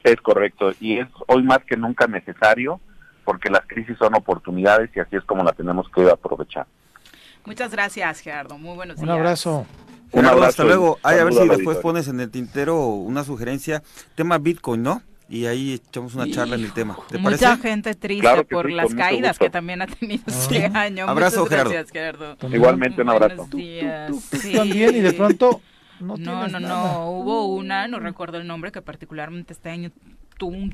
[0.02, 2.80] Es correcto, y es hoy más que nunca necesario
[3.26, 6.66] porque las crisis son oportunidades y así es como la tenemos que aprovechar.
[7.44, 8.56] Muchas gracias, Gerardo.
[8.56, 9.04] Muy buenos días.
[9.04, 9.66] Un abrazo.
[10.12, 10.46] Un abrazo.
[10.46, 10.98] Hasta luego.
[11.02, 13.82] Ay, a ver si después pones en el tintero una sugerencia.
[14.14, 15.02] Tema Bitcoin, ¿no?
[15.28, 16.96] Y ahí echamos una charla en el tema.
[17.08, 21.08] ¿Te Mucha gente triste por las caídas que también ha tenido este año.
[21.08, 22.36] Abrazo, Muchas gracias, Gerardo.
[22.48, 23.48] Igualmente un abrazo.
[23.50, 23.58] Tú,
[24.54, 25.60] también y de pronto
[26.00, 29.90] no, no, no, no, hubo una, no recuerdo el nombre, que particularmente este año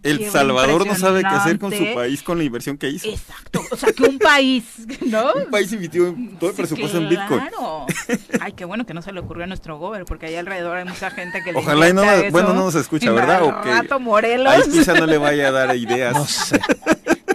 [0.02, 3.09] el Salvador no sabe qué hacer con su país con la inversión que hizo.
[3.09, 3.62] Exacto.
[3.70, 4.64] O sea, que un país,
[5.06, 5.32] ¿no?
[5.34, 7.40] un país invirtió todo el presupuesto en Bitcoin.
[7.40, 7.86] Claro.
[8.40, 10.84] Ay, qué bueno que no se le ocurrió a nuestro gobierno, porque ahí alrededor hay
[10.84, 13.43] mucha gente que le Ojalá y no, bueno, no nos escucha, ¿verdad?
[13.43, 14.52] O que Rato Morelos.
[14.52, 16.14] Ahí quizá no le vaya a dar ideas.
[16.14, 16.60] No sé.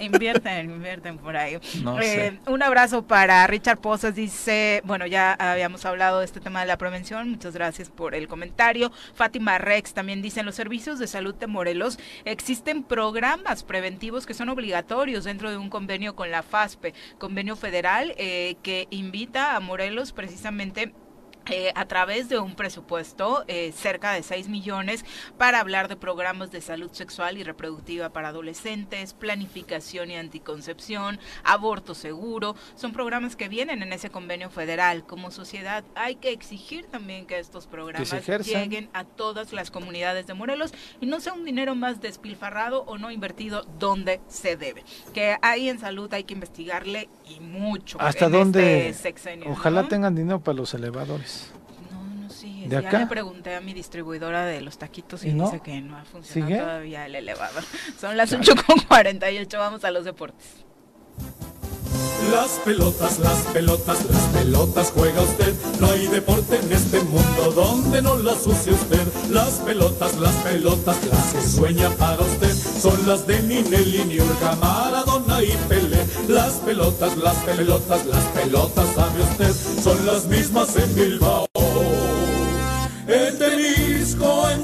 [0.02, 1.58] Invierten, invierten por ahí.
[2.02, 6.68] Eh, un abrazo para Richard Pozas, dice, bueno, ya habíamos hablado de este tema de
[6.68, 8.92] la prevención, muchas gracias por el comentario.
[9.14, 14.34] Fátima Rex también dice, en los servicios de salud de Morelos existen programas preventivos que
[14.34, 19.60] son obligatorios dentro de un convenio con la FASPE, convenio federal eh, que invita a
[19.60, 20.94] Morelos precisamente
[21.50, 25.06] eh, a través de un presupuesto eh, cerca de 6 millones
[25.38, 31.96] para hablar de programas de salud sexual y reproductiva para adolescentes, planificación y anticoncepción, aborto
[31.96, 32.56] seguro.
[32.76, 35.06] Son programas que vienen en ese convenio federal.
[35.06, 38.12] Como sociedad hay que exigir también que estos programas
[38.46, 42.98] lleguen a todas las comunidades de Morelos y no sea un dinero más despilfarrado o
[42.98, 44.84] no invertido donde se debe.
[45.14, 48.00] Que ahí en salud hay que investigarle y mucho.
[48.02, 48.90] ¿Hasta dónde?
[48.90, 49.14] Este
[49.48, 51.52] Ojalá tengan dinero para los elevadores.
[52.30, 56.06] Sí, ya le pregunté a mi distribuidora de los taquitos y, dice que no ha
[56.06, 57.64] funcionado todavía el elevador.
[58.00, 60.66] Son las 8.48, vamos a los deportes.
[62.32, 65.54] Las pelotas, las pelotas, las pelotas juega usted.
[65.80, 69.08] No hay deporte en este mundo donde no las use usted.
[69.30, 72.54] Las pelotas, las pelotas, las que sueña para usted.
[72.82, 76.06] Son las de Ninelli, Niurka, Maradona y Pelé.
[76.28, 79.56] Las pelotas, las pelotas, las pelotas, sabe usted.
[79.84, 81.48] Son las mismas en Bilbao
[83.08, 84.64] en Tenisco, en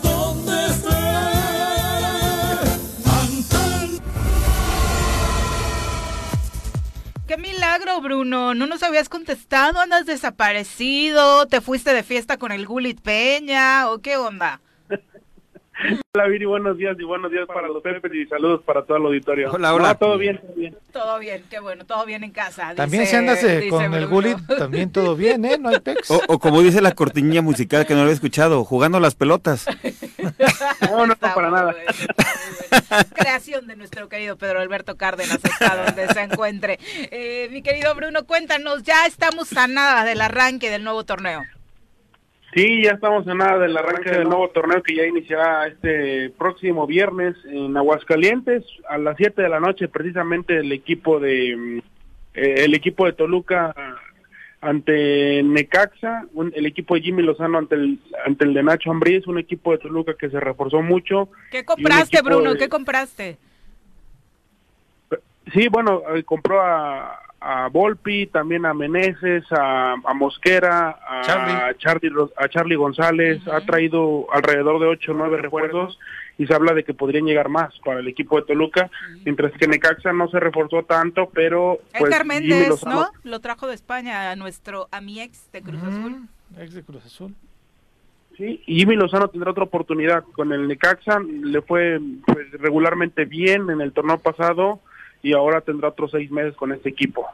[7.34, 8.54] Qué milagro, Bruno.
[8.54, 13.98] No nos habías contestado, andas desaparecido, te fuiste de fiesta con el Gulit Peña o
[14.02, 14.62] qué onda.
[16.16, 19.06] Hola Viri, buenos días y buenos días para los Pepes y saludos para todo el
[19.06, 19.52] auditorio.
[19.52, 19.96] Hola, hola.
[19.96, 20.78] todo bien, todo bien.
[20.92, 22.76] Todo bien, qué bueno, todo bien en casa.
[22.76, 25.58] También si andas eh, con el Gulit, también todo bien, ¿eh?
[25.58, 26.12] No hay pex.
[26.12, 29.66] O, como dice la cortinilla musical que no lo he escuchado, jugando las pelotas.
[30.92, 31.76] no, no, para nada.
[33.14, 36.80] Creación de nuestro querido Pedro Alberto Cárdenas, hasta donde se encuentre.
[37.12, 41.42] Eh, mi querido Bruno, cuéntanos, ya estamos a nada del arranque del nuevo torneo.
[42.56, 46.86] Sí, ya estamos en nada del arranque del nuevo torneo que ya iniciará este próximo
[46.86, 51.82] viernes en Aguascalientes a las 7 de la noche precisamente el equipo de
[52.36, 53.74] eh, el equipo de Toluca
[54.62, 59.40] ante Necaxa, el equipo de Jimmy Lozano ante el ante el de Nacho Ambriz, un
[59.40, 61.30] equipo de Toluca que se reforzó mucho.
[61.52, 62.56] ¿Qué compraste, Bruno?
[62.56, 63.38] ¿Qué compraste?
[65.54, 71.22] Sí, bueno, eh, compró a, a Volpi, también a Meneses, a, Mosquera, a
[71.78, 76.00] Charlie, a Charlie González, ha traído alrededor de 8 o 9 refuerzos
[76.38, 78.90] y se habla de que podrían llegar más para el equipo de Toluca,
[79.26, 81.80] mientras que Necaxa no se reforzó tanto, pero...
[82.00, 83.10] Pues, Méndez, ¿no?
[83.24, 86.28] Lo trajo de España a nuestro amiex de Cruz Azul.
[86.58, 87.36] Ex de Cruz Azul.
[88.38, 90.24] Sí, y Jimmy Lozano tendrá otra oportunidad.
[90.34, 94.80] Con el Necaxa le fue pues, regularmente bien en el torneo pasado
[95.24, 97.26] y ahora tendrá otros seis meses con este equipo.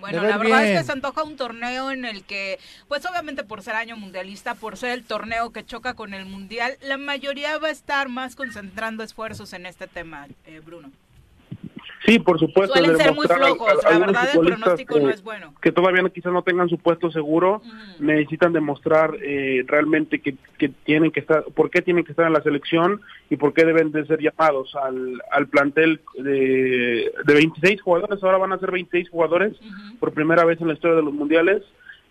[0.00, 2.58] Bueno, la verdad es que se antoja un torneo en el que,
[2.88, 6.76] pues obviamente por ser año mundialista, por ser el torneo que choca con el mundial,
[6.82, 10.90] la mayoría va a estar más concentrando esfuerzos en este tema, eh, Bruno.
[12.04, 12.76] Sí, por supuesto.
[12.76, 15.54] Suelen ser muy flojos, la verdad el pronóstico no es bueno.
[15.62, 17.62] Que todavía quizás no tengan su puesto seguro,
[17.98, 22.34] necesitan demostrar eh, realmente que, que, tienen que estar, por qué tienen que estar en
[22.34, 23.00] la selección
[23.30, 28.38] y por qué deben de ser llamados al, al plantel de, de 26 jugadores, ahora
[28.38, 29.54] van a ser 26 jugadores
[29.98, 31.62] por primera vez en la historia de los mundiales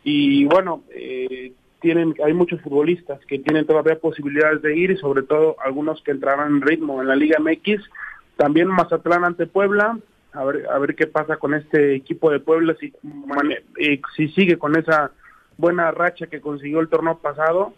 [0.03, 5.23] y bueno, eh, tienen, hay muchos futbolistas que tienen todavía posibilidades de ir y sobre
[5.23, 7.81] todo algunos que entrarán en ritmo en la Liga MX
[8.35, 9.97] también Mazatlán ante Puebla,
[10.33, 12.93] a ver, a ver qué pasa con este equipo de Puebla, si,
[13.79, 15.11] eh, si sigue con esa
[15.57, 17.73] buena racha que consiguió el torneo pasado.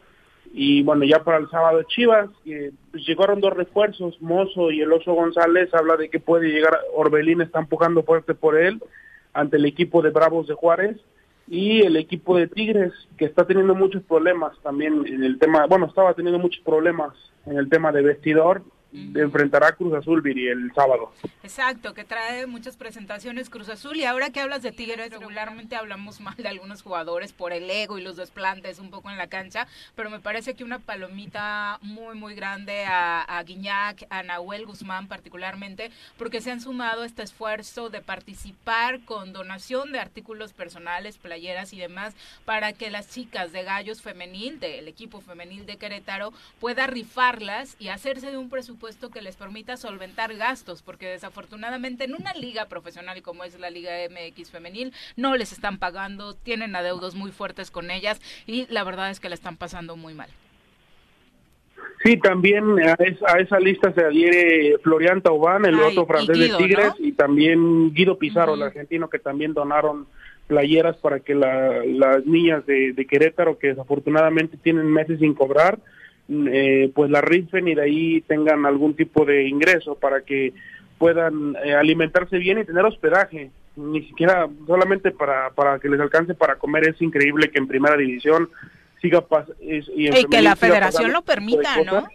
[0.53, 5.13] Y bueno, ya para el sábado Chivas, eh, llegaron dos refuerzos, Mozo y el Oso
[5.13, 8.81] González, habla de que puede llegar, Orbelín está empujando fuerte por él
[9.33, 10.97] ante el equipo de Bravos de Juárez.
[11.47, 15.85] Y el equipo de Tigres que está teniendo muchos problemas también en el tema, bueno,
[15.85, 17.13] estaba teniendo muchos problemas
[17.45, 18.63] en el tema de vestidor
[19.15, 21.11] enfrentará a Cruz Azul, Viri, el sábado.
[21.43, 23.97] Exacto, que trae muchas presentaciones Cruz Azul.
[23.97, 27.97] Y ahora que hablas de Tigres, regularmente hablamos mal de algunos jugadores por el ego
[27.97, 32.15] y los desplantes un poco en la cancha, pero me parece que una palomita muy,
[32.15, 37.23] muy grande a, a Guiñac, a Nahuel Guzmán particularmente, porque se han sumado a este
[37.23, 42.15] esfuerzo de participar con donación de artículos personales, playeras y demás,
[42.45, 47.89] para que las chicas de Gallos Femenil, del equipo femenil de Querétaro, pueda rifarlas y
[47.89, 53.21] hacerse de un presupuesto que les permita solventar gastos, porque desafortunadamente en una liga profesional
[53.21, 57.89] como es la Liga MX femenil, no les están pagando, tienen adeudos muy fuertes con
[57.89, 60.29] ellas y la verdad es que la están pasando muy mal.
[62.03, 66.49] Sí, también a esa, a esa lista se adhiere Florian Taubán, el otro francés de
[66.55, 70.05] Tigres, y también Guido Pizarro, el argentino, que también donaron
[70.45, 75.79] playeras para que las niñas de, de Querétaro, que desafortunadamente tienen meses sin cobrar,
[76.29, 80.53] eh, pues la rifen y de ahí tengan algún tipo de ingreso para que
[80.97, 83.51] puedan eh, alimentarse bien y tener hospedaje.
[83.75, 86.87] Ni siquiera solamente para, para que les alcance para comer.
[86.87, 88.49] Es increíble que en primera división
[89.01, 89.55] siga pasando.
[89.61, 92.07] Y, que la federación lo permita, ¿no?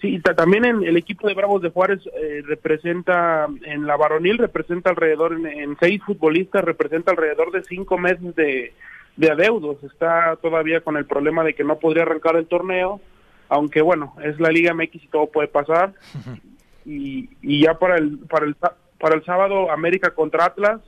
[0.00, 4.90] Sí, también en el equipo de Bravos de Juárez eh, representa, en la varonil representa
[4.90, 8.72] alrededor, en, seis futbolistas, representa alrededor de cinco meses de,
[9.16, 9.82] de adeudos.
[9.84, 13.00] Está todavía con el problema de que no podría arrancar el torneo,
[13.48, 15.92] aunque bueno, es la Liga MX y todo puede pasar.
[16.86, 18.56] Y, y ya para el, para el
[19.00, 20.80] para el sábado América contra Atlas,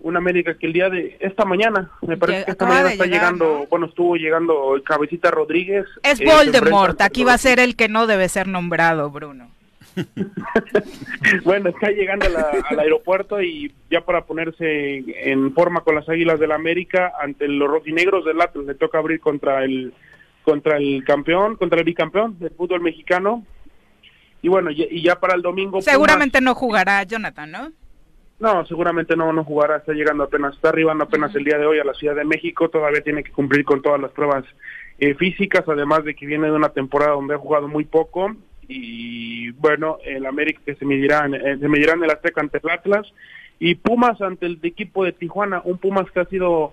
[0.00, 3.66] una América que el día de esta mañana, me parece que esta mañana está llegando,
[3.70, 5.86] bueno, estuvo llegando Cabecita Rodríguez.
[6.02, 9.48] Es eh, Voldemort, aquí va a ser el que no debe ser nombrado, Bruno.
[11.44, 16.50] bueno, está llegando al aeropuerto y ya para ponerse en forma con las Águilas del
[16.50, 19.92] la América ante los rojinegros del Atlas le toca abrir contra el
[20.42, 23.44] contra el campeón, contra el bicampeón del fútbol mexicano.
[24.42, 27.72] Y bueno, y, ya para el domingo seguramente no jugará Jonathan, ¿no?
[28.38, 31.78] No, seguramente no no jugará, está llegando apenas, está arribando apenas el día de hoy
[31.78, 34.44] a la Ciudad de México, todavía tiene que cumplir con todas las pruebas
[34.98, 38.36] eh, físicas, además de que viene de una temporada donde ha jugado muy poco
[38.68, 42.70] y bueno, el América que se medirá, eh, se medirá en el Azteca ante el
[42.70, 43.06] Atlas
[43.58, 46.72] y Pumas ante el equipo de Tijuana, un Pumas que ha sido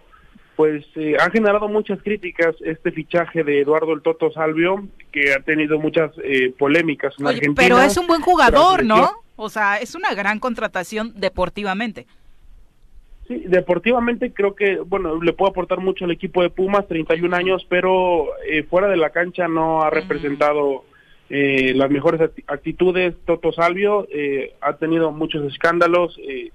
[0.55, 5.39] pues eh, ha generado muchas críticas este fichaje de Eduardo el Toto Salvio, que ha
[5.39, 7.55] tenido muchas eh, polémicas en Argentina.
[7.55, 9.11] Pero es un buen jugador, ¿no?
[9.35, 12.05] O sea, es una gran contratación deportivamente.
[13.27, 17.65] Sí, deportivamente creo que, bueno, le puede aportar mucho al equipo de Pumas, 31 años,
[17.67, 18.27] pero
[18.69, 20.83] fuera de la cancha no ha representado
[21.35, 23.15] eh, las mejores actitudes.
[23.25, 26.51] Toto Salvio eh, ha tenido muchos escándalos, eh,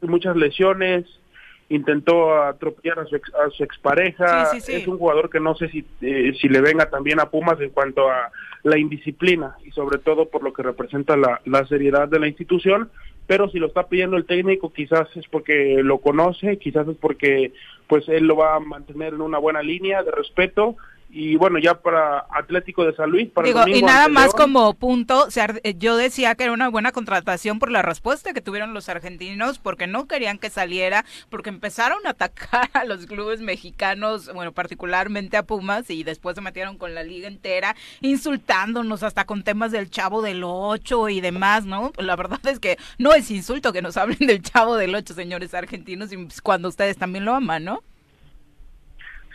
[0.00, 1.04] muchas lesiones,
[1.68, 4.50] intentó atropellar a su, ex, a su expareja.
[4.54, 8.08] Es un jugador que no sé si, si le venga también a Pumas en cuanto
[8.08, 8.30] a
[8.62, 12.88] la indisciplina y sobre todo por lo que representa la, la seriedad de la institución.
[13.26, 17.52] Pero si lo está pidiendo el técnico, quizás es porque lo conoce, quizás es porque
[17.86, 20.76] pues él lo va a mantener en una buena línea de respeto
[21.14, 25.28] y bueno, ya para Atlético de San Luis, para Digo, y nada más como punto,
[25.62, 29.58] eh, yo decía que era una buena contratación por la respuesta que tuvieron los argentinos,
[29.58, 35.36] porque no querían que saliera, porque empezaron a atacar a los clubes mexicanos, bueno, particularmente
[35.36, 39.90] a Pumas, y después se metieron con la liga entera, insultándonos hasta con temas del
[39.90, 41.92] Chavo del Ocho y demás, ¿no?
[41.98, 45.52] La verdad es que no es insulto que nos hablen del Chavo del Ocho, señores
[45.52, 46.08] argentinos,
[46.42, 47.82] cuando ustedes también lo aman, ¿no?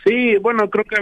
[0.08, 0.96] Sí, bueno, creo que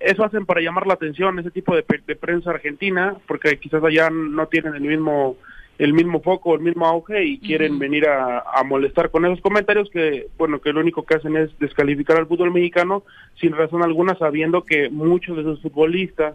[0.00, 4.46] eso hacen para llamar la atención, ese tipo de, prensa argentina, porque quizás allá no
[4.46, 5.36] tienen el mismo
[5.78, 10.26] el mismo foco, el mismo auge y quieren venir a, molestar con esos comentarios que,
[10.38, 13.02] bueno, que lo único que hacen es descalificar al fútbol mexicano
[13.38, 16.34] sin razón alguna, sabiendo que muchos de sus futbolistas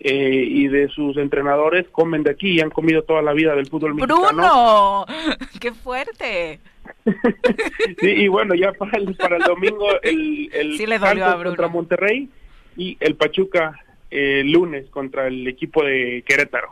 [0.00, 3.68] eh, y de sus entrenadores comen de aquí y han comido toda la vida del
[3.68, 4.26] fútbol mexicano.
[4.28, 5.06] ¡Bruno!
[5.60, 6.60] ¡Qué fuerte!
[8.00, 12.28] sí, y bueno, ya para el, para el domingo el, el sí contra Monterrey
[12.76, 13.78] y el Pachuca
[14.14, 16.68] el lunes contra el equipo de Querétaro.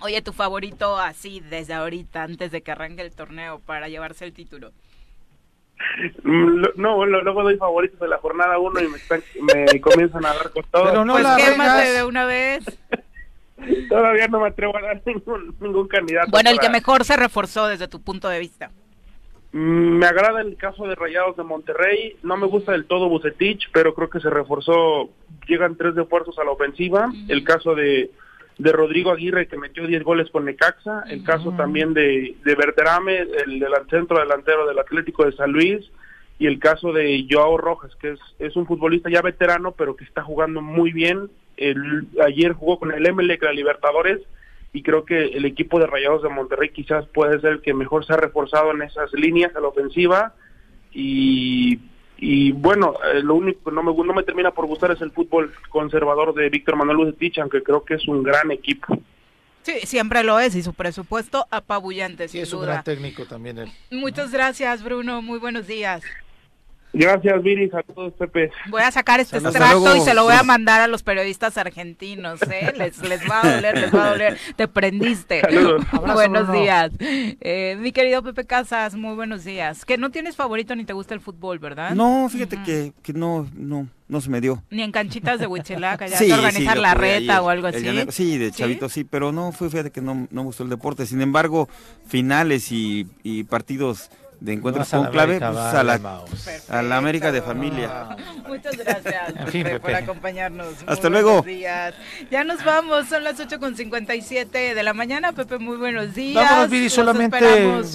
[0.00, 4.34] Oye, tu favorito así desde ahorita, antes de que arranque el torneo, para llevarse el
[4.34, 4.72] título.
[6.22, 8.88] Mm, no, luego doy favoritos de la jornada 1 y
[9.40, 10.84] me, comienzan a dar con todo.
[10.84, 12.64] Pero no pues la de una vez.
[13.88, 16.30] Todavía no me atrevo a dar ningún, ningún candidato.
[16.30, 18.70] Bueno, el que mejor se reforzó desde tu punto de vista.
[19.56, 22.16] Mm, me agrada el caso de Rayados de Monterrey.
[22.22, 25.08] No me gusta del todo Bucetich, pero creo que se reforzó.
[25.48, 27.10] Llegan tres refuerzos a la ofensiva.
[27.28, 28.10] El caso de,
[28.58, 31.04] de Rodrigo Aguirre, que metió 10 goles con Necaxa.
[31.08, 35.90] El caso también de, de Berterame, el, del centro delantero del Atlético de San Luis.
[36.38, 40.04] Y el caso de Joao Rojas, que es, es un futbolista ya veterano, pero que
[40.04, 41.30] está jugando muy bien.
[41.56, 44.20] El, ayer jugó con el MLE, la Libertadores
[44.72, 48.04] y creo que el equipo de Rayados de Monterrey quizás puede ser el que mejor
[48.04, 50.34] se ha reforzado en esas líneas a la ofensiva
[50.92, 51.78] y,
[52.18, 55.12] y bueno, eh, lo único que no me, no me termina por gustar es el
[55.12, 58.98] fútbol conservador de Víctor Manuel Bucetich, aunque creo que es un gran equipo.
[59.62, 62.28] Sí, siempre lo es y su presupuesto apabullante.
[62.28, 63.72] Sí, es un gran técnico también él.
[63.90, 65.22] Muchas gracias, Bruno.
[65.22, 66.04] Muy buenos días.
[66.92, 67.68] Gracias, Viri.
[67.68, 68.50] Saludos, Pepe.
[68.70, 72.40] Voy a sacar este extracto y se lo voy a mandar a los periodistas argentinos.
[72.42, 72.72] ¿eh?
[72.76, 74.38] Les, les va a doler, les va a doler.
[74.56, 75.40] Te prendiste.
[75.40, 75.84] Saludos.
[76.14, 76.90] buenos días.
[77.00, 79.84] Eh, mi querido Pepe Casas, muy buenos días.
[79.84, 81.94] Que no tienes favorito ni te gusta el fútbol, ¿verdad?
[81.94, 84.62] No, fíjate que, que no, no, no se me dio.
[84.70, 87.84] Ni en canchitas de Huichelaca, ya sí, organizar la reta o algo así.
[88.10, 91.06] sí, de chavito sí, pero no, fue fíjate que no, no me gustó el deporte.
[91.06, 91.68] Sin embargo,
[92.06, 94.10] finales y, y partidos
[94.40, 96.22] de encuentros con clave pues, a, la,
[96.68, 98.16] a la América de familia.
[98.46, 100.74] Muchas gracias por acompañarnos.
[100.86, 101.42] Hasta luego.
[101.42, 101.94] Días.
[102.30, 105.32] Ya nos vamos, son las 8.57 de la mañana.
[105.32, 106.42] Pepe, muy buenos días.
[106.44, 107.38] Vámonos, Viri, solamente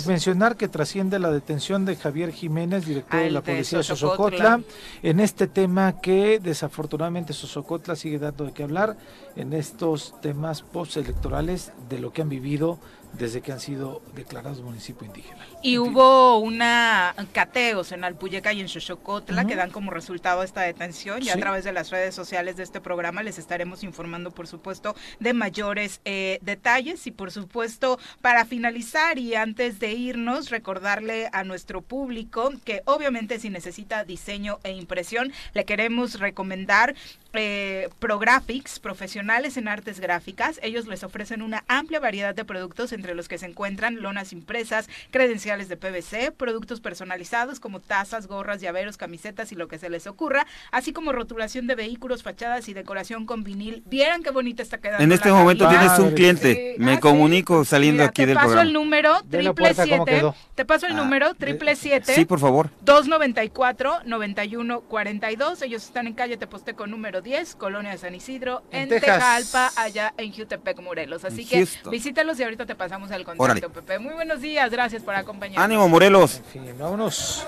[0.07, 4.61] mencionar que trasciende la detención de Javier Jiménez, director de la Policía de Sosocotla,
[5.03, 8.97] en este tema que desafortunadamente Sosocotla sigue dando de qué hablar
[9.35, 12.79] en estos temas postelectorales de lo que han vivido
[13.13, 15.45] desde que han sido declarados municipio indígena.
[15.61, 21.21] Y hubo una cateos en Alpuyeca y en Xochocotla que dan como resultado esta detención
[21.23, 24.95] y a través de las redes sociales de este programa les estaremos informando por supuesto
[25.19, 27.05] de mayores eh, detalles.
[27.07, 33.39] Y por supuesto para finalizar y antes de irnos recordarle a nuestro público que obviamente
[33.39, 36.95] si necesita diseño e impresión le queremos recomendar
[37.33, 40.59] eh, Prographics, profesionales en artes gráficas.
[40.63, 44.89] Ellos les ofrecen una amplia variedad de productos entre los que se encuentran lonas impresas,
[45.11, 50.07] credenciales de PVC, productos personalizados como tazas, gorras, llaveros, camisetas y lo que se les
[50.07, 53.83] ocurra, así como rotulación de vehículos, fachadas y decoración con vinil.
[53.87, 55.03] Vieran qué bonita está quedando.
[55.03, 56.75] En este momento tienes un cliente.
[56.77, 58.53] Me ah, comunico saliendo aquí del programa.
[58.53, 60.23] Te paso el número triple siete.
[60.55, 62.13] Te paso el número triple siete.
[62.13, 62.69] Sí, por favor.
[62.81, 65.61] 294 91 42.
[65.61, 70.33] Ellos están en calle Teposteco número 10, Colonia de San Isidro, en, Tejalpa, allá en
[70.33, 71.25] Jutepec, Morelos.
[71.25, 73.99] Así que visítalos y ahorita te pasamos el contacto, Pepe.
[73.99, 75.63] Muy buenos días, gracias por acompañarnos.
[75.63, 76.37] Ánimo, Morelos.
[76.37, 77.45] En fin, vámonos.